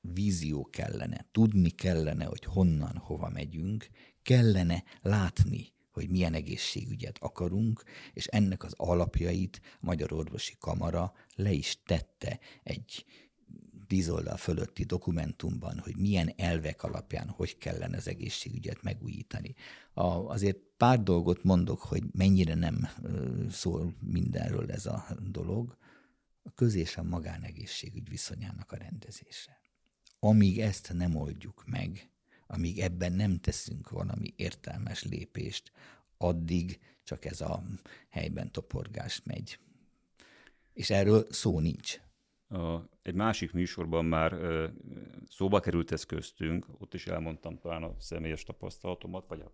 vízió 0.00 0.64
kellene, 0.64 1.26
tudni 1.32 1.70
kellene, 1.70 2.24
hogy 2.24 2.44
honnan, 2.44 2.96
hova 2.96 3.28
megyünk, 3.28 3.88
kellene 4.22 4.84
látni, 5.02 5.72
hogy 5.90 6.10
milyen 6.10 6.34
egészségügyet 6.34 7.18
akarunk, 7.18 7.82
és 8.12 8.26
ennek 8.26 8.64
az 8.64 8.74
alapjait 8.76 9.60
a 9.62 9.76
Magyar 9.80 10.12
Orvosi 10.12 10.54
Kamara 10.58 11.12
le 11.34 11.52
is 11.52 11.78
tette 11.84 12.38
egy 12.62 13.04
tíz 13.86 14.10
oldal 14.10 14.36
fölötti 14.36 14.84
dokumentumban, 14.84 15.78
hogy 15.78 15.96
milyen 15.96 16.32
elvek 16.36 16.82
alapján 16.82 17.28
hogy 17.28 17.58
kellene 17.58 17.96
az 17.96 18.08
egészségügyet 18.08 18.82
megújítani. 18.82 19.54
A, 19.92 20.04
azért 20.04 20.58
pár 20.84 21.02
dolgot 21.02 21.42
mondok, 21.44 21.80
hogy 21.80 22.02
mennyire 22.12 22.54
nem 22.54 22.88
szól 23.50 23.94
mindenről 24.00 24.70
ez 24.70 24.86
a 24.86 25.06
dolog. 25.30 25.76
A 26.42 26.50
köz 26.54 26.74
és 26.74 26.96
a 26.96 27.02
magánegészségügy 27.02 28.08
viszonyának 28.08 28.72
a 28.72 28.76
rendezése. 28.76 29.60
Amíg 30.18 30.60
ezt 30.60 30.92
nem 30.92 31.16
oldjuk 31.16 31.64
meg, 31.66 32.10
amíg 32.46 32.78
ebben 32.78 33.12
nem 33.12 33.38
teszünk 33.38 33.90
valami 33.90 34.32
értelmes 34.36 35.02
lépést, 35.02 35.72
addig 36.18 36.80
csak 37.04 37.24
ez 37.24 37.40
a 37.40 37.62
helyben 38.08 38.52
toporgás 38.52 39.22
megy. 39.22 39.58
És 40.72 40.90
erről 40.90 41.26
szó 41.30 41.60
nincs. 41.60 42.00
A, 42.48 42.78
egy 43.02 43.14
másik 43.14 43.52
műsorban 43.52 44.04
már 44.04 44.32
ö, 44.32 44.68
szóba 45.28 45.60
került 45.60 45.92
ez 45.92 46.04
köztünk, 46.04 46.66
ott 46.78 46.94
is 46.94 47.06
elmondtam 47.06 47.58
talán 47.58 47.82
a 47.82 47.94
személyes 47.98 48.42
tapasztalatomat, 48.42 49.26
vagy 49.26 49.40
a 49.40 49.52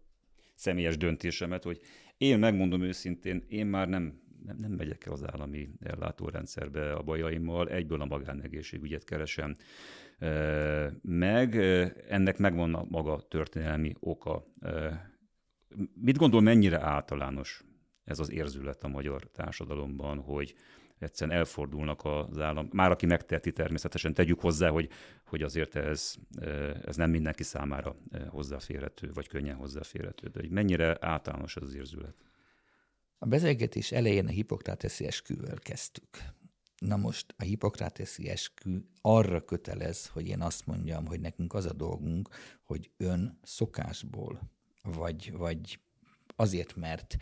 személyes 0.61 0.97
döntésemet, 0.97 1.63
hogy 1.63 1.81
én 2.17 2.39
megmondom 2.39 2.83
őszintén, 2.83 3.45
én 3.49 3.67
már 3.67 3.89
nem, 3.89 4.21
nem, 4.45 4.57
nem 4.57 4.71
megyek 4.71 5.07
el 5.07 5.13
az 5.13 5.25
állami 5.27 5.69
ellátórendszerbe 5.81 6.93
a 6.93 7.03
bajaimmal, 7.03 7.69
egyből 7.69 8.01
a 8.01 8.05
magánegészségügyet 8.05 9.05
keresem 9.05 9.55
meg. 11.03 11.55
Ennek 12.09 12.39
megvan 12.39 12.75
a 12.75 12.85
maga 12.89 13.27
történelmi 13.29 13.95
oka. 14.01 14.45
Mit 15.95 16.17
gondol, 16.17 16.41
mennyire 16.41 16.81
általános 16.81 17.65
ez 18.05 18.19
az 18.19 18.31
érzület 18.31 18.83
a 18.83 18.89
magyar 18.89 19.31
társadalomban, 19.31 20.19
hogy 20.19 20.55
egyszerűen 21.03 21.37
elfordulnak 21.37 22.05
az 22.05 22.39
állam. 22.39 22.69
Már 22.73 22.91
aki 22.91 23.07
megteheti 23.07 23.53
természetesen, 23.53 24.15
tegyük 24.15 24.41
hozzá, 24.41 24.69
hogy, 24.69 24.89
hogy 25.27 25.43
azért 25.43 25.77
ez, 25.77 26.15
ez 26.85 26.97
nem 26.97 27.11
mindenki 27.11 27.43
számára 27.43 27.97
hozzáférhető, 28.29 29.11
vagy 29.13 29.29
könnyen 29.29 29.57
hozzáférhető, 29.57 30.29
de 30.29 30.41
hogy 30.41 30.51
mennyire 30.51 30.97
általános 31.01 31.57
ez 31.57 31.63
az 31.63 31.75
érzület. 31.75 32.15
A 33.19 33.27
beszélgetés 33.27 33.93
elején 33.93 34.27
a 34.27 34.31
hipokráteszi 34.31 35.07
esküvővel 35.07 35.59
kezdtük. 35.59 36.09
Na 36.79 36.97
most 36.97 37.35
a 37.37 37.43
hipokráteszi 37.43 38.29
eskü 38.29 38.81
arra 39.01 39.45
kötelez, 39.45 40.07
hogy 40.07 40.27
én 40.27 40.41
azt 40.41 40.67
mondjam, 40.67 41.07
hogy 41.07 41.21
nekünk 41.21 41.55
az 41.55 41.67
a 41.67 41.73
dolgunk, 41.73 42.29
hogy 42.63 42.91
ön 42.97 43.39
szokásból, 43.43 44.41
vagy, 44.83 45.33
vagy 45.33 45.81
azért, 46.37 46.77
mert 46.77 47.17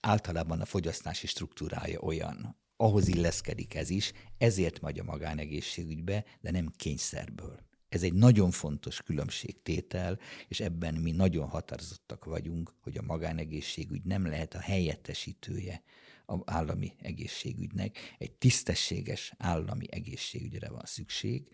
általában 0.00 0.60
a 0.60 0.64
fogyasztási 0.64 1.26
struktúrája 1.26 2.00
olyan, 2.00 2.56
ahhoz 2.82 3.08
illeszkedik 3.08 3.74
ez 3.74 3.90
is, 3.90 4.12
ezért 4.38 4.80
megy 4.80 4.98
a 4.98 5.04
magánegészségügybe, 5.04 6.24
de 6.40 6.50
nem 6.50 6.72
kényszerből. 6.76 7.58
Ez 7.88 8.02
egy 8.02 8.12
nagyon 8.12 8.50
fontos 8.50 9.02
különbségtétel, 9.02 10.18
és 10.48 10.60
ebben 10.60 10.94
mi 10.94 11.10
nagyon 11.10 11.48
határozottak 11.48 12.24
vagyunk, 12.24 12.74
hogy 12.80 12.96
a 12.96 13.02
magánegészségügy 13.02 14.02
nem 14.04 14.26
lehet 14.26 14.54
a 14.54 14.58
helyettesítője 14.58 15.82
az 16.32 16.40
állami 16.44 16.92
egészségügynek. 16.98 17.96
Egy 18.18 18.32
tisztességes 18.32 19.32
állami 19.38 19.86
egészségügyre 19.90 20.68
van 20.68 20.84
szükség, 20.84 21.48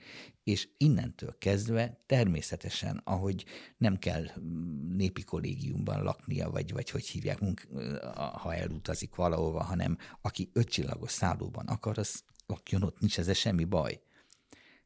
és 0.44 0.68
innentől 0.76 1.36
kezdve 1.38 2.02
természetesen, 2.06 3.00
ahogy 3.04 3.44
nem 3.76 3.98
kell 3.98 4.24
népi 4.96 5.22
kollégiumban 5.24 6.02
laknia, 6.02 6.50
vagy, 6.50 6.72
vagy 6.72 6.90
hogy 6.90 7.06
hívják, 7.06 7.38
ha 8.14 8.54
elutazik 8.54 9.14
valahova, 9.14 9.62
hanem 9.62 9.98
aki 10.20 10.50
ötcsillagos 10.52 11.10
szállóban 11.10 11.66
akar, 11.66 11.98
az 11.98 12.24
lakjon 12.46 12.82
ott, 12.82 13.00
nincs 13.00 13.18
ezzel 13.18 13.34
semmi 13.34 13.64
baj 13.64 14.00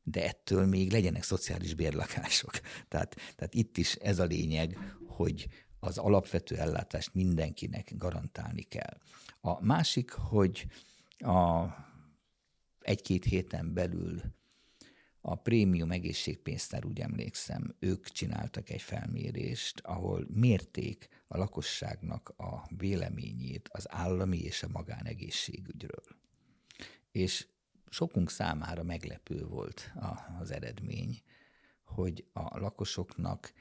de 0.05 0.26
ettől 0.26 0.66
még 0.66 0.93
legyenek 0.93 1.22
szociális 1.22 1.74
bérlakások. 1.74 2.61
Tehát, 2.88 3.14
tehát 3.36 3.55
itt 3.55 3.76
is 3.76 3.95
ez 3.95 4.18
a 4.18 4.24
lényeg, 4.24 4.78
hogy 5.07 5.49
az 5.84 5.99
alapvető 5.99 6.57
ellátást 6.57 7.14
mindenkinek 7.14 7.93
garantálni 7.97 8.62
kell. 8.62 8.99
A 9.45 9.64
másik, 9.64 10.11
hogy 10.11 10.66
a 11.18 11.66
egy-két 12.80 13.24
héten 13.24 13.72
belül 13.72 14.20
a 15.20 15.34
prémium 15.34 15.90
egészségpénztár, 15.90 16.84
úgy 16.84 17.01
emlékszem, 17.01 17.74
ők 17.78 18.07
csináltak 18.07 18.70
egy 18.70 18.82
felmérést, 18.82 19.80
ahol 19.80 20.26
mérték 20.28 21.09
a 21.26 21.36
lakosságnak 21.36 22.34
a 22.36 22.66
véleményét 22.76 23.68
az 23.72 23.86
állami 23.90 24.38
és 24.38 24.62
a 24.62 24.68
magánegészségügyről. 24.68 26.05
És 27.11 27.47
sokunk 27.88 28.30
számára 28.30 28.82
meglepő 28.82 29.47
volt 29.47 29.93
az 30.40 30.51
eredmény, 30.51 31.22
hogy 31.84 32.24
a 32.32 32.59
lakosoknak 32.59 33.53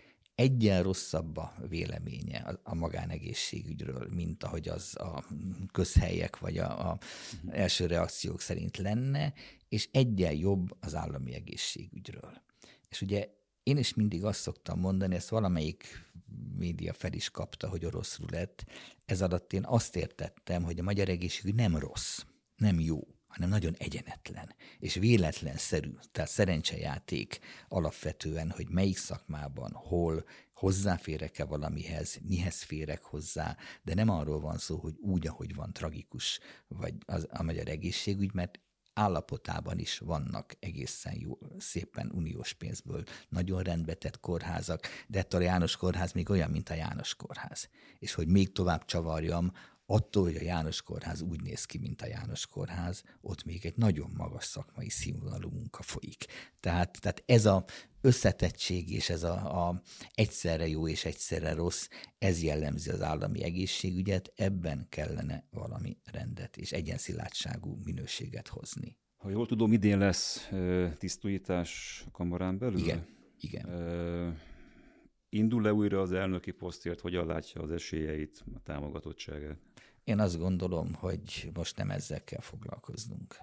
egyen 0.41 0.83
rosszabb 0.83 1.37
a 1.37 1.53
véleménye 1.67 2.59
a 2.63 2.75
magánegészségügyről, 2.75 4.07
mint 4.09 4.43
ahogy 4.43 4.69
az 4.69 4.95
a 4.97 5.23
közhelyek 5.71 6.39
vagy 6.39 6.57
a, 6.57 6.89
a 6.89 6.97
első 7.49 7.85
reakciók 7.85 8.41
szerint 8.41 8.77
lenne, 8.77 9.33
és 9.69 9.89
egyen 9.91 10.33
jobb 10.33 10.77
az 10.79 10.95
állami 10.95 11.33
egészségügyről. 11.33 12.41
És 12.89 13.01
ugye 13.01 13.29
én 13.63 13.77
is 13.77 13.93
mindig 13.93 14.23
azt 14.23 14.39
szoktam 14.39 14.79
mondani, 14.79 15.15
ezt 15.15 15.29
valamelyik 15.29 16.11
média 16.57 16.93
fel 16.93 17.13
is 17.13 17.29
kapta, 17.29 17.69
hogy 17.69 17.85
orosz 17.85 18.19
lett. 18.29 18.65
Ez 19.05 19.21
alatt 19.21 19.53
én 19.53 19.65
azt 19.65 19.95
értettem, 19.95 20.63
hogy 20.63 20.79
a 20.79 20.83
magyar 20.83 21.09
egészségügy 21.09 21.55
nem 21.55 21.77
rossz, 21.77 22.19
nem 22.55 22.79
jó 22.79 23.07
hanem 23.31 23.49
nagyon 23.49 23.75
egyenetlen 23.77 24.55
és 24.79 24.93
véletlenszerű, 24.93 25.91
tehát 26.11 26.29
szerencsejáték 26.29 27.39
alapvetően, 27.67 28.49
hogy 28.49 28.69
melyik 28.69 28.97
szakmában, 28.97 29.71
hol, 29.73 30.25
hozzáférek-e 30.53 31.45
valamihez, 31.45 32.19
mihez 32.27 32.61
férek 32.61 33.03
hozzá, 33.03 33.57
de 33.83 33.93
nem 33.93 34.09
arról 34.09 34.39
van 34.39 34.57
szó, 34.57 34.77
hogy 34.77 34.97
úgy, 34.99 35.27
ahogy 35.27 35.55
van 35.55 35.73
tragikus, 35.73 36.39
vagy 36.67 36.93
az, 37.05 37.27
a 37.29 37.43
magyar 37.43 37.67
egészségügy, 37.67 38.33
mert 38.33 38.59
állapotában 38.93 39.79
is 39.79 39.97
vannak 39.97 40.55
egészen 40.59 41.13
jó, 41.19 41.37
szépen 41.57 42.11
uniós 42.13 42.53
pénzből 42.53 43.03
nagyon 43.29 43.61
rendbetett 43.61 44.19
kórházak, 44.19 44.87
de 45.07 45.19
ettől 45.19 45.41
a 45.41 45.43
János 45.43 45.75
kórház 45.75 46.11
még 46.11 46.29
olyan, 46.29 46.49
mint 46.49 46.69
a 46.69 46.73
János 46.73 47.15
kórház. 47.15 47.69
És 47.99 48.13
hogy 48.13 48.27
még 48.27 48.51
tovább 48.51 48.85
csavarjam, 48.85 49.51
attól, 49.91 50.23
hogy 50.23 50.35
a 50.35 50.41
János 50.41 50.81
Kórház 50.81 51.21
úgy 51.21 51.41
néz 51.41 51.65
ki, 51.65 51.77
mint 51.77 52.01
a 52.01 52.07
János 52.07 52.47
Kórház, 52.47 53.03
ott 53.21 53.43
még 53.43 53.65
egy 53.65 53.77
nagyon 53.77 54.09
magas 54.17 54.43
szakmai 54.43 54.89
színvonalú 54.89 55.49
munka 55.49 55.81
folyik. 55.81 56.25
Tehát, 56.59 57.01
tehát 57.01 57.23
ez 57.25 57.45
a 57.45 57.65
összetettség 58.01 58.91
és 58.91 59.09
ez 59.09 59.23
a, 59.23 59.67
a 59.67 59.81
egyszerre 60.13 60.67
jó 60.67 60.87
és 60.87 61.05
egyszerre 61.05 61.53
rossz, 61.53 61.87
ez 62.17 62.43
jellemzi 62.43 62.89
az 62.89 63.01
állami 63.01 63.43
egészségügyet, 63.43 64.33
ebben 64.35 64.85
kellene 64.89 65.45
valami 65.49 65.97
rendet 66.11 66.57
és 66.57 66.71
egyenszilárdságú 66.71 67.79
minőséget 67.83 68.47
hozni. 68.47 68.97
Ha 69.17 69.29
jól 69.29 69.45
tudom, 69.45 69.73
idén 69.73 69.97
lesz 69.97 70.49
tisztújítás 70.97 72.03
a 72.07 72.11
kamarán 72.11 72.57
belül? 72.57 72.79
Igen, 72.79 73.05
igen. 73.39 73.65
Uh, 73.65 74.33
Indul-e 75.29 75.73
újra 75.73 76.01
az 76.01 76.11
elnöki 76.11 76.51
posztért, 76.51 76.99
hogyan 76.99 77.25
látja 77.25 77.61
az 77.61 77.71
esélyeit, 77.71 78.43
a 78.55 78.59
támogatottságát? 78.63 79.70
Én 80.03 80.19
azt 80.19 80.37
gondolom, 80.37 80.93
hogy 80.93 81.51
most 81.53 81.77
nem 81.77 81.91
ezzel 81.91 82.23
kell 82.23 82.41
foglalkoznunk. 82.41 83.39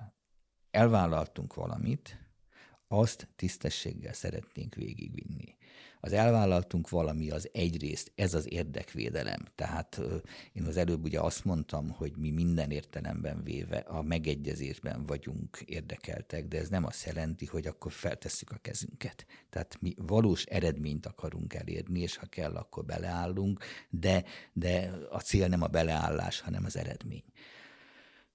Elvállaltunk 0.71 1.55
valamit, 1.55 2.19
azt 2.89 3.29
tisztességgel 3.37 4.13
szeretnénk 4.13 4.75
végigvinni. 4.75 5.58
Az 6.01 6.12
elvállaltunk 6.12 6.88
valami 6.88 7.30
az 7.30 7.49
egyrészt, 7.53 8.12
ez 8.14 8.34
az 8.34 8.53
érdekvédelem. 8.53 9.46
Tehát 9.55 10.01
én 10.53 10.64
az 10.64 10.76
előbb 10.76 11.05
ugye 11.05 11.20
azt 11.20 11.44
mondtam, 11.44 11.90
hogy 11.90 12.16
mi 12.16 12.30
minden 12.30 12.70
értelemben 12.70 13.42
véve 13.42 13.76
a 13.76 14.03
megegyezésben 14.03 15.07
vagyunk 15.07 15.62
érdekeltek, 15.66 16.49
de 16.49 16.59
ez 16.59 16.68
nem 16.68 16.84
azt 16.84 17.05
jelenti, 17.05 17.46
hogy 17.46 17.66
akkor 17.66 17.92
feltesszük 17.92 18.51
a 18.51 18.59
kezünket. 18.62 19.26
Tehát 19.51 19.76
mi 19.80 19.94
valós 19.96 20.44
eredményt 20.44 21.07
akarunk 21.07 21.55
elérni, 21.55 22.01
és 22.01 22.16
ha 22.16 22.26
kell, 22.26 22.57
akkor 22.57 22.84
beleállunk, 22.84 23.64
de, 23.90 24.24
de 24.53 24.90
a 25.11 25.20
cél 25.20 25.49
nem 25.49 25.62
a 25.62 25.66
beleállás, 25.66 26.40
hanem 26.40 26.64
az 26.64 26.76
eredmény. 26.76 27.24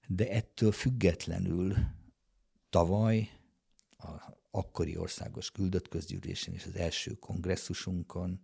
De 0.06 0.30
ettől 0.30 0.72
függetlenül 0.72 1.76
tavaly 2.70 3.28
a 4.04 4.38
akkori 4.50 4.96
országos 4.96 5.50
küldött 5.50 5.88
közgyűlésen 5.88 6.54
és 6.54 6.64
az 6.64 6.76
első 6.76 7.12
kongresszusunkon 7.12 8.40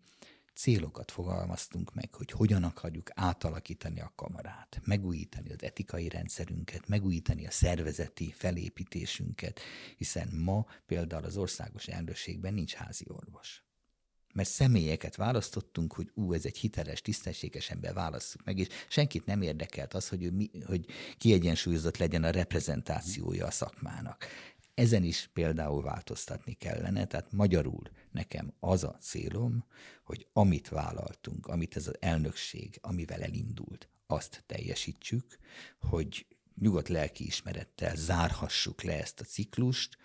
célokat 0.55 1.11
fogalmaztunk 1.11 1.95
meg, 1.95 2.15
hogy 2.15 2.31
hogyan 2.31 2.65
akarjuk 2.65 3.11
átalakítani 3.15 4.01
a 4.01 4.13
kamarát, 4.17 4.81
megújítani 4.85 5.53
az 5.53 5.63
etikai 5.63 6.09
rendszerünket, 6.09 6.89
megújítani 6.89 7.47
a 7.47 7.51
szervezeti 7.51 8.35
felépítésünket, 8.37 9.61
hiszen 9.97 10.29
ma 10.29 10.67
például 10.87 11.25
az 11.25 11.37
országos 11.37 11.87
elnökségben 11.87 12.55
nincs 12.55 12.75
házi 12.75 13.05
orvos 13.09 13.65
mert 14.33 14.49
személyeket 14.49 15.17
választottunk, 15.17 15.93
hogy 15.93 16.11
ú, 16.15 16.33
ez 16.33 16.45
egy 16.45 16.57
hiteles, 16.57 17.01
tisztességes 17.01 17.71
ember, 17.71 17.95
válasszuk 17.95 18.45
meg, 18.45 18.59
és 18.59 18.69
senkit 18.89 19.27
nem 19.27 19.43
érdekelt 19.43 19.95
az, 19.95 20.09
hogy, 20.09 20.23
ő 20.23 20.31
mi, 20.31 20.51
hogy 20.67 20.87
kiegyensúlyozott 21.19 21.97
legyen 21.97 22.25
a 22.25 22.31
reprezentációja 22.31 23.47
a 23.47 23.51
szakmának. 23.51 24.27
Ezen 24.75 25.03
is 25.03 25.31
például 25.33 25.83
változtatni 25.83 26.53
kellene, 26.53 27.07
tehát 27.07 27.33
magyarul 27.33 27.91
nekem 28.11 28.55
az 28.61 28.85
a 28.85 28.97
célom, 29.01 29.65
hogy 30.05 30.27
amit 30.33 30.69
vállaltunk, 30.69 31.47
amit 31.47 31.77
ez 31.77 31.87
az 31.87 31.97
elnökség, 32.01 32.79
amivel 32.81 33.23
elindult, 33.23 33.89
azt 34.07 34.43
teljesítsük, 34.47 35.39
hogy 35.79 36.27
nyugodt 36.61 36.89
lelkiismerettel 36.89 37.97
zárhassuk 37.97 38.83
le 38.83 39.01
ezt 39.01 39.21
a 39.21 39.25
ciklust, 39.25 39.97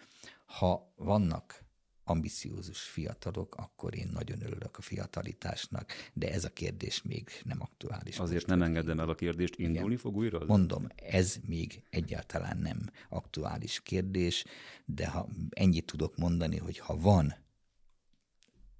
ha 0.46 0.94
vannak 0.96 1.65
ambiciózus 2.06 2.82
fiatalok, 2.82 3.56
akkor 3.56 3.96
én 3.96 4.10
nagyon 4.14 4.42
örülök 4.42 4.78
a 4.78 4.82
fiatalitásnak, 4.82 5.94
de 6.14 6.32
ez 6.32 6.46
a 6.46 6.50
kérdés 6.50 7.02
még 7.02 7.30
nem 7.44 7.62
aktuális. 7.62 8.20
Azért 8.20 8.46
nem 8.46 8.62
engedem 8.62 9.00
el 9.00 9.10
a 9.10 9.16
kérdést, 9.16 9.56
indulni 9.56 9.86
Igen. 9.86 9.98
fog 9.98 10.16
újra? 10.16 10.46
Mondom, 10.46 10.88
ez 10.96 11.36
még 11.48 11.84
egyáltalán 11.90 12.58
nem 12.58 12.90
aktuális 13.10 13.82
kérdés, 13.84 14.46
de 14.86 15.08
ha 15.08 15.28
ennyit 15.50 15.86
tudok 15.86 16.18
mondani, 16.18 16.58
hogy 16.58 16.78
ha 16.78 16.98
van 16.98 17.36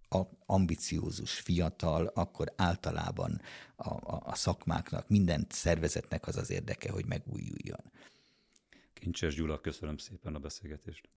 a 0.10 0.22
ambiciózus 0.46 1.40
fiatal, 1.40 2.06
akkor 2.06 2.54
általában 2.56 3.42
a, 3.76 3.90
a, 3.90 4.22
a 4.26 4.36
szakmáknak, 4.36 5.10
minden 5.10 5.46
szervezetnek 5.50 6.28
az 6.28 6.38
az 6.38 6.50
érdeke, 6.50 6.92
hogy 6.92 7.06
megújuljon. 7.06 7.92
Kincses 8.94 9.36
Gyula, 9.36 9.62
köszönöm 9.62 9.98
szépen 9.98 10.36
a 10.36 10.40
beszélgetést. 10.40 11.10